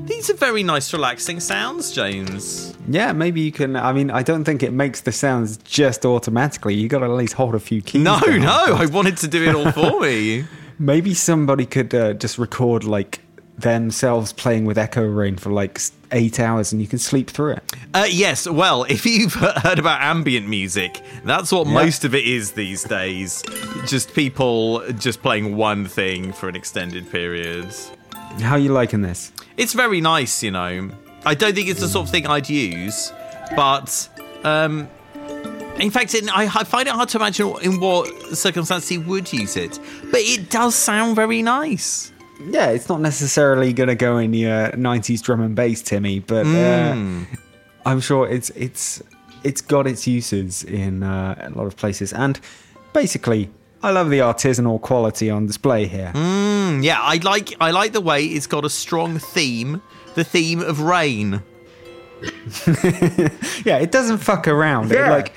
These 0.07 0.29
are 0.29 0.35
very 0.35 0.63
nice, 0.63 0.93
relaxing 0.93 1.39
sounds, 1.39 1.91
James. 1.91 2.73
Yeah, 2.87 3.11
maybe 3.11 3.41
you 3.41 3.51
can. 3.51 3.75
I 3.75 3.91
mean, 3.93 4.09
I 4.09 4.23
don't 4.23 4.43
think 4.45 4.63
it 4.63 4.71
makes 4.71 5.01
the 5.01 5.11
sounds 5.11 5.57
just 5.57 6.05
automatically. 6.05 6.73
You 6.75 6.87
got 6.87 6.99
to 6.99 7.05
at 7.05 7.11
least 7.11 7.33
hold 7.33 7.55
a 7.55 7.59
few 7.59 7.81
keys. 7.81 8.01
No, 8.01 8.19
down. 8.21 8.41
no, 8.41 8.75
I 8.77 8.85
wanted 8.85 9.17
to 9.17 9.27
do 9.27 9.43
it 9.43 9.53
all 9.53 9.71
for 9.71 9.99
me. 10.01 10.45
Maybe 10.79 11.13
somebody 11.13 11.65
could 11.65 11.93
uh, 11.93 12.13
just 12.13 12.37
record 12.37 12.83
like 12.85 13.19
themselves 13.57 14.31
playing 14.33 14.65
with 14.65 14.77
Echo 14.77 15.03
Rain 15.03 15.35
for 15.35 15.51
like 15.51 15.81
eight 16.13 16.39
hours, 16.39 16.71
and 16.71 16.81
you 16.81 16.87
can 16.87 16.99
sleep 16.99 17.29
through 17.29 17.53
it. 17.53 17.73
Uh, 17.93 18.05
yes, 18.09 18.47
well, 18.47 18.83
if 18.83 19.05
you've 19.05 19.33
heard 19.63 19.79
about 19.79 20.01
ambient 20.01 20.47
music, 20.47 21.01
that's 21.25 21.51
what 21.51 21.67
Yeah. 21.67 21.73
most 21.73 22.05
of 22.05 22.15
it 22.15 22.25
is 22.25 22.51
these 22.53 22.83
days. 22.83 23.43
Just 23.87 24.13
people 24.13 24.87
just 24.93 25.21
playing 25.21 25.57
one 25.57 25.85
thing 25.85 26.31
for 26.31 26.47
an 26.47 26.55
extended 26.55 27.09
period. 27.11 27.67
How 28.41 28.53
are 28.53 28.59
you 28.59 28.71
liking 28.71 29.01
this? 29.01 29.31
It's 29.57 29.73
very 29.73 30.01
nice, 30.01 30.43
you 30.43 30.51
know. 30.51 30.89
I 31.25 31.33
don't 31.33 31.53
think 31.53 31.67
it's 31.69 31.81
the 31.81 31.87
sort 31.87 32.05
of 32.07 32.11
thing 32.11 32.27
I'd 32.27 32.49
use, 32.49 33.11
but 33.55 34.09
um, 34.43 34.87
in 35.79 35.91
fact, 35.91 36.13
in, 36.15 36.29
I, 36.29 36.43
I 36.43 36.63
find 36.63 36.87
it 36.87 36.93
hard 36.93 37.09
to 37.09 37.17
imagine 37.17 37.53
in 37.61 37.79
what 37.79 38.07
circumstance 38.35 38.87
he 38.87 38.97
would 38.97 39.31
use 39.31 39.57
it. 39.57 39.79
But 40.11 40.21
it 40.21 40.49
does 40.49 40.75
sound 40.75 41.15
very 41.15 41.41
nice. 41.41 42.11
Yeah, 42.49 42.69
it's 42.69 42.87
not 42.87 43.01
necessarily 43.01 43.73
going 43.73 43.89
to 43.89 43.95
go 43.95 44.17
in 44.17 44.33
your 44.33 44.69
'90s 44.71 45.21
drum 45.21 45.41
and 45.41 45.55
bass, 45.55 45.81
Timmy, 45.81 46.19
but 46.19 46.45
uh, 46.45 46.95
I'm 47.85 47.99
sure 47.99 48.29
it's 48.29 48.51
it's 48.51 49.01
it's 49.43 49.61
got 49.61 49.87
its 49.87 50.05
uses 50.05 50.63
in 50.63 51.03
uh, 51.03 51.49
a 51.53 51.57
lot 51.57 51.65
of 51.65 51.75
places. 51.75 52.13
And 52.13 52.39
basically, 52.93 53.49
I 53.83 53.91
love 53.91 54.09
the 54.09 54.19
artisanal 54.19 54.81
quality 54.81 55.29
on 55.29 55.45
display 55.45 55.85
here. 55.87 56.11
Mm, 56.15 56.83
yeah, 56.83 56.99
I 57.01 57.17
like 57.17 57.53
I 57.61 57.71
like 57.71 57.93
the 57.93 58.01
way 58.01 58.25
it's 58.25 58.47
got 58.47 58.65
a 58.65 58.69
strong 58.69 59.19
theme, 59.19 59.81
the 60.15 60.23
theme 60.23 60.61
of 60.61 60.81
rain. 60.81 61.43
Yeah, 63.65 63.77
it 63.79 63.91
doesn't 63.91 64.19
fuck 64.19 64.47
around. 64.47 64.91
It, 64.91 64.99
like 65.09 65.33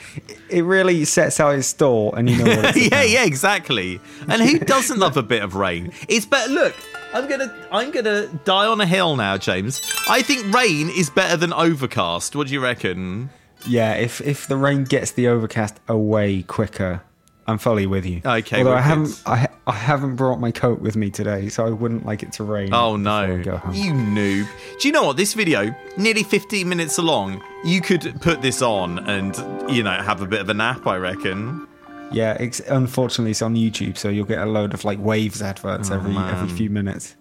it 0.49 0.63
really 0.65 1.05
sets 1.05 1.41
out 1.41 1.55
its 1.55 1.67
stall, 1.69 2.15
and 2.15 2.29
you 2.31 2.37
know 2.39 2.45
what 2.57 2.77
yeah, 2.77 2.87
about. 2.87 3.09
yeah, 3.11 3.25
exactly. 3.25 4.01
And 4.29 4.41
who 4.41 4.59
doesn't 4.59 4.99
love 4.99 5.17
a 5.17 5.23
bit 5.23 5.43
of 5.43 5.55
rain? 5.57 5.93
It's 6.09 6.27
better. 6.27 6.51
Look, 6.53 6.75
I'm 7.13 7.29
gonna, 7.29 7.55
I'm 7.73 7.91
gonna 7.91 8.29
die 8.45 8.67
on 8.67 8.81
a 8.81 8.87
hill 8.87 9.17
now, 9.17 9.37
James. 9.37 9.81
I 10.09 10.23
think 10.23 10.55
rain 10.55 10.89
is 10.91 11.11
better 11.11 11.37
than 11.37 11.53
overcast. 11.53 12.37
What 12.37 12.47
do 12.47 12.53
you 12.55 12.61
reckon? 12.61 13.31
Yeah, 13.67 13.95
if 13.95 14.21
if 14.21 14.47
the 14.47 14.57
rain 14.57 14.85
gets 14.85 15.11
the 15.13 15.29
overcast 15.29 15.81
away 15.89 16.43
quicker, 16.43 17.03
I'm 17.51 17.59
fully 17.59 17.87
with 17.87 18.07
you. 18.07 18.23
Okay, 18.25 18.59
Although 18.59 18.75
I 18.75 18.81
haven't 18.81 19.23
I, 19.27 19.49
I 19.67 19.73
haven't 19.73 20.17
brought 20.17 20.39
my 20.41 20.51
coat 20.51 20.81
with 20.81 20.97
me 20.97 21.11
today, 21.11 21.49
so 21.49 21.67
I 21.67 21.71
wouldn't 21.71 22.07
like 22.07 22.23
it 22.23 22.33
to 22.35 22.45
rain. 22.45 22.73
Oh 22.73 22.97
no, 22.97 23.25
you 23.27 23.93
noob! 23.93 24.47
Do 24.81 24.89
you 24.89 24.93
know 24.93 25.05
what? 25.05 25.17
This 25.17 25.35
video, 25.35 25.75
nearly 25.97 26.23
15 26.23 26.69
minutes 26.69 26.99
long. 26.99 27.43
You 27.65 27.81
could 27.81 28.21
put 28.21 28.41
this 28.43 28.63
on 28.63 28.99
and 29.09 29.37
you 29.75 29.83
know 29.83 29.93
have 29.93 30.23
a 30.23 30.27
bit 30.27 30.41
of 30.41 30.49
a 30.49 30.55
nap. 30.55 30.87
I 30.87 30.97
reckon. 30.97 31.67
Yeah, 32.13 32.33
it's, 32.41 32.59
unfortunately 32.61 33.31
it's 33.31 33.43
on 33.43 33.55
YouTube, 33.55 33.97
so 33.97 34.09
you'll 34.09 34.27
get 34.27 34.41
a 34.41 34.47
load 34.47 34.75
of 34.75 34.85
like 34.85 34.99
waves 34.99 35.41
adverts 35.43 35.91
oh, 35.93 35.95
every 35.95 36.11
every 36.17 36.19
Oh, 36.33 36.47
man. 36.47 36.49
few 36.49 36.69
minutes. 36.69 37.15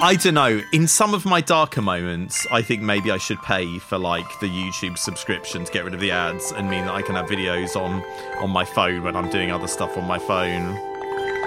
I 0.00 0.14
don't 0.14 0.34
know. 0.34 0.62
In 0.72 0.86
some 0.86 1.12
of 1.12 1.24
my 1.24 1.40
darker 1.40 1.82
moments, 1.82 2.46
I 2.52 2.62
think 2.62 2.82
maybe 2.82 3.10
I 3.10 3.18
should 3.18 3.42
pay 3.42 3.80
for 3.80 3.98
like 3.98 4.28
the 4.38 4.46
YouTube 4.46 4.96
subscription 4.96 5.64
to 5.64 5.72
get 5.72 5.84
rid 5.84 5.92
of 5.92 5.98
the 5.98 6.12
ads 6.12 6.52
and 6.52 6.70
mean 6.70 6.84
that 6.84 6.94
I 6.94 7.02
can 7.02 7.16
have 7.16 7.26
videos 7.26 7.74
on 7.74 8.04
on 8.40 8.50
my 8.50 8.64
phone 8.64 9.02
when 9.02 9.16
I'm 9.16 9.28
doing 9.28 9.50
other 9.50 9.66
stuff 9.66 9.98
on 9.98 10.06
my 10.06 10.18
phone. 10.18 10.76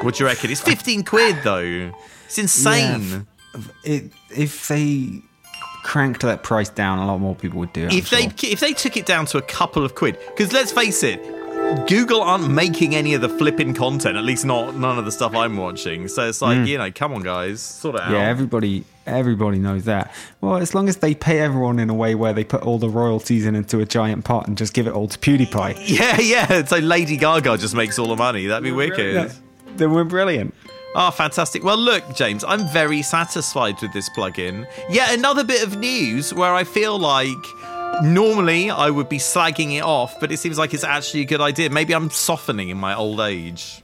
What 0.04 0.16
do 0.16 0.24
you 0.24 0.30
reckon? 0.30 0.52
It's 0.52 0.60
15 0.60 1.04
quid 1.06 1.38
though. 1.44 1.94
It's 2.26 2.38
insane. 2.38 3.26
It, 3.86 4.12
if 4.30 4.68
they 4.68 5.22
cranked 5.84 6.22
that 6.22 6.44
price 6.44 6.70
down, 6.70 7.00
a 7.00 7.08
lot 7.08 7.20
more 7.20 7.36
people 7.36 7.60
would 7.60 7.72
do 7.72 7.86
it. 7.86 7.94
I'm 7.94 7.98
if 7.98 8.10
they 8.10 8.24
sure. 8.24 8.52
if 8.52 8.60
they 8.60 8.74
took 8.74 8.98
it 8.98 9.06
down 9.06 9.28
to 9.28 9.38
a 9.38 9.42
couple 9.42 9.86
of 9.86 9.96
quid, 9.96 10.18
because 10.28 10.52
let's 10.52 10.74
face 10.74 11.04
it, 11.04 11.24
Google 11.88 12.22
aren't 12.22 12.50
making 12.50 12.96
any 12.96 13.14
of 13.14 13.22
the 13.22 13.30
flipping 13.30 13.74
content. 13.74 14.18
At 14.18 14.24
least 14.24 14.46
not 14.46 14.76
none 14.76 14.98
of 14.98 15.06
the 15.06 15.12
stuff 15.12 15.36
I'm 15.36 15.58
watching. 15.58 16.08
So 16.08 16.28
it's 16.28 16.42
like 16.42 16.60
hmm. 16.60 16.66
you 16.66 16.78
know, 16.78 16.92
come 16.92 17.14
on, 17.14 17.22
guys, 17.22 17.62
sort 17.62 17.96
it 17.96 18.02
out. 18.02 18.12
Yeah, 18.12 18.28
everybody 18.28 18.84
everybody 19.06 19.60
knows 19.60 19.86
that. 19.86 20.14
Well, 20.42 20.58
as 20.58 20.76
long 20.76 20.88
as 20.90 20.98
they 20.98 21.16
pay 21.16 21.40
everyone 21.40 21.80
in 21.80 21.90
a 21.90 21.94
way 21.94 22.16
where 22.16 22.34
they 22.34 22.44
put 22.44 22.64
all 22.64 22.78
the 22.78 22.90
royalties 22.90 23.46
in 23.46 23.56
into 23.56 23.80
a 23.80 23.86
giant 23.86 24.26
pot 24.26 24.48
and 24.48 24.58
just 24.58 24.74
give 24.74 24.88
it 24.88 24.94
all 24.94 25.08
to 25.08 25.18
PewDiePie, 25.18 25.84
yeah, 25.88 26.20
yeah. 26.20 26.66
So 26.66 26.78
Lady 26.78 27.18
Gaga 27.18 27.58
just 27.58 27.76
makes 27.76 27.98
all 27.98 28.08
the 28.08 28.16
money. 28.16 28.48
That'd 28.48 28.64
be 28.64 28.72
wicked. 28.72 29.14
yeah, 29.14 29.32
then 29.76 29.94
we're 29.94 30.04
brilliant. 30.04 30.54
Oh, 30.94 31.10
fantastic. 31.10 31.64
Well, 31.64 31.78
look, 31.78 32.04
James, 32.16 32.44
I'm 32.44 32.68
very 32.68 33.02
satisfied 33.02 33.82
with 33.82 33.94
this 33.94 34.10
plugin. 34.10 34.68
Yet 34.90 35.18
another 35.18 35.46
bit 35.46 35.64
of 35.64 35.78
news 35.78 36.34
where 36.34 36.54
I 36.54 36.66
feel 36.66 37.00
like 37.00 37.38
normally 38.02 38.70
I 38.70 38.90
would 38.90 39.10
be 39.10 39.18
slagging 39.18 39.78
it 39.78 39.84
off, 39.84 40.20
but 40.20 40.32
it 40.32 40.38
seems 40.38 40.58
like 40.58 40.74
it's 40.74 40.84
actually 40.84 41.22
a 41.22 41.26
good 41.26 41.42
idea. 41.42 41.70
Maybe 41.70 41.94
I'm 41.94 42.10
softening 42.10 42.70
in 42.70 42.78
my 42.78 42.96
old 42.96 43.20
age. 43.20 43.84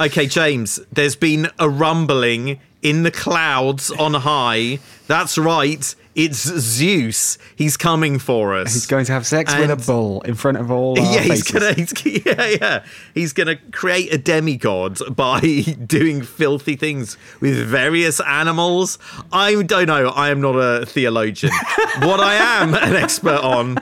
Okay, 0.00 0.26
James, 0.26 0.80
there's 0.90 1.14
been 1.14 1.50
a 1.58 1.68
rumbling 1.68 2.58
in 2.82 3.02
the 3.02 3.10
clouds 3.10 3.90
on 3.90 4.14
high. 4.14 4.78
That's 5.06 5.36
right, 5.36 5.94
it's 6.14 6.42
Zeus. 6.42 7.38
He's 7.56 7.76
coming 7.76 8.18
for 8.18 8.54
us. 8.54 8.72
He's 8.72 8.86
going 8.86 9.04
to 9.06 9.12
have 9.12 9.26
sex 9.26 9.54
with 9.56 9.70
a 9.70 9.76
bull 9.76 10.22
in 10.22 10.34
front 10.34 10.58
of 10.58 10.70
all 10.70 10.98
our 10.98 11.14
yeah, 11.14 11.20
he's 11.20 11.42
gonna, 11.42 11.72
he's, 11.72 11.92
yeah, 12.26 12.46
yeah. 12.48 12.84
He's 13.14 13.32
gonna 13.32 13.56
create 13.70 14.12
a 14.12 14.18
demigod 14.18 14.98
by 15.14 15.40
doing 15.86 16.22
filthy 16.22 16.76
things 16.76 17.16
with 17.40 17.66
various 17.66 18.20
animals. 18.20 18.98
I 19.32 19.62
don't 19.62 19.86
know. 19.86 20.08
I 20.08 20.30
am 20.30 20.40
not 20.40 20.56
a 20.56 20.84
theologian. 20.86 21.52
what 22.00 22.20
I 22.20 22.34
am 22.34 22.74
an 22.74 22.96
expert 22.96 23.40
on 23.40 23.78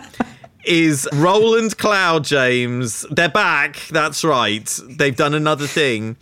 is 0.64 1.08
Roland 1.14 1.78
Cloud 1.78 2.24
James. 2.24 3.06
They're 3.10 3.28
back. 3.28 3.76
That's 3.90 4.22
right. 4.22 4.78
They've 4.86 5.16
done 5.16 5.34
another 5.34 5.66
thing. 5.66 6.16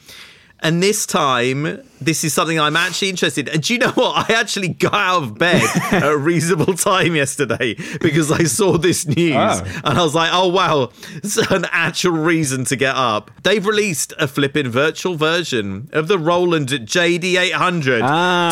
And 0.61 0.83
this 0.83 1.05
time, 1.05 1.83
this 2.01 2.25
is 2.25 2.33
something 2.33 2.59
I'm 2.59 2.77
actually 2.77 3.11
interested 3.11 3.49
in. 3.49 3.55
And 3.55 3.63
do 3.63 3.75
you 3.75 3.79
know 3.79 3.91
what? 3.93 4.31
I 4.31 4.35
actually 4.35 4.69
got 4.69 4.95
out 4.95 5.23
of 5.23 5.39
bed 5.39 5.63
at 5.93 6.03
a 6.03 6.17
reasonable 6.17 6.75
time 6.75 7.15
yesterday 7.15 7.75
because 8.01 8.33
I 8.33 8.45
saw 8.45 8.79
this 8.79 9.07
news. 9.07 9.35
Oh. 9.37 9.81
And 9.85 9.99
I 9.99 10.03
was 10.03 10.15
like, 10.15 10.31
oh, 10.33 10.49
wow, 10.49 10.91
it's 11.15 11.37
an 11.37 11.67
actual 11.71 12.13
reason 12.13 12.65
to 12.67 12.77
get 12.77 12.95
up. 12.97 13.31
They've 13.43 13.65
released 13.65 14.15
a 14.19 14.27
flipping 14.27 14.69
virtual 14.69 15.15
version 15.15 15.91
of 15.93 16.09
the 16.09 16.19
Roland 16.19 16.69
JD800. 16.69 18.01
Ah. 18.03 18.51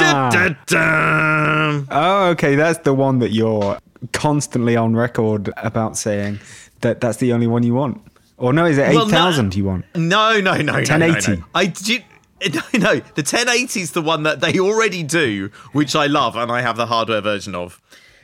Oh, 1.91 2.31
okay. 2.31 2.55
That's 2.55 2.81
the 2.81 2.95
one 2.95 3.19
that 3.21 3.31
you're 3.31 3.79
constantly 4.13 4.77
on 4.77 4.95
record 4.95 5.51
about 5.57 5.97
saying 5.97 6.39
that 6.81 7.01
that's 7.01 7.17
the 7.17 7.33
only 7.33 7.47
one 7.47 7.63
you 7.63 7.75
want. 7.75 8.01
Or 8.45 8.53
no, 8.53 8.67
is 8.67 8.77
it 8.77 8.95
Well, 8.95 9.07
no- 9.07 9.17
8,000 9.17 9.55
you 9.57 9.65
want? 9.65 9.87
No, 9.95 10.39
no, 10.39 10.53
no, 10.53 10.57
no, 10.57 10.63
no, 10.63 10.73
1080. 10.81 11.37
no. 11.37 11.45
I 11.55 11.67
did. 11.67 12.05
No, 12.53 12.61
no, 12.75 12.95
the 12.97 13.23
1080 13.23 13.81
is 13.81 13.93
the 13.93 14.03
one 14.03 14.25
that 14.25 14.41
they 14.43 14.59
already 14.59 15.03
do, 15.03 15.51
which 15.73 15.97
I 15.97 16.05
love, 16.07 16.37
and 16.37 16.53
I 16.53 16.61
have 16.61 16.77
the 16.77 16.85
hardware 16.87 17.23
version 17.23 17.55
of. 17.55 17.81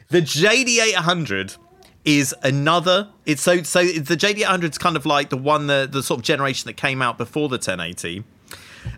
The 0.09 0.21
JD800 0.21 1.57
is 2.05 2.35
another. 2.43 3.09
It's 3.25 3.41
so 3.41 3.63
so. 3.63 3.83
The 3.83 4.17
JD800 4.19 4.73
is 4.73 4.79
kind 4.79 4.97
of 4.97 5.07
like 5.07 5.31
the 5.31 5.39
one 5.39 5.69
the 5.69 5.89
the 5.91 6.03
sort 6.03 6.19
of 6.21 6.25
generation 6.25 6.67
that 6.67 6.77
came 6.77 7.01
out 7.01 7.17
before 7.17 7.49
the 7.49 7.55
1080, 7.55 8.25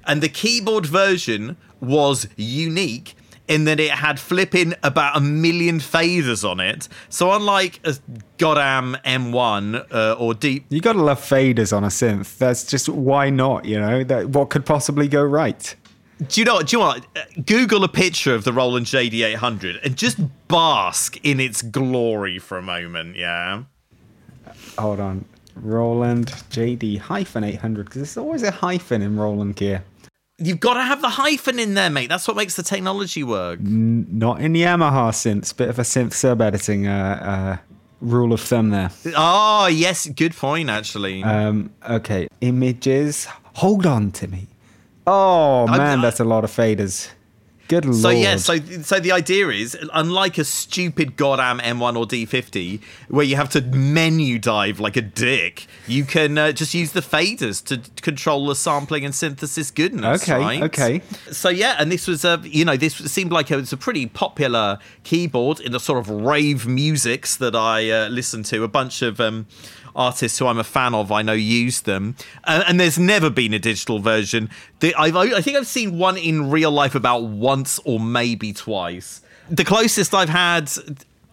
and 0.09 0.21
the 0.23 0.29
keyboard 0.29 0.87
version 0.87 1.57
was 1.79 2.27
unique 2.37 3.15
in 3.53 3.65
that 3.65 3.79
it 3.81 3.91
had 3.91 4.19
flipping 4.19 4.75
about 4.83 5.17
a 5.17 5.21
million 5.21 5.79
faders 5.79 6.49
on 6.49 6.59
it. 6.61 6.89
So 7.09 7.33
unlike 7.33 7.81
a 7.85 7.95
goddamn 8.39 8.97
M1 9.05 9.87
uh, 9.93 10.15
or 10.19 10.35
Deep 10.35 10.65
You 10.71 10.81
gotta 10.81 11.03
love 11.03 11.21
faders 11.21 11.77
on 11.77 11.85
a 11.85 11.89
synth. 11.89 12.39
That's 12.39 12.65
just 12.65 12.89
why 12.89 13.31
not, 13.31 13.65
you 13.65 13.79
know? 13.79 14.05
That 14.05 14.31
what 14.31 14.51
could 14.51 14.65
possibly 14.65 15.09
go 15.09 15.23
right? 15.23 15.75
Do 16.29 16.41
you 16.41 16.45
know? 16.45 16.55
what- 16.55 16.67
Do 16.69 16.77
you 16.77 16.81
know 16.81 16.87
what? 16.87 17.07
Uh, 17.17 17.21
Google 17.47 17.83
a 17.85 17.89
picture 17.89 18.35
of 18.35 18.45
the 18.45 18.53
Roland 18.53 18.87
JD800 18.87 19.85
and 19.85 19.97
just 19.97 20.19
bask 20.49 21.19
in 21.25 21.41
its 21.41 21.63
glory 21.63 22.39
for 22.39 22.59
a 22.59 22.63
moment. 22.63 23.17
Yeah. 23.17 23.65
Hold 24.79 25.01
on. 25.01 25.25
Roland 25.57 26.29
JD 26.51 26.99
hyphen 26.99 27.45
800 27.45 27.85
because 27.87 27.97
there's 28.01 28.17
always 28.17 28.43
a 28.43 28.51
hyphen 28.51 29.03
in 29.03 29.17
Roland 29.19 29.57
gear. 29.57 29.83
You've 30.43 30.61
got 30.61 30.75
to 30.75 30.83
have 30.83 31.01
the 31.01 31.09
hyphen 31.11 31.59
in 31.59 31.75
there, 31.75 31.91
mate. 31.91 32.09
That's 32.09 32.27
what 32.27 32.37
makes 32.37 32.57
the 32.57 32.63
technology 32.63 33.23
work. 33.23 33.61
Not 33.61 34.41
in 34.41 34.55
Yamaha 34.55 35.11
synths. 35.13 35.57
Bit 35.57 35.69
of 35.69 35.79
a 35.79 35.83
synth 35.83 36.13
sub 36.13 36.41
editing 36.43 36.87
uh, 36.87 37.59
uh, 37.61 37.75
rule 38.01 38.33
of 38.33 38.41
thumb 38.41 38.71
there. 38.71 38.91
Oh, 39.17 39.67
yes. 39.67 40.07
Good 40.09 40.35
point, 40.37 40.69
actually. 40.71 41.23
Um, 41.23 41.71
okay, 41.89 42.29
images. 42.41 43.27
Hold 43.57 43.87
on, 43.87 44.11
Timmy. 44.11 44.49
Oh 45.07 45.67
I- 45.69 45.79
man, 45.79 45.99
I- 45.99 46.03
that's 46.03 46.21
a 46.21 46.25
lot 46.25 46.45
of 46.45 46.51
faders. 46.51 47.09
Good 47.69 47.95
So 47.95 48.11
yeah, 48.11 48.31
lord. 48.31 48.41
so 48.41 48.59
so 48.83 49.01
the 49.01 49.13
idea 49.13 49.49
is, 49.49 49.77
unlike 49.93 50.39
a 50.39 50.45
stupid 50.45 51.17
goddamn 51.17 51.59
M1 51.59 51.97
or 51.97 52.07
D50, 52.07 52.81
where 53.09 53.25
you 53.25 53.37
have 53.37 53.49
to 53.51 53.61
menu 53.63 54.39
dive 54.39 54.81
like 54.81 54.97
a 54.97 55.03
dick, 55.03 55.67
you 55.87 56.05
can 56.05 56.37
uh, 56.39 56.53
just 56.53 56.75
use 56.75 56.93
the 56.93 57.01
faders 57.01 57.65
to 57.65 57.81
control 58.03 58.47
the 58.47 58.55
sampling 58.55 59.05
and 59.05 59.15
synthesis 59.15 59.71
goodness. 59.71 60.23
Okay, 60.23 60.39
right? 60.39 60.63
okay. 60.63 61.03
So 61.31 61.49
yeah, 61.49 61.77
and 61.79 61.91
this 61.91 62.07
was 62.07 62.25
a 62.25 62.41
you 62.45 62.65
know 62.65 62.77
this 62.77 62.95
seemed 62.95 63.33
like 63.33 63.51
it 63.51 63.57
was 63.57 63.73
a 63.73 63.77
pretty 63.77 64.07
popular 64.07 64.79
keyboard 65.05 65.61
in 65.61 65.73
the 65.73 65.81
sort 65.81 65.99
of 65.99 66.11
rave 66.11 66.67
musics 66.67 67.37
that 67.37 67.57
I 67.57 67.91
uh, 67.91 68.09
listened 68.09 68.47
to. 68.47 68.65
A 68.65 68.69
bunch 68.69 69.03
of 69.03 69.21
um, 69.21 69.47
artists 69.95 70.39
who 70.39 70.47
I'm 70.47 70.59
a 70.59 70.65
fan 70.65 70.95
of, 70.95 71.11
I 71.13 71.23
know, 71.23 71.33
use 71.33 71.83
them, 71.83 72.17
uh, 72.45 72.65
and 72.67 72.79
there's 72.81 72.99
never 72.99 73.31
been 73.31 73.53
a 73.55 73.59
digital 73.59 73.99
version. 73.99 74.49
The, 74.81 74.95
I've, 74.95 75.17
I 75.17 75.41
think 75.41 75.57
I've 75.57 75.67
seen 75.67 75.99
one 75.99 76.17
in 76.17 76.51
real 76.51 76.71
life 76.71 76.95
about 76.95 77.25
once 77.25 77.79
or 77.85 78.01
maybe 78.01 78.53
twice. 78.53 79.21
The 79.51 79.65
closest 79.65 80.15
I've 80.15 80.29
had. 80.29 80.71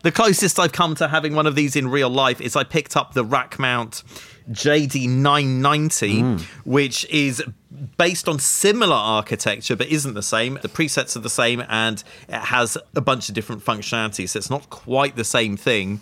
The 0.01 0.13
closest 0.13 0.57
I've 0.59 0.71
come 0.71 0.95
to 0.95 1.09
having 1.09 1.35
one 1.35 1.45
of 1.45 1.55
these 1.55 1.75
in 1.75 1.89
real 1.89 2.09
life 2.09 2.39
is 2.39 2.55
I 2.55 2.63
picked 2.63 2.95
up 2.95 3.13
the 3.13 3.25
rack 3.25 3.59
mount 3.59 4.03
JD990, 4.49 6.39
which 6.63 7.05
is 7.09 7.43
based 7.97 8.27
on 8.27 8.39
similar 8.39 8.95
architecture 8.95 9.75
but 9.75 9.87
isn't 9.87 10.13
the 10.13 10.23
same. 10.23 10.59
The 10.61 10.69
presets 10.69 11.15
are 11.15 11.19
the 11.19 11.29
same 11.29 11.63
and 11.69 12.03
it 12.27 12.35
has 12.35 12.77
a 12.95 13.01
bunch 13.01 13.29
of 13.29 13.35
different 13.35 13.63
functionality, 13.63 14.27
so 14.27 14.37
it's 14.37 14.49
not 14.49 14.69
quite 14.69 15.15
the 15.15 15.23
same 15.23 15.57
thing. 15.57 16.01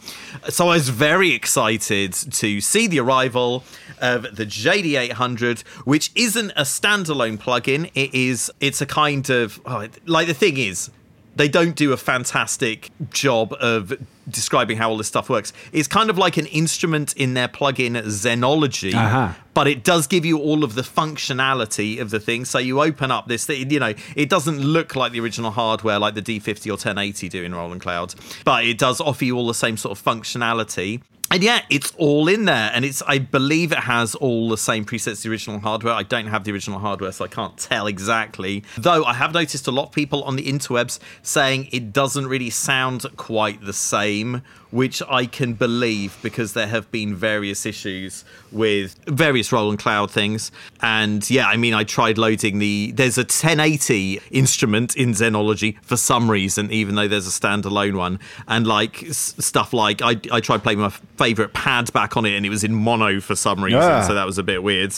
So 0.50 0.70
I 0.70 0.76
was 0.76 0.90
very 0.90 1.32
excited 1.32 2.14
to 2.14 2.62
see 2.62 2.88
the 2.88 3.00
arrival 3.00 3.64
of 4.00 4.36
the 4.36 4.46
JD800, 4.46 5.62
which 5.86 6.12
isn't 6.16 6.52
a 6.52 6.62
standalone 6.62 7.38
plugin. 7.38 7.92
It 7.96 8.14
is. 8.14 8.52
It's 8.60 8.82
a 8.82 8.86
kind 8.86 9.30
of 9.30 9.60
oh, 9.66 9.88
like 10.06 10.28
the 10.28 10.34
thing 10.34 10.58
is 10.58 10.90
they 11.38 11.48
don't 11.48 11.76
do 11.76 11.94
a 11.94 11.98
fantastic 11.98 12.90
job 13.12 13.54
of 13.60 13.94
describing 14.30 14.78
how 14.78 14.90
all 14.90 14.98
this 14.98 15.08
stuff 15.08 15.30
works. 15.30 15.54
It's 15.72 15.88
kind 15.88 16.10
of 16.10 16.18
like 16.18 16.36
an 16.38 16.48
instrument 16.48 17.16
in 17.16 17.34
their 17.34 17.48
plugin 17.48 17.94
Zenology, 18.04 18.94
Uh-huh. 18.94 19.34
but 19.54 19.68
it 19.68 19.84
does 19.84 20.08
give 20.08 20.26
you 20.26 20.38
all 20.40 20.64
of 20.64 20.76
the 20.76 20.82
functionality 20.82 22.00
of 22.02 22.10
the 22.10 22.20
thing. 22.20 22.44
So 22.46 22.58
you 22.60 22.82
open 22.82 23.12
up 23.12 23.28
this, 23.28 23.46
thing, 23.46 23.70
you 23.70 23.80
know, 23.80 23.94
it 24.16 24.30
doesn't 24.30 24.60
look 24.60 24.96
like 24.96 25.12
the 25.12 25.20
original 25.20 25.52
hardware 25.52 26.00
like 26.00 26.16
the 26.16 26.22
D50 26.22 26.68
or 26.68 26.72
1080 26.74 27.30
do 27.30 27.44
in 27.44 27.54
Roland 27.56 27.82
Cloud, 27.82 28.16
but 28.44 28.66
it 28.66 28.78
does 28.78 29.00
offer 29.00 29.24
you 29.26 29.38
all 29.38 29.48
the 29.48 29.54
same 29.54 29.78
sort 29.78 29.98
of 29.98 30.04
functionality. 30.04 31.02
And 31.30 31.44
yeah, 31.44 31.62
it's 31.70 31.94
all 31.98 32.30
in 32.30 32.46
there, 32.46 32.72
and 32.74 32.86
it's 32.86 33.02
I 33.06 33.18
believe 33.18 33.74
it 33.74 33.80
has 33.80 34.16
all 34.16 34.48
the 34.48 34.58
same 34.58 34.86
presets 34.86 35.24
the 35.24 35.30
original 35.30 35.60
hardware. 35.60 35.94
I 35.94 36.04
don't 36.04 36.28
have 36.28 36.46
the 36.46 36.54
original 36.54 36.80
hardware, 36.80 37.12
so 37.12 37.26
I 37.26 37.28
can't 37.28 37.58
tell 37.58 37.86
exactly. 37.86 38.64
Though 38.78 39.04
I 39.04 39.14
have 39.14 39.34
noticed 39.34 39.68
a 39.68 39.72
lot 39.72 39.88
of 39.88 39.92
people 39.92 40.24
on 40.24 40.38
the 40.38 40.44
interwebs 40.44 41.00
saying 41.22 41.68
it 41.74 41.92
doesn't 41.92 42.28
really 42.28 42.50
sound 42.50 43.06
quite 43.18 43.62
the 43.62 43.74
same, 43.74 44.42
which 44.78 45.02
I 45.10 45.26
can 45.26 45.54
believe 45.54 46.18
because 46.22 46.54
there 46.54 46.68
have 46.68 46.86
been 46.92 47.16
various 47.16 47.66
issues 47.66 48.24
with 48.52 48.96
various 49.08 49.52
Roland 49.52 49.80
Cloud 49.80 50.12
things. 50.12 50.52
And 50.82 51.28
yeah, 51.30 51.48
I 51.48 51.58
mean, 51.58 51.74
I 51.74 51.84
tried 51.84 52.18
loading 52.18 52.60
the. 52.60 52.92
There's 52.96 53.18
a 53.18 53.22
1080 53.22 54.22
instrument 54.32 54.96
in 54.96 55.10
Zenology 55.12 55.78
for 55.82 55.98
some 55.98 56.30
reason, 56.30 56.72
even 56.72 56.94
though 56.96 57.08
there's 57.08 57.28
a 57.28 57.32
standalone 57.42 57.98
one. 57.98 58.20
And 58.48 58.68
like 58.68 59.04
s- 59.04 59.34
stuff 59.40 59.74
like 59.74 60.02
I, 60.04 60.16
I 60.32 60.40
tried 60.42 60.62
playing 60.64 60.80
my 60.80 60.90
favorite 61.18 61.54
pad 61.54 61.92
back 61.94 62.16
on 62.16 62.26
it, 62.26 62.36
and 62.38 62.46
it 62.46 62.50
was 62.50 62.64
in 62.64 62.74
mono 62.76 63.20
for 63.20 63.36
some 63.36 63.64
reason, 63.64 63.82
Ah. 63.82 64.02
so 64.08 64.14
that 64.14 64.26
was 64.26 64.38
a 64.38 64.44
bit 64.44 64.62
weird. 64.64 64.94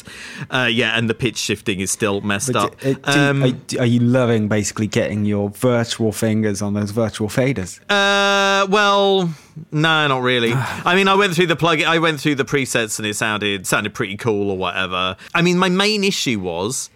Uh, 0.52 0.68
yeah, 0.70 0.98
and 0.98 1.10
the 1.10 1.14
pitch 1.14 1.38
shifting 1.38 1.80
is 1.80 1.90
still 1.92 2.20
messed 2.22 2.56
up. 2.56 2.76
But, 2.82 3.08
uh, 3.08 3.14
do- 3.14 3.20
Um, 3.20 3.44
are, 3.44 3.80
are 3.84 3.86
you 3.86 4.02
loving 4.02 4.48
basically 4.50 4.88
getting 4.88 5.24
your 5.26 5.50
virtual 5.52 6.12
fingers 6.12 6.62
on 6.62 6.74
those 6.74 6.92
virtual 6.92 7.30
faders? 7.30 7.80
Uh, 7.90 8.66
well, 8.70 9.34
no, 9.72 10.08
not 10.08 10.22
really. 10.22 10.54
I 10.56 10.96
mean, 10.96 11.08
I 11.08 11.16
went 11.16 11.34
through 11.34 11.48
the 11.48 11.56
plug. 11.56 11.82
I 11.84 12.00
went 12.00 12.20
through 12.20 12.36
the 12.36 12.46
presets, 12.46 13.00
and 13.00 13.08
it 13.08 13.16
sounded 13.16 13.68
sounded 13.68 13.94
pretty 13.94 14.18
cool 14.18 14.50
or 14.52 14.58
whatever. 14.58 15.16
I 15.34 15.42
mean, 15.42 15.58
my 15.58 15.70
main 15.70 16.04
issue 16.04 16.40
was. 16.40 16.90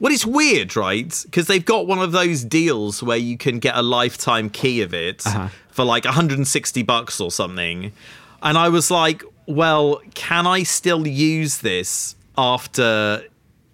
Well, 0.00 0.12
it's 0.12 0.24
weird, 0.24 0.76
right? 0.76 1.12
Because 1.24 1.48
they've 1.48 1.64
got 1.64 1.88
one 1.88 1.98
of 1.98 2.12
those 2.12 2.44
deals 2.44 3.02
where 3.02 3.16
you 3.16 3.36
can 3.36 3.58
get 3.58 3.76
a 3.76 3.82
lifetime 3.82 4.48
key 4.48 4.80
of 4.80 4.94
it 4.94 5.26
uh-huh. 5.26 5.48
for 5.70 5.84
like 5.84 6.04
160 6.04 6.82
bucks 6.84 7.20
or 7.20 7.32
something. 7.32 7.90
And 8.40 8.56
I 8.56 8.68
was 8.68 8.92
like, 8.92 9.24
well, 9.46 10.00
can 10.14 10.46
I 10.46 10.62
still 10.62 11.04
use 11.04 11.58
this 11.58 12.14
after 12.36 13.24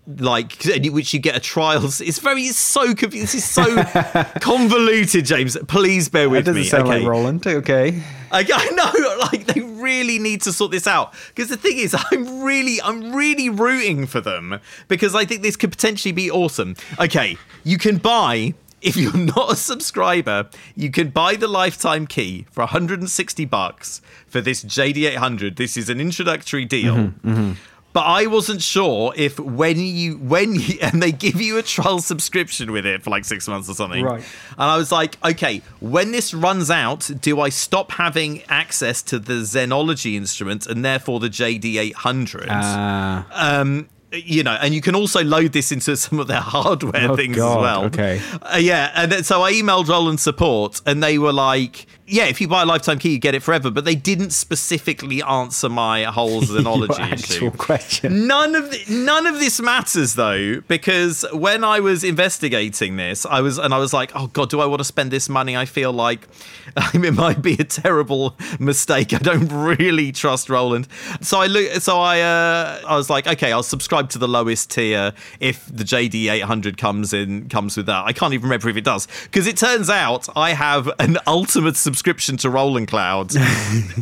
like 0.06 0.62
which 0.90 1.14
you 1.14 1.20
get 1.20 1.34
a 1.34 1.40
trial 1.40 1.82
it's 1.82 2.18
very 2.18 2.42
it's 2.42 2.58
so 2.58 2.94
confusing 2.94 3.20
this 3.22 3.34
is 3.34 3.44
so 3.44 3.64
convoluted 4.40 5.24
james 5.24 5.56
please 5.66 6.10
bear 6.10 6.24
That 6.24 6.30
with 6.30 6.44
doesn't 6.44 6.60
me 6.60 6.68
sound 6.68 6.88
okay 6.88 6.98
like 6.98 7.08
Roland. 7.08 7.46
Okay. 7.46 8.02
I, 8.34 8.44
I 8.52 8.70
know, 8.70 9.16
like 9.32 9.46
they 9.46 9.60
really 9.60 10.18
need 10.18 10.42
to 10.42 10.52
sort 10.52 10.72
this 10.72 10.86
out 10.86 11.14
because 11.28 11.48
the 11.48 11.56
thing 11.56 11.78
is, 11.78 11.96
I'm 12.10 12.42
really, 12.42 12.82
I'm 12.82 13.14
really 13.14 13.48
rooting 13.48 14.06
for 14.06 14.20
them 14.20 14.60
because 14.88 15.14
I 15.14 15.24
think 15.24 15.42
this 15.42 15.56
could 15.56 15.70
potentially 15.70 16.12
be 16.12 16.30
awesome. 16.30 16.76
Okay, 16.98 17.38
you 17.62 17.78
can 17.78 17.98
buy. 17.98 18.54
If 18.84 18.98
you're 18.98 19.16
not 19.16 19.50
a 19.50 19.56
subscriber, 19.56 20.50
you 20.76 20.90
can 20.90 21.08
buy 21.08 21.36
the 21.36 21.48
lifetime 21.48 22.06
key 22.06 22.44
for 22.50 22.60
160 22.60 23.46
bucks 23.46 24.02
for 24.26 24.42
this 24.42 24.62
JD800. 24.62 25.56
This 25.56 25.78
is 25.78 25.88
an 25.88 26.02
introductory 26.02 26.66
deal. 26.66 26.94
Mm-hmm, 26.94 27.30
mm-hmm. 27.30 27.52
But 27.94 28.00
I 28.06 28.26
wasn't 28.26 28.60
sure 28.60 29.12
if 29.16 29.38
when 29.40 29.78
you 29.78 30.16
when 30.18 30.56
you, 30.56 30.78
and 30.82 31.00
they 31.02 31.12
give 31.12 31.40
you 31.40 31.56
a 31.58 31.62
trial 31.62 32.00
subscription 32.00 32.72
with 32.72 32.84
it 32.84 33.02
for 33.02 33.10
like 33.10 33.24
six 33.24 33.48
months 33.48 33.70
or 33.70 33.74
something. 33.74 34.04
Right. 34.04 34.20
And 34.58 34.70
I 34.74 34.76
was 34.76 34.90
like, 34.92 35.16
okay, 35.24 35.62
when 35.80 36.10
this 36.12 36.34
runs 36.34 36.70
out, 36.70 37.08
do 37.20 37.40
I 37.40 37.48
stop 37.50 37.92
having 37.92 38.42
access 38.48 39.00
to 39.04 39.18
the 39.18 39.34
Zenology 39.44 40.14
instrument 40.16 40.66
and 40.66 40.84
therefore 40.84 41.20
the 41.20 41.28
JD800? 41.30 42.48
Uh, 42.50 43.22
um, 43.32 43.88
you 44.12 44.42
know, 44.44 44.56
and 44.60 44.74
you 44.74 44.80
can 44.80 44.94
also 44.94 45.24
load 45.24 45.52
this 45.52 45.72
into 45.72 45.96
some 45.96 46.18
of 46.20 46.26
their 46.28 46.40
hardware 46.40 47.10
Oh, 47.10 47.16
things 47.16 47.36
God, 47.36 47.56
as 47.58 47.62
well. 47.62 47.84
okay. 47.86 48.20
Uh, 48.42 48.58
yeah, 48.58 48.92
and 48.94 49.10
then- 49.10 49.24
so 49.24 49.42
I 49.42 49.52
emailed 49.52 49.88
Roland 49.88 50.20
support, 50.20 50.80
and 50.86 51.02
they 51.02 51.18
were 51.18 51.32
like, 51.32 51.86
"Yeah, 52.06 52.26
if 52.26 52.40
you 52.40 52.48
buy 52.48 52.62
a 52.62 52.66
lifetime 52.66 52.98
key, 52.98 53.10
you 53.10 53.18
get 53.18 53.34
it 53.34 53.42
forever." 53.42 53.70
But 53.70 53.84
they 53.84 53.94
didn't 53.94 54.30
specifically 54.30 55.22
answer 55.22 55.68
my 55.68 56.04
whole 56.04 56.42
Zenology 56.42 57.12
issue. 57.14 57.50
question. 57.52 58.26
None 58.26 58.54
of 58.54 58.70
the, 58.70 58.84
none 58.88 59.26
of 59.26 59.38
this 59.38 59.60
matters 59.60 60.14
though, 60.14 60.60
because 60.68 61.24
when 61.32 61.64
I 61.64 61.80
was 61.80 62.04
investigating 62.04 62.96
this, 62.96 63.24
I 63.24 63.40
was 63.40 63.58
and 63.58 63.72
I 63.72 63.78
was 63.78 63.92
like, 63.92 64.12
oh 64.14 64.26
god, 64.26 64.50
do 64.50 64.60
I 64.60 64.66
want 64.66 64.80
to 64.80 64.84
spend 64.84 65.10
this 65.10 65.28
money? 65.28 65.56
I 65.56 65.64
feel 65.64 65.92
like 65.92 66.28
it 66.94 67.14
might 67.14 67.40
be 67.40 67.54
a 67.54 67.64
terrible 67.64 68.36
mistake. 68.58 69.14
I 69.14 69.18
don't 69.18 69.48
really 69.48 70.12
trust 70.12 70.50
Roland. 70.50 70.88
So 71.22 71.40
I 71.40 71.46
look, 71.46 71.70
so 71.80 72.00
I 72.00 72.20
uh, 72.20 72.82
I 72.86 72.96
was 72.96 73.08
like, 73.08 73.26
okay, 73.26 73.50
I'll 73.50 73.62
subscribe 73.62 74.10
to 74.10 74.18
the 74.18 74.28
lowest 74.28 74.70
tier 74.70 75.12
if 75.40 75.64
the 75.66 75.84
JD 75.84 76.30
800 76.30 76.76
comes 76.76 77.12
in 77.14 77.48
comes 77.48 77.76
with 77.76 77.86
that. 77.86 78.04
I 78.04 78.12
can't 78.12 78.34
even 78.34 78.44
remember 78.44 78.68
if 78.68 78.76
it 78.76 78.84
does 78.84 79.08
because 79.24 79.46
it 79.46 79.56
turns 79.56 79.88
out 79.88 80.28
I 80.36 80.50
have 80.50 80.90
an 80.98 81.16
ultimate 81.26 81.76
subscription 81.76 81.93
to 82.02 82.50
Roland 82.50 82.88
Clouds, 82.88 83.36
and 83.36 83.44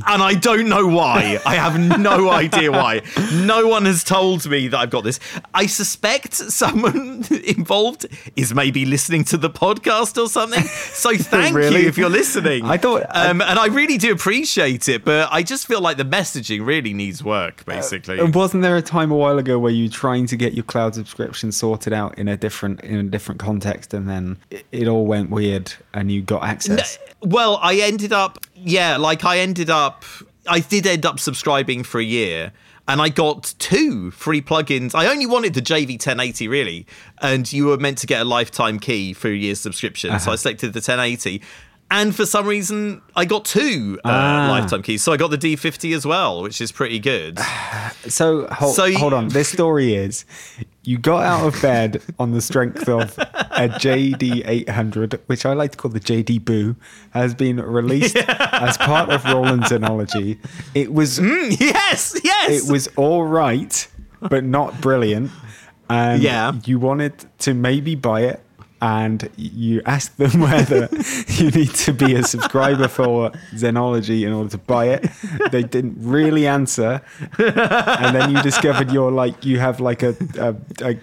I 0.06 0.34
don't 0.34 0.68
know 0.68 0.86
why. 0.86 1.38
I 1.44 1.54
have 1.56 1.78
no 2.00 2.30
idea 2.30 2.70
why. 2.72 3.02
No 3.34 3.68
one 3.68 3.84
has 3.84 4.02
told 4.04 4.48
me 4.48 4.68
that 4.68 4.78
I've 4.78 4.90
got 4.90 5.04
this. 5.04 5.20
I 5.54 5.66
suspect 5.66 6.34
someone 6.34 7.24
involved 7.44 8.06
is 8.36 8.54
maybe 8.54 8.84
listening 8.84 9.24
to 9.24 9.36
the 9.36 9.50
podcast 9.50 10.20
or 10.22 10.28
something. 10.28 10.62
So 10.62 11.16
thank 11.16 11.54
Really? 11.54 11.82
you 11.82 11.88
if 11.88 11.98
you're 11.98 12.08
listening. 12.10 12.64
I 12.64 12.76
thought- 12.76 13.04
um, 13.10 13.40
and 13.42 13.58
I 13.58 13.66
really 13.66 13.98
do 13.98 14.12
appreciate 14.12 14.88
it, 14.88 15.04
but 15.04 15.28
I 15.30 15.42
just 15.42 15.66
feel 15.66 15.80
like 15.80 15.96
the 15.96 16.04
messaging 16.04 16.64
really 16.66 16.92
needs 16.94 17.22
work. 17.22 17.64
Basically, 17.64 18.18
And 18.18 18.34
wasn't 18.34 18.62
there 18.62 18.76
a 18.76 18.82
time 18.82 19.10
a 19.10 19.16
while 19.16 19.38
ago 19.38 19.58
where 19.58 19.72
you 19.72 19.84
were 19.84 19.90
trying 19.92 20.26
to 20.26 20.36
get 20.36 20.54
your 20.54 20.64
cloud 20.64 20.94
subscription 20.94 21.52
sorted 21.52 21.92
out 21.92 22.18
in 22.18 22.28
a 22.28 22.36
different 22.36 22.80
in 22.82 22.96
a 22.96 23.02
different 23.04 23.40
context, 23.40 23.92
and 23.94 24.08
then 24.08 24.38
it, 24.50 24.64
it 24.72 24.88
all 24.88 25.06
went 25.06 25.30
weird, 25.30 25.72
and 25.94 26.10
you 26.10 26.22
got 26.22 26.42
access? 26.44 26.98
Well, 27.20 27.58
I 27.62 27.74
ended 27.82 28.12
up, 28.12 28.38
yeah, 28.54 28.96
like 28.96 29.24
I 29.24 29.38
ended 29.38 29.70
up, 29.70 30.04
I 30.46 30.60
did 30.60 30.86
end 30.86 31.06
up 31.06 31.20
subscribing 31.20 31.84
for 31.84 32.00
a 32.00 32.04
year. 32.04 32.52
And 32.88 33.00
I 33.00 33.10
got 33.10 33.54
two 33.60 34.10
free 34.10 34.42
plugins. 34.42 34.92
I 34.92 35.06
only 35.06 35.24
wanted 35.24 35.54
the 35.54 35.62
JV 35.62 35.92
1080 35.92 36.48
really, 36.48 36.84
and 37.20 37.50
you 37.52 37.66
were 37.66 37.76
meant 37.76 37.98
to 37.98 38.08
get 38.08 38.20
a 38.20 38.24
lifetime 38.24 38.80
key 38.80 39.12
for 39.12 39.28
a 39.28 39.34
year's 39.34 39.60
subscription. 39.60 40.10
So 40.10 40.16
uh-huh. 40.16 40.32
I 40.32 40.34
selected 40.34 40.72
the 40.72 40.78
1080, 40.78 41.40
and 41.92 42.16
for 42.16 42.26
some 42.26 42.46
reason 42.46 43.00
I 43.14 43.24
got 43.24 43.44
two 43.44 44.00
uh, 44.04 44.08
Ah. 44.08 44.48
lifetime 44.50 44.82
keys. 44.82 45.02
So 45.02 45.12
I 45.12 45.16
got 45.16 45.30
the 45.30 45.38
D50 45.38 45.94
as 45.94 46.04
well, 46.04 46.42
which 46.42 46.60
is 46.60 46.72
pretty 46.72 46.98
good. 46.98 47.38
So, 48.08 48.48
hold, 48.50 48.74
So 48.74 48.84
you- 48.86 48.98
hold 48.98 49.12
on. 49.12 49.28
This 49.28 49.48
story 49.48 49.94
is 49.94 50.24
you 50.82 50.98
got 50.98 51.22
out 51.24 51.46
of 51.46 51.62
bed 51.62 52.02
on 52.18 52.32
the 52.32 52.40
strength 52.40 52.88
of 52.88 53.16
a 53.16 53.68
JD 53.68 54.42
800, 54.44 55.20
which 55.26 55.46
I 55.46 55.52
like 55.52 55.70
to 55.72 55.78
call 55.78 55.92
the 55.92 56.00
JD 56.00 56.44
Boo, 56.44 56.74
has 57.10 57.32
been 57.32 57.58
released 57.60 58.16
as 58.28 58.76
part 58.78 59.08
of 59.10 59.24
Roland's 59.24 59.68
Zenology. 59.68 60.38
It 60.74 60.92
was 60.92 61.20
yes, 61.20 62.18
yes. 62.24 62.50
it 62.66 62.72
was 62.72 62.88
all 62.96 63.22
right, 63.24 63.86
but 64.20 64.42
not 64.42 64.80
brilliant. 64.80 65.30
And 65.88 66.20
Yeah. 66.22 66.54
you 66.64 66.80
wanted 66.80 67.14
to 67.40 67.54
maybe 67.54 67.94
buy 67.94 68.22
it, 68.22 68.40
and 68.82 69.30
you 69.36 69.80
ask 69.86 70.16
them 70.16 70.40
whether 70.40 70.88
you 71.28 71.50
need 71.50 71.72
to 71.72 71.92
be 71.94 72.16
a 72.16 72.22
subscriber 72.24 72.88
for 72.88 73.30
Zenology 73.54 74.26
in 74.26 74.32
order 74.32 74.50
to 74.50 74.58
buy 74.58 74.86
it. 74.86 75.08
They 75.52 75.62
didn't 75.62 75.96
really 75.98 76.46
answer, 76.46 77.00
and 77.38 78.14
then 78.14 78.34
you 78.34 78.42
discovered 78.42 78.92
you're 78.92 79.12
like 79.12 79.46
you 79.46 79.60
have 79.60 79.80
like 79.80 80.02
a 80.02 80.14
a, 80.38 80.56
a 80.82 80.98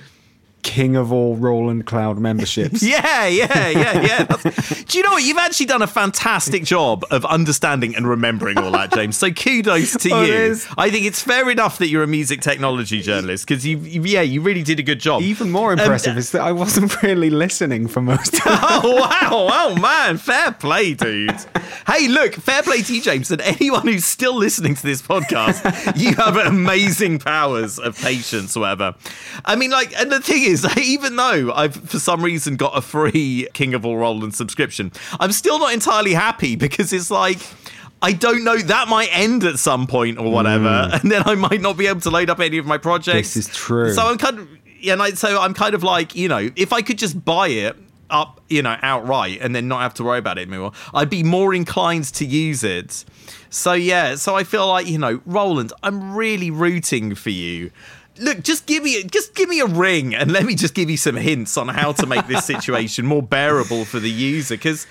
king 0.62 0.96
of 0.96 1.12
all 1.12 1.36
Roland 1.36 1.86
Cloud 1.86 2.18
memberships. 2.20 2.84
Yeah, 2.90 3.28
yeah, 3.28 3.70
yeah, 3.70 4.02
yeah. 4.02 4.24
That's- 4.24 4.84
Do 4.86 4.98
you 4.98 5.04
know 5.04 5.12
what? 5.12 5.24
You've 5.24 5.38
actually 5.38 5.68
done 5.68 5.82
a 5.82 5.88
fantastic 5.88 6.64
job 6.64 7.06
of 7.12 7.24
understanding 7.26 7.96
and 7.96 8.08
remembering 8.08 8.58
all 8.58 8.72
that, 8.72 8.92
James. 8.94 9.18
So 9.18 9.32
kudos 9.32 9.94
to 9.98 10.10
Oh, 10.14 10.24
you. 10.24 10.56
I 10.78 10.90
think 10.90 11.06
it's 11.06 11.22
fair 11.22 11.50
enough 11.50 11.78
that 11.78 11.88
you're 11.88 12.04
a 12.04 12.08
music 12.08 12.42
technology 12.42 13.02
journalist 13.02 13.48
because 13.48 13.66
you, 13.66 13.78
yeah, 13.78 14.22
you 14.22 14.42
really 14.42 14.64
did 14.64 14.80
a 14.80 14.84
good 14.84 15.00
job. 15.00 15.22
Even 15.22 15.52
more 15.52 15.72
Um, 15.74 15.80
impressive 15.80 16.18
is 16.18 16.32
that 16.32 16.42
I 16.42 16.52
wasn't 16.52 17.02
really 17.04 17.30
listening 17.30 17.88
for 17.88 18.02
most 18.02 18.34
of 18.36 18.42
oh 18.46 18.96
wow! 18.96 19.48
Oh 19.52 19.76
man, 19.80 20.18
fair 20.18 20.52
play, 20.52 20.94
dude. 20.96 21.36
hey, 21.88 22.08
look, 22.08 22.34
fair 22.34 22.64
play 22.64 22.82
to 22.82 22.96
you, 22.96 23.02
James, 23.02 23.30
and 23.32 23.42
anyone 23.42 23.86
who's 23.88 24.06
still 24.06 24.36
listening 24.36 24.76
to 24.76 24.84
this 24.84 25.02
podcast. 25.02 25.62
you 26.00 26.16
have 26.16 26.36
amazing 26.38 27.20
powers 27.20 27.78
of 27.80 27.98
patience, 28.00 28.56
whatever. 28.56 28.96
I 29.46 29.56
mean, 29.56 29.70
like, 29.72 29.94
and 30.00 30.12
the 30.12 30.20
thing 30.22 30.44
is, 30.44 30.49
even 30.78 31.16
though 31.16 31.52
I've 31.54 31.76
for 31.76 32.00
some 32.00 32.24
reason 32.24 32.56
got 32.56 32.78
a 32.78 32.82
free 32.82 33.48
King 33.54 33.74
of 33.74 33.86
All 33.86 33.98
Roland 33.98 34.36
subscription, 34.36 34.92
I'm 35.20 35.32
still 35.32 35.60
not 35.60 35.74
entirely 35.74 36.14
happy 36.14 36.56
because 36.56 36.94
it's 36.94 37.12
like. 37.12 37.40
I 38.02 38.14
don't 38.14 38.46
know. 38.46 38.58
That 38.58 38.88
might 38.88 39.10
end 39.12 39.44
at 39.44 39.60
some 39.60 39.86
point 39.86 40.20
or 40.20 40.32
whatever, 40.32 40.70
mm. 40.70 41.02
and 41.02 41.12
then 41.12 41.24
I 41.26 41.36
might 41.36 41.60
not 41.60 41.76
be 41.76 41.88
able 41.88 42.00
to 42.00 42.10
load 42.10 42.30
up 42.30 42.40
any 42.40 42.58
of 42.58 42.66
my 42.66 42.78
projects. 42.78 43.34
This 43.34 43.50
is 43.50 43.54
true. 43.54 43.92
So 43.92 44.08
I'm 44.08 44.18
kind 44.18 44.40
of, 44.40 44.48
yeah, 44.80 44.94
and 44.94 45.02
I, 45.02 45.10
so 45.10 45.38
I'm 45.42 45.54
kind 45.54 45.76
of 45.76 45.84
like, 45.84 46.16
you 46.16 46.30
know, 46.30 46.50
if 46.56 46.72
I 46.72 46.82
could 46.82 46.98
just 46.98 47.26
buy 47.26 47.50
it 47.50 47.76
up, 48.10 48.42
you 48.50 48.62
know, 48.62 48.78
outright 48.82 49.40
and 49.42 49.56
then 49.56 49.68
not 49.68 49.82
have 49.82 49.94
to 49.96 50.04
worry 50.04 50.20
about 50.20 50.38
it 50.38 50.48
anymore, 50.48 50.72
I'd 50.94 51.10
be 51.10 51.24
more 51.24 51.54
inclined 51.54 52.06
to 52.16 52.26
use 52.26 52.64
it. 52.64 53.04
So 53.50 53.74
yeah, 53.74 54.16
so 54.16 54.36
I 54.36 54.44
feel 54.44 54.68
like, 54.68 54.88
you 54.88 54.98
know, 54.98 55.22
Roland, 55.26 55.74
I'm 55.84 56.16
really 56.16 56.52
rooting 56.52 57.16
for 57.16 57.32
you. 57.32 57.72
Look, 58.20 58.44
just 58.44 58.66
give 58.66 58.84
me 58.84 59.04
just 59.04 59.36
give 59.36 59.50
me 59.50 59.60
a 59.60 59.66
ring 59.66 60.14
and 60.16 60.32
let 60.32 60.46
me 60.46 60.56
just 60.56 60.74
give 60.74 60.90
you 60.90 60.98
some 60.98 61.16
hints 61.16 61.58
on 61.58 61.68
how 61.70 61.92
to 61.94 62.06
make 62.06 62.28
this 62.28 62.46
situation 62.54 63.06
more 63.06 63.24
bearable 63.24 63.86
for 63.86 64.00
the 64.00 64.10
user 64.10 64.58
cuz 64.58 64.88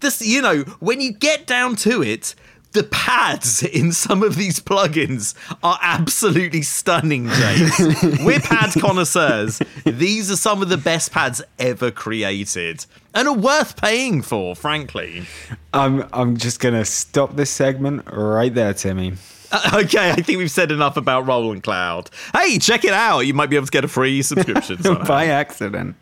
this 0.00 0.22
you 0.22 0.40
know, 0.40 0.60
when 0.80 1.00
you 1.00 1.12
get 1.12 1.46
down 1.46 1.76
to 1.76 2.02
it, 2.02 2.34
the 2.72 2.84
pads 2.84 3.62
in 3.62 3.92
some 3.92 4.22
of 4.22 4.36
these 4.36 4.60
plugins 4.60 5.34
are 5.62 5.78
absolutely 5.82 6.62
stunning, 6.62 7.28
James. 7.28 7.78
We're 8.24 8.40
pad 8.40 8.72
connoisseurs. 8.80 9.60
These 9.84 10.30
are 10.30 10.36
some 10.36 10.62
of 10.62 10.68
the 10.68 10.76
best 10.76 11.12
pads 11.12 11.42
ever 11.58 11.90
created 11.90 12.86
and 13.14 13.26
are 13.26 13.34
worth 13.34 13.80
paying 13.80 14.22
for, 14.22 14.54
frankly. 14.54 15.24
I'm 15.74 16.08
I'm 16.12 16.36
just 16.36 16.60
gonna 16.60 16.84
stop 16.84 17.36
this 17.36 17.50
segment 17.50 18.04
right 18.10 18.54
there, 18.54 18.74
Timmy. 18.74 19.14
Uh, 19.52 19.80
okay, 19.84 20.10
I 20.10 20.22
think 20.22 20.38
we've 20.38 20.50
said 20.50 20.70
enough 20.70 20.96
about 20.96 21.26
Roland 21.26 21.62
Cloud. 21.62 22.10
Hey, 22.34 22.58
check 22.58 22.84
it 22.84 22.92
out. 22.92 23.20
You 23.20 23.34
might 23.34 23.50
be 23.50 23.56
able 23.56 23.66
to 23.66 23.72
get 23.72 23.84
a 23.84 23.88
free 23.88 24.22
subscription. 24.22 24.78
By 25.06 25.26
accident. 25.26 25.96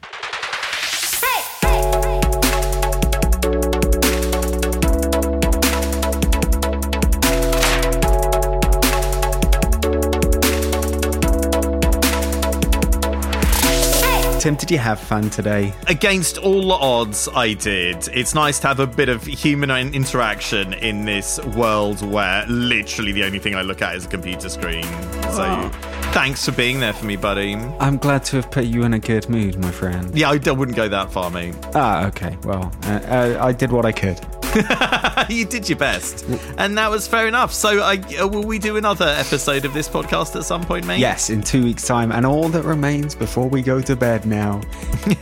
Tim, 14.48 14.54
did 14.54 14.70
you 14.70 14.78
have 14.78 14.98
fun 14.98 15.28
today? 15.28 15.74
Against 15.88 16.38
all 16.38 16.68
the 16.68 16.74
odds, 16.74 17.28
I 17.34 17.52
did. 17.52 18.08
It's 18.14 18.34
nice 18.34 18.58
to 18.60 18.68
have 18.68 18.80
a 18.80 18.86
bit 18.86 19.10
of 19.10 19.22
human 19.22 19.70
interaction 19.70 20.72
in 20.72 21.04
this 21.04 21.38
world 21.48 22.00
where 22.00 22.46
literally 22.46 23.12
the 23.12 23.24
only 23.24 23.40
thing 23.40 23.54
I 23.54 23.60
look 23.60 23.82
at 23.82 23.94
is 23.94 24.06
a 24.06 24.08
computer 24.08 24.48
screen. 24.48 24.84
So, 25.32 25.68
thanks 26.12 26.46
for 26.46 26.52
being 26.52 26.80
there 26.80 26.94
for 26.94 27.04
me, 27.04 27.16
buddy. 27.16 27.56
I'm 27.78 27.98
glad 27.98 28.24
to 28.24 28.36
have 28.36 28.50
put 28.50 28.64
you 28.64 28.84
in 28.84 28.94
a 28.94 28.98
good 28.98 29.28
mood, 29.28 29.58
my 29.58 29.70
friend. 29.70 30.16
Yeah, 30.16 30.30
I 30.30 30.38
d- 30.38 30.50
wouldn't 30.50 30.78
go 30.78 30.88
that 30.88 31.12
far, 31.12 31.30
mate. 31.30 31.54
Ah, 31.74 32.06
okay. 32.06 32.38
Well, 32.44 32.72
uh, 32.84 33.00
uh, 33.04 33.38
I 33.42 33.52
did 33.52 33.70
what 33.70 33.84
I 33.84 33.92
could. 33.92 34.18
you 35.28 35.44
did 35.44 35.68
your 35.68 35.78
best, 35.78 36.24
and 36.58 36.76
that 36.76 36.90
was 36.90 37.06
fair 37.06 37.28
enough. 37.28 37.52
So, 37.52 37.80
I, 37.80 37.96
uh, 38.20 38.26
will 38.26 38.44
we 38.44 38.58
do 38.58 38.76
another 38.76 39.06
episode 39.06 39.64
of 39.64 39.72
this 39.74 39.88
podcast 39.88 40.36
at 40.36 40.44
some 40.44 40.62
point, 40.62 40.86
mate? 40.86 40.98
Yes, 40.98 41.30
in 41.30 41.42
two 41.42 41.64
weeks' 41.64 41.86
time. 41.86 42.12
And 42.12 42.26
all 42.26 42.48
that 42.48 42.64
remains 42.64 43.14
before 43.14 43.48
we 43.48 43.62
go 43.62 43.80
to 43.80 43.96
bed 43.96 44.26
now 44.26 44.60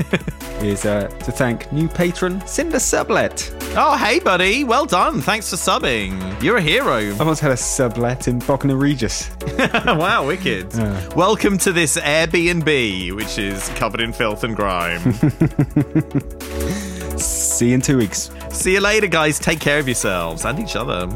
is 0.61 0.87
uh, 0.87 1.09
to 1.09 1.33
thank 1.33 1.71
new 1.73 1.89
patron 1.89 2.45
Cinder 2.47 2.79
Sublet. 2.79 3.53
Oh, 3.77 3.97
hey, 3.97 4.19
buddy. 4.19 4.65
Well 4.65 4.87
done. 4.87 5.21
Thanks 5.21 5.51
for 5.51 5.57
subbing. 5.57 6.43
You're 6.43 6.57
a 6.57 6.63
hero. 6.63 7.15
I 7.17 7.23
once 7.23 7.41
had 7.41 7.53
a 7.53 7.57
sublet 7.57 8.29
in 8.29 8.39
Bognor 8.39 8.77
Regis. 8.77 9.31
wow, 9.59 10.27
wicked. 10.27 10.75
Welcome 11.15 11.59
to 11.59 11.73
this 11.73 11.97
Airbnb, 11.99 13.15
which 13.15 13.39
is 13.39 13.69
covered 13.71 14.01
in 14.01 14.13
filth 14.13 14.45
and 14.45 14.57
grime. 14.57 15.03
See 17.19 17.69
you 17.69 17.75
in 17.75 17.81
two 17.81 17.99
weeks. 17.99 18.31
See 18.51 18.75
you 18.75 18.81
later, 18.81 19.07
guys. 19.07 19.39
Take 19.39 19.61
care 19.61 19.79
of 19.79 19.89
yourselves 19.89 20.45
and 20.45 20.59
each 20.59 20.77
other. 20.77 21.07